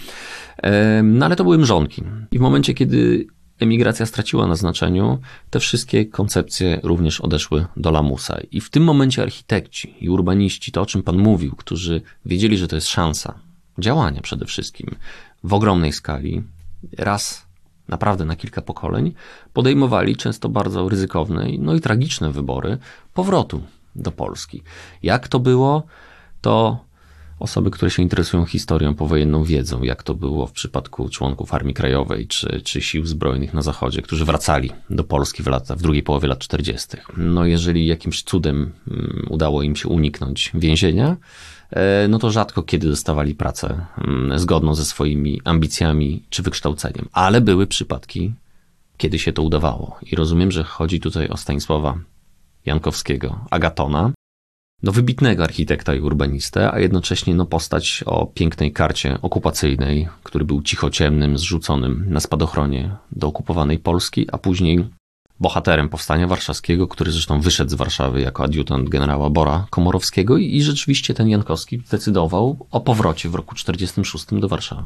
No 1.04 1.26
ale 1.26 1.36
to 1.36 1.44
były 1.44 1.58
mrzonki. 1.58 2.04
I 2.32 2.38
w 2.38 2.42
momencie, 2.42 2.74
kiedy 2.74 3.28
emigracja 3.60 4.06
straciła 4.06 4.48
na 4.48 4.56
znaczeniu, 4.56 5.20
te 5.50 5.60
wszystkie 5.60 6.06
koncepcje 6.06 6.80
również 6.84 7.22
odeszły 7.22 7.66
do 7.78 7.92
lamusa. 7.92 8.40
I 8.52 8.62
w 8.62 8.70
tym 8.70 8.84
momencie 8.84 9.22
architekci 9.22 9.94
i 10.02 10.10
urbaniści, 10.10 10.72
to 10.72 10.82
o 10.82 10.86
czym 10.86 11.04
Pan 11.04 11.18
mówił, 11.18 11.56
którzy 11.56 12.02
wiedzieli, 12.26 12.58
że 12.58 12.68
to 12.68 12.76
jest 12.76 12.88
szansa, 12.88 13.40
działania 13.80 14.22
przede 14.22 14.46
wszystkim 14.46 14.96
w 15.44 15.54
ogromnej 15.54 15.94
skali, 15.94 16.44
raz 16.98 17.46
naprawdę 17.88 18.26
na 18.26 18.36
kilka 18.36 18.62
pokoleń, 18.62 19.14
podejmowali 19.54 20.16
często 20.16 20.50
bardzo 20.50 20.90
ryzykowne 20.90 21.48
no 21.60 21.76
i 21.76 21.82
tragiczne 21.82 22.32
wybory 22.32 22.78
powrotu 23.14 23.62
do 23.96 24.12
Polski. 24.12 24.64
Jak 25.04 25.28
to 25.28 25.40
było, 25.40 25.84
to 26.42 26.86
osoby, 27.40 27.72
które 27.72 27.92
się 27.92 28.04
interesują 28.04 28.46
historią 28.46 28.96
powojenną 28.96 29.44
wiedzą, 29.44 29.84
jak 29.84 30.04
to 30.04 30.16
było 30.16 30.48
w 30.48 30.52
przypadku 30.52 31.10
członków 31.10 31.54
Armii 31.54 31.74
Krajowej 31.74 32.28
czy, 32.28 32.62
czy 32.62 32.82
Sił 32.82 33.06
Zbrojnych 33.06 33.54
na 33.54 33.62
Zachodzie, 33.62 34.02
którzy 34.02 34.26
wracali 34.26 34.72
do 34.90 35.04
Polski 35.04 35.44
w, 35.44 35.48
lata, 35.48 35.76
w 35.76 35.82
drugiej 35.82 36.04
połowie 36.04 36.28
lat 36.28 36.40
40. 36.40 36.98
No 37.18 37.46
jeżeli 37.46 37.88
jakimś 37.88 38.24
cudem 38.24 38.72
mm, 38.88 39.28
udało 39.30 39.62
im 39.62 39.76
się 39.76 39.90
uniknąć 39.90 40.52
więzienia, 40.54 41.18
no 42.10 42.20
to 42.20 42.32
rzadko 42.32 42.64
kiedy 42.64 42.88
dostawali 42.90 43.36
pracę 43.36 43.86
mm, 43.98 44.40
zgodną 44.40 44.76
ze 44.76 44.86
swoimi 44.86 45.42
ambicjami 45.44 46.24
czy 46.30 46.44
wykształceniem. 46.44 47.10
Ale 47.12 47.42
były 47.42 47.68
przypadki, 47.68 48.34
kiedy 48.98 49.20
się 49.20 49.34
to 49.34 49.42
udawało. 49.42 50.00
I 50.12 50.16
rozumiem, 50.16 50.52
że 50.52 50.64
chodzi 50.64 51.00
tutaj 51.00 51.30
o 51.30 51.38
Stanisława 51.38 51.98
Jankowskiego, 52.66 53.46
Agatona, 53.52 54.12
no 54.84 54.92
wybitnego 54.92 55.44
architekta 55.44 55.96
i 55.96 56.00
urbanistę, 56.00 56.72
a 56.72 56.80
jednocześnie 56.80 57.36
no 57.36 57.46
postać 57.46 58.04
o 58.06 58.26
pięknej 58.26 58.72
karcie 58.72 59.18
okupacyjnej, 59.22 60.08
który 60.24 60.46
był 60.46 60.62
cichociemnym, 60.62 61.38
zrzuconym 61.38 62.06
na 62.08 62.20
spadochronie 62.20 62.96
do 63.12 63.28
okupowanej 63.28 63.80
Polski, 63.80 64.28
a 64.32 64.38
później 64.38 64.90
bohaterem 65.40 65.90
powstania 65.90 66.28
warszawskiego, 66.28 66.88
który 66.88 67.12
zresztą 67.12 67.42
wyszedł 67.42 67.72
z 67.72 67.74
Warszawy 67.74 68.22
jako 68.22 68.44
adiutant 68.44 68.90
generała 68.90 69.30
Bora 69.30 69.68
Komorowskiego 69.70 70.38
i, 70.38 70.62
rzeczywiście 70.62 71.14
ten 71.14 71.30
Jankowski 71.30 71.82
zdecydował 71.86 72.68
o 72.72 72.82
powrocie 72.82 73.30
w 73.30 73.36
roku 73.36 73.56
1946 73.56 74.42
do 74.42 74.48
Warszawy. 74.48 74.84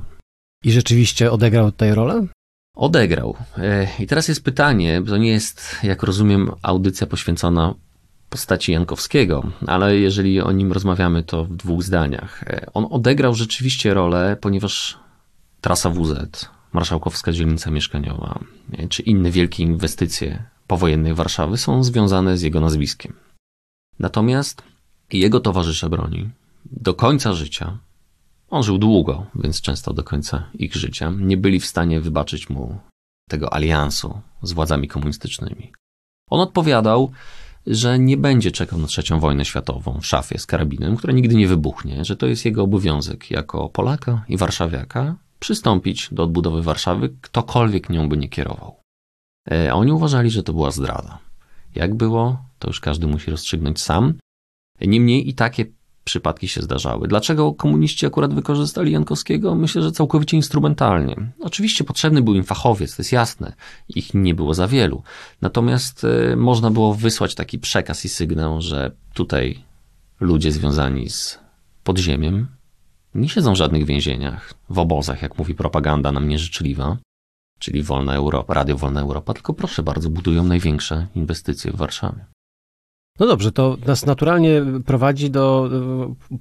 I 0.63 0.71
rzeczywiście 0.71 1.31
odegrał 1.31 1.71
tutaj 1.71 1.93
rolę? 1.93 2.27
Odegrał. 2.75 3.35
E, 3.57 3.87
I 3.99 4.07
teraz 4.07 4.27
jest 4.27 4.43
pytanie, 4.43 5.01
to 5.07 5.17
nie 5.17 5.31
jest, 5.31 5.75
jak 5.83 6.03
rozumiem, 6.03 6.51
audycja 6.61 7.07
poświęcona 7.07 7.73
postaci 8.29 8.71
Jankowskiego, 8.71 9.43
ale 9.67 9.97
jeżeli 9.97 10.41
o 10.41 10.51
nim 10.51 10.71
rozmawiamy, 10.71 11.23
to 11.23 11.45
w 11.45 11.55
dwóch 11.55 11.83
zdaniach. 11.83 12.43
E, 12.43 12.65
on 12.73 12.87
odegrał 12.89 13.35
rzeczywiście 13.35 13.93
rolę, 13.93 14.37
ponieważ 14.41 14.99
trasa 15.61 15.89
WZ, 15.89 16.49
marszałkowska 16.73 17.31
dzielnica 17.31 17.71
mieszkaniowa, 17.71 18.39
czy 18.89 19.01
inne 19.01 19.31
wielkie 19.31 19.63
inwestycje 19.63 20.43
powojennej 20.67 21.13
Warszawy 21.13 21.57
są 21.57 21.83
związane 21.83 22.37
z 22.37 22.41
jego 22.41 22.59
nazwiskiem. 22.59 23.13
Natomiast 23.99 24.63
jego 25.13 25.39
towarzysze 25.39 25.89
broni 25.89 26.29
do 26.65 26.93
końca 26.93 27.33
życia, 27.33 27.77
on 28.49 28.63
żył 28.63 28.77
długo, 28.77 29.25
więc 29.35 29.61
często 29.61 29.93
do 29.93 30.03
końca 30.03 30.49
ich 30.53 30.75
życia, 30.75 31.13
nie 31.17 31.37
byli 31.37 31.59
w 31.59 31.65
stanie 31.65 32.01
wybaczyć 32.01 32.49
mu 32.49 32.79
tego 33.29 33.53
aliansu 33.53 34.21
z 34.43 34.51
władzami 34.51 34.87
komunistycznymi. 34.87 35.71
On 36.29 36.39
odpowiadał, 36.39 37.11
że 37.67 37.99
nie 37.99 38.17
będzie 38.17 38.51
czekał 38.51 38.79
na 38.79 38.87
trzecią 38.87 39.19
wojnę 39.19 39.45
światową 39.45 39.99
w 40.01 40.05
szafie 40.05 40.39
z 40.39 40.45
karabinem, 40.45 40.95
która 40.95 41.13
nigdy 41.13 41.35
nie 41.35 41.47
wybuchnie, 41.47 42.05
że 42.05 42.15
to 42.15 42.27
jest 42.27 42.45
jego 42.45 42.63
obowiązek 42.63 43.31
jako 43.31 43.69
Polaka 43.69 44.25
i 44.27 44.37
Warszawiaka 44.37 45.15
przystąpić 45.39 46.09
do 46.11 46.23
odbudowy 46.23 46.61
Warszawy, 46.61 47.13
ktokolwiek 47.21 47.89
nią 47.89 48.09
by 48.09 48.17
nie 48.17 48.29
kierował. 48.29 48.75
E, 49.51 49.73
oni 49.73 49.91
uważali, 49.91 50.29
że 50.29 50.43
to 50.43 50.53
była 50.53 50.71
zdrada. 50.71 51.19
Jak 51.75 51.95
było, 51.95 52.43
to 52.59 52.67
już 52.67 52.79
każdy 52.79 53.07
musi 53.07 53.31
rozstrzygnąć 53.31 53.81
sam. 53.81 54.13
Niemniej 54.81 55.29
i 55.29 55.33
takie 55.33 55.65
przypadki 56.03 56.47
się 56.47 56.61
zdarzały. 56.61 57.07
Dlaczego 57.07 57.53
komuniści 57.53 58.05
akurat 58.05 58.33
wykorzystali 58.33 58.91
Jankowskiego? 58.91 59.55
Myślę, 59.55 59.81
że 59.81 59.91
całkowicie 59.91 60.37
instrumentalnie. 60.37 61.15
Oczywiście 61.39 61.83
potrzebny 61.83 62.21
był 62.21 62.35
im 62.35 62.43
fachowiec, 62.43 62.95
to 62.95 63.01
jest 63.01 63.11
jasne. 63.11 63.53
Ich 63.89 64.13
nie 64.13 64.35
było 64.35 64.53
za 64.53 64.67
wielu. 64.67 65.03
Natomiast 65.41 66.03
e, 66.03 66.35
można 66.35 66.71
było 66.71 66.93
wysłać 66.93 67.35
taki 67.35 67.59
przekaz 67.59 68.05
i 68.05 68.09
sygnał, 68.09 68.61
że 68.61 68.91
tutaj 69.13 69.63
ludzie 70.19 70.51
związani 70.51 71.09
z 71.09 71.39
podziemiem 71.83 72.47
nie 73.15 73.29
siedzą 73.29 73.53
w 73.53 73.57
żadnych 73.57 73.85
więzieniach, 73.85 74.53
w 74.69 74.79
obozach, 74.79 75.21
jak 75.21 75.37
mówi 75.37 75.55
propaganda 75.55 76.11
nam 76.11 76.27
nieżyczliwa, 76.27 76.97
czyli 77.59 77.83
Wolna 77.83 78.15
Europa, 78.15 78.53
Radio 78.53 78.77
Wolna 78.77 79.01
Europa, 79.01 79.33
tylko 79.33 79.53
proszę 79.53 79.83
bardzo, 79.83 80.09
budują 80.09 80.43
największe 80.43 81.07
inwestycje 81.15 81.71
w 81.71 81.75
Warszawie. 81.75 82.25
No 83.19 83.27
dobrze, 83.27 83.51
to 83.51 83.77
nas 83.85 84.05
naturalnie 84.05 84.61
prowadzi 84.85 85.29
do 85.29 85.69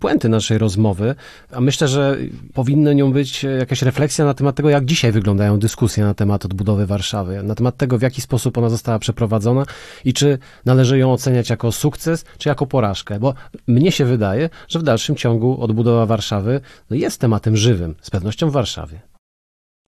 puenty 0.01 0.29
naszej 0.29 0.59
rozmowy, 0.59 1.14
a 1.53 1.61
myślę, 1.61 1.89
że 1.89 2.16
powinna 2.55 2.93
nią 2.93 3.12
być 3.12 3.43
jakaś 3.59 3.83
refleksja 3.83 4.24
na 4.24 4.35
temat 4.35 4.57
tego, 4.57 4.70
jak 4.70 4.85
dzisiaj 4.85 5.12
wyglądają 5.12 5.59
dyskusje 5.59 6.05
na 6.05 6.14
temat 6.14 6.45
odbudowy 6.45 6.87
Warszawy, 6.87 7.43
na 7.43 7.55
temat 7.55 7.76
tego, 7.76 7.99
w 7.99 8.03
jaki 8.03 8.20
sposób 8.20 8.59
ona 8.59 8.68
została 8.68 8.99
przeprowadzona 8.99 9.64
i 10.05 10.12
czy 10.12 10.39
należy 10.64 10.99
ją 10.99 11.12
oceniać 11.12 11.51
jako 11.51 11.72
sukces, 11.72 12.24
czy 12.39 12.49
jako 12.49 12.66
porażkę, 12.66 13.20
bo 13.20 13.35
mnie 13.66 13.93
się 13.93 14.05
wydaje, 14.05 14.51
że 14.68 14.79
w 14.79 14.83
dalszym 14.83 15.16
ciągu 15.16 15.62
odbudowa 15.62 16.07
Warszawy 16.07 16.61
no 16.91 16.97
jest 16.97 17.20
tematem 17.20 17.57
żywym, 17.57 17.95
z 18.01 18.11
pewnością 18.11 18.51
w 18.51 18.53
Warszawie. 18.53 19.01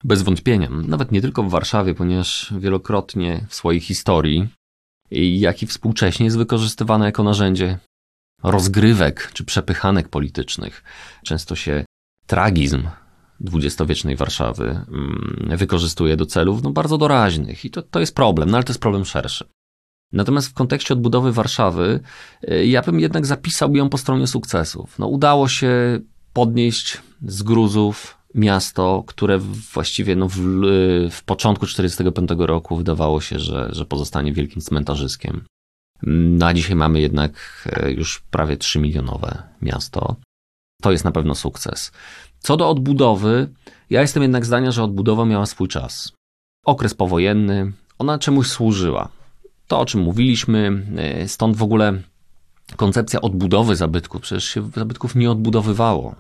Bez 0.04 0.22
wątpienia, 0.22 0.70
nawet 0.88 1.12
nie 1.12 1.22
tylko 1.22 1.44
w 1.44 1.50
Warszawie, 1.50 1.94
ponieważ 1.94 2.54
wielokrotnie 2.60 3.46
w 3.50 3.56
swojej 3.56 3.82
historii 3.82 4.48
jak 5.12 5.64
i 5.64 5.68
współcześnie 5.68 6.26
jest 6.26 6.38
wykorzystywane 6.38 7.06
jako 7.06 7.24
narzędzie 7.24 7.78
rozgrywek 8.44 9.32
czy 9.34 9.46
przepychanek 9.46 10.10
politycznych. 10.10 10.84
Często 11.24 11.56
się 11.56 11.86
tragizm 12.28 12.84
dwudziestowiecznej 13.40 14.16
Warszawy 14.16 14.64
mm, 14.64 15.58
wykorzystuje 15.58 16.18
do 16.18 16.26
celów 16.26 16.64
no, 16.64 16.72
bardzo 16.72 16.98
doraźnych 16.98 17.66
i 17.66 17.70
to, 17.70 17.82
to 17.82 18.00
jest 18.00 18.16
problem, 18.16 18.50
no 18.50 18.58
ale 18.58 18.64
to 18.64 18.72
jest 18.72 18.82
problem 18.82 19.06
szerszy. 19.06 19.46
Natomiast 20.12 20.48
w 20.48 20.54
kontekście 20.54 20.94
odbudowy 20.94 21.32
Warszawy, 21.32 22.00
y, 22.52 22.66
ja 22.66 22.82
bym 22.82 23.00
jednak 23.00 23.26
zapisał 23.26 23.76
ją 23.76 23.90
po 23.90 23.98
stronie 23.98 24.28
sukcesów. 24.28 25.00
No, 25.00 25.08
udało 25.08 25.48
się 25.48 26.00
podnieść 26.34 26.98
z 27.22 27.44
gruzów 27.44 28.19
miasto, 28.40 29.04
które 29.08 29.40
właściwie 29.74 30.16
no 30.16 30.28
w, 30.28 30.38
w 31.12 31.24
początku 31.24 31.66
1945 31.66 32.48
roku 32.48 32.76
wydawało 32.76 33.22
się, 33.22 33.40
że, 33.40 33.70
że 33.72 33.86
pozostanie 33.86 34.34
wielkim 34.34 34.62
cmentarzyskiem. 34.62 35.46
No 36.04 36.46
a 36.46 36.54
dzisiaj 36.54 36.76
mamy 36.76 37.02
jednak 37.02 37.34
e, 37.72 37.92
już 37.92 38.20
prawie 38.20 38.58
3 38.58 38.80
milionowe 38.80 39.44
miasto. 39.62 40.16
To 40.82 40.92
jest 40.92 41.06
na 41.06 41.12
pewno 41.12 41.36
sukces. 41.36 41.92
Co 42.40 42.58
do 42.58 42.70
odbudowy, 42.70 43.50
ja 43.90 44.02
jestem 44.02 44.24
jednak 44.24 44.46
zdania, 44.46 44.72
że 44.72 44.84
odbudowa 44.84 45.26
miała 45.26 45.46
swój 45.46 45.68
czas. 45.68 46.12
okres 46.66 46.94
powojenny, 46.94 47.72
ona 48.00 48.20
czemuś 48.20 48.48
służyła. 48.48 49.10
To, 49.68 49.80
o 49.80 49.86
czym 49.86 50.02
mówiliśmy, 50.02 50.86
e, 50.98 51.28
stąd 51.28 51.58
w 51.58 51.64
ogóle 51.64 52.02
koncepcja 52.76 53.22
odbudowy 53.22 53.76
zabytków. 53.76 54.22
Przecież 54.22 54.44
się 54.44 54.70
zabytków 54.76 55.16
nie 55.16 55.32
odbudowywało. 55.32 56.16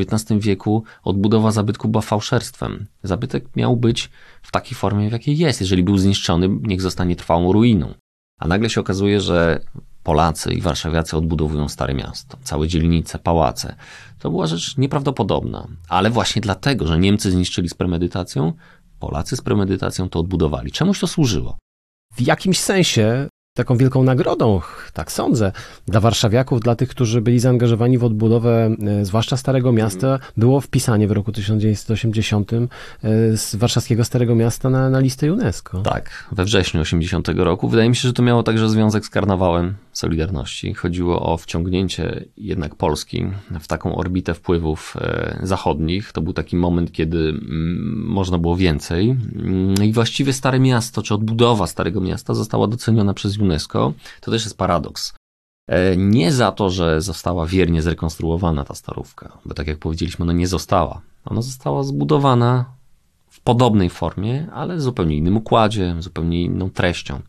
XIX 0.00 0.44
wieku 0.44 0.84
odbudowa 1.02 1.50
zabytku 1.50 1.88
była 1.88 2.02
fałszerstwem. 2.02 2.86
Zabytek 3.02 3.56
miał 3.56 3.76
być 3.76 4.10
w 4.42 4.50
takiej 4.50 4.76
formie, 4.76 5.08
w 5.08 5.12
jakiej 5.12 5.38
jest. 5.38 5.60
Jeżeli 5.60 5.82
był 5.82 5.98
zniszczony, 5.98 6.48
niech 6.62 6.80
zostanie 6.80 7.16
trwałą 7.16 7.52
ruiną. 7.52 7.94
A 8.40 8.48
nagle 8.48 8.70
się 8.70 8.80
okazuje, 8.80 9.20
że 9.20 9.60
Polacy 10.02 10.52
i 10.54 10.60
warszawiacy 10.60 11.16
odbudowują 11.16 11.68
Stare 11.68 11.94
Miasto, 11.94 12.38
całe 12.42 12.68
dzielnice, 12.68 13.18
pałace. 13.18 13.76
To 14.18 14.30
była 14.30 14.46
rzecz 14.46 14.76
nieprawdopodobna. 14.76 15.68
Ale 15.88 16.10
właśnie 16.10 16.42
dlatego, 16.42 16.86
że 16.86 16.98
Niemcy 16.98 17.30
zniszczyli 17.30 17.68
z 17.68 17.74
premedytacją, 17.74 18.52
Polacy 19.00 19.36
z 19.36 19.40
premedytacją 19.40 20.08
to 20.08 20.20
odbudowali. 20.20 20.72
Czemuś 20.72 21.00
to 21.00 21.06
służyło? 21.06 21.58
W 22.16 22.20
jakimś 22.20 22.58
sensie 22.58 23.28
taką 23.56 23.76
wielką 23.76 24.02
nagrodą, 24.02 24.60
tak 24.92 25.12
sądzę, 25.12 25.52
dla 25.86 26.00
warszawiaków, 26.00 26.60
dla 26.60 26.76
tych, 26.76 26.88
którzy 26.88 27.20
byli 27.20 27.40
zaangażowani 27.40 27.98
w 27.98 28.04
odbudowę, 28.04 28.70
e, 29.00 29.04
zwłaszcza 29.04 29.36
Starego 29.36 29.72
Miasta, 29.72 30.18
było 30.36 30.60
wpisanie 30.60 31.08
w 31.08 31.12
roku 31.12 31.32
1980 31.32 32.52
e, 32.52 32.66
z 33.36 33.54
warszawskiego 33.54 34.04
Starego 34.04 34.34
Miasta 34.34 34.70
na, 34.70 34.90
na 34.90 35.00
listę 35.00 35.32
UNESCO. 35.32 35.80
Tak, 35.80 36.28
we 36.32 36.44
wrześniu 36.44 36.80
80 36.80 37.28
roku. 37.28 37.68
Wydaje 37.68 37.88
mi 37.88 37.96
się, 37.96 38.08
że 38.08 38.12
to 38.12 38.22
miało 38.22 38.42
także 38.42 38.68
związek 38.68 39.06
z 39.06 39.10
karnawałem 39.10 39.74
Solidarności. 39.94 40.74
Chodziło 40.74 41.32
o 41.32 41.36
wciągnięcie 41.36 42.24
jednak 42.36 42.74
Polski 42.74 43.26
w 43.60 43.66
taką 43.66 43.96
orbitę 43.96 44.34
wpływów 44.34 44.96
e, 45.00 45.38
zachodnich. 45.42 46.12
To 46.12 46.20
był 46.20 46.32
taki 46.32 46.56
moment, 46.56 46.92
kiedy 46.92 47.18
mm, 47.18 48.04
można 48.06 48.38
było 48.38 48.56
więcej. 48.56 49.10
Mm, 49.10 49.74
I 49.84 49.92
właściwie 49.92 50.32
Stare 50.32 50.60
Miasto, 50.60 51.02
czy 51.02 51.14
odbudowa 51.14 51.66
Starego 51.66 52.00
Miasta 52.00 52.34
została 52.34 52.66
doceniona 52.66 53.14
przez 53.14 53.38
UNESCO. 53.38 53.92
To 54.20 54.30
też 54.30 54.44
jest 54.44 54.58
paradoks. 54.58 55.14
E, 55.68 55.96
nie 55.96 56.32
za 56.32 56.52
to, 56.52 56.70
że 56.70 57.00
została 57.00 57.46
wiernie 57.46 57.82
zrekonstruowana 57.82 58.64
ta 58.64 58.74
starówka, 58.74 59.38
bo 59.44 59.54
tak 59.54 59.66
jak 59.66 59.78
powiedzieliśmy, 59.78 60.22
ona 60.22 60.32
nie 60.32 60.46
została. 60.46 61.00
Ona 61.24 61.42
została 61.42 61.82
zbudowana 61.82 62.64
w 63.30 63.40
podobnej 63.40 63.90
formie, 63.90 64.46
ale 64.52 64.76
w 64.76 64.82
zupełnie 64.82 65.16
innym 65.16 65.36
układzie, 65.36 65.96
zupełnie 65.98 66.42
inną 66.42 66.70
treścią. 66.70 67.20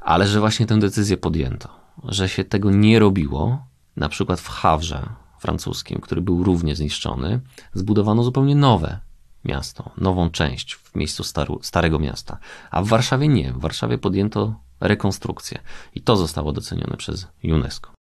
Ale 0.00 0.26
że 0.26 0.40
właśnie 0.40 0.66
tę 0.66 0.78
decyzję 0.78 1.16
podjęto 1.16 1.81
że 2.04 2.28
się 2.28 2.44
tego 2.44 2.70
nie 2.70 2.98
robiło, 2.98 3.66
na 3.96 4.08
przykład 4.08 4.40
w 4.40 4.48
Hawrze 4.48 5.08
francuskim, 5.38 6.00
który 6.00 6.20
był 6.20 6.44
równie 6.44 6.76
zniszczony, 6.76 7.40
zbudowano 7.74 8.22
zupełnie 8.24 8.54
nowe 8.54 9.00
miasto, 9.44 9.90
nową 9.98 10.30
część 10.30 10.74
w 10.74 10.94
miejscu 10.94 11.24
staru, 11.24 11.58
Starego 11.62 11.98
Miasta. 11.98 12.38
A 12.70 12.82
w 12.82 12.88
Warszawie 12.88 13.28
nie. 13.28 13.52
W 13.52 13.60
Warszawie 13.60 13.98
podjęto 13.98 14.54
rekonstrukcję 14.80 15.58
i 15.94 16.00
to 16.00 16.16
zostało 16.16 16.52
docenione 16.52 16.96
przez 16.96 17.26
UNESCO. 17.44 17.92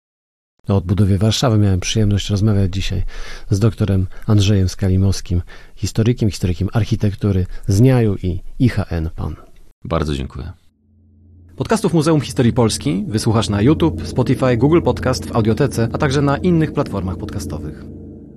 O 0.68 0.76
odbudowie 0.76 1.18
Warszawy 1.18 1.58
miałem 1.58 1.80
przyjemność 1.80 2.30
rozmawiać 2.30 2.72
dzisiaj 2.72 3.04
z 3.50 3.58
doktorem 3.58 4.06
Andrzejem 4.26 4.68
Skalimowskim, 4.68 5.42
historykiem, 5.74 6.30
historykiem 6.30 6.68
architektury 6.72 7.46
z 7.66 7.80
NIAU 7.80 8.14
i 8.22 8.42
IHN 8.58 9.10
PAN. 9.16 9.36
Bardzo 9.84 10.14
dziękuję. 10.14 10.52
Podcastów 11.60 11.94
Muzeum 11.94 12.20
Historii 12.20 12.52
Polski 12.52 13.04
wysłuchasz 13.08 13.48
na 13.48 13.62
YouTube, 13.62 14.06
Spotify, 14.06 14.56
Google 14.56 14.82
Podcast, 14.82 15.26
w 15.26 15.36
Audiotece, 15.36 15.88
a 15.92 15.98
także 15.98 16.22
na 16.22 16.36
innych 16.36 16.72
platformach 16.72 17.16
podcastowych. 17.16 17.84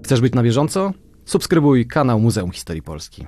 Chcesz 0.04 0.22
być 0.22 0.34
na 0.34 0.44
bieżąco? 0.44 0.92
Subskrybuj 1.26 1.88
kanał 1.88 2.20
Muzeum 2.20 2.52
Historii 2.52 2.82
Polski. 2.82 3.28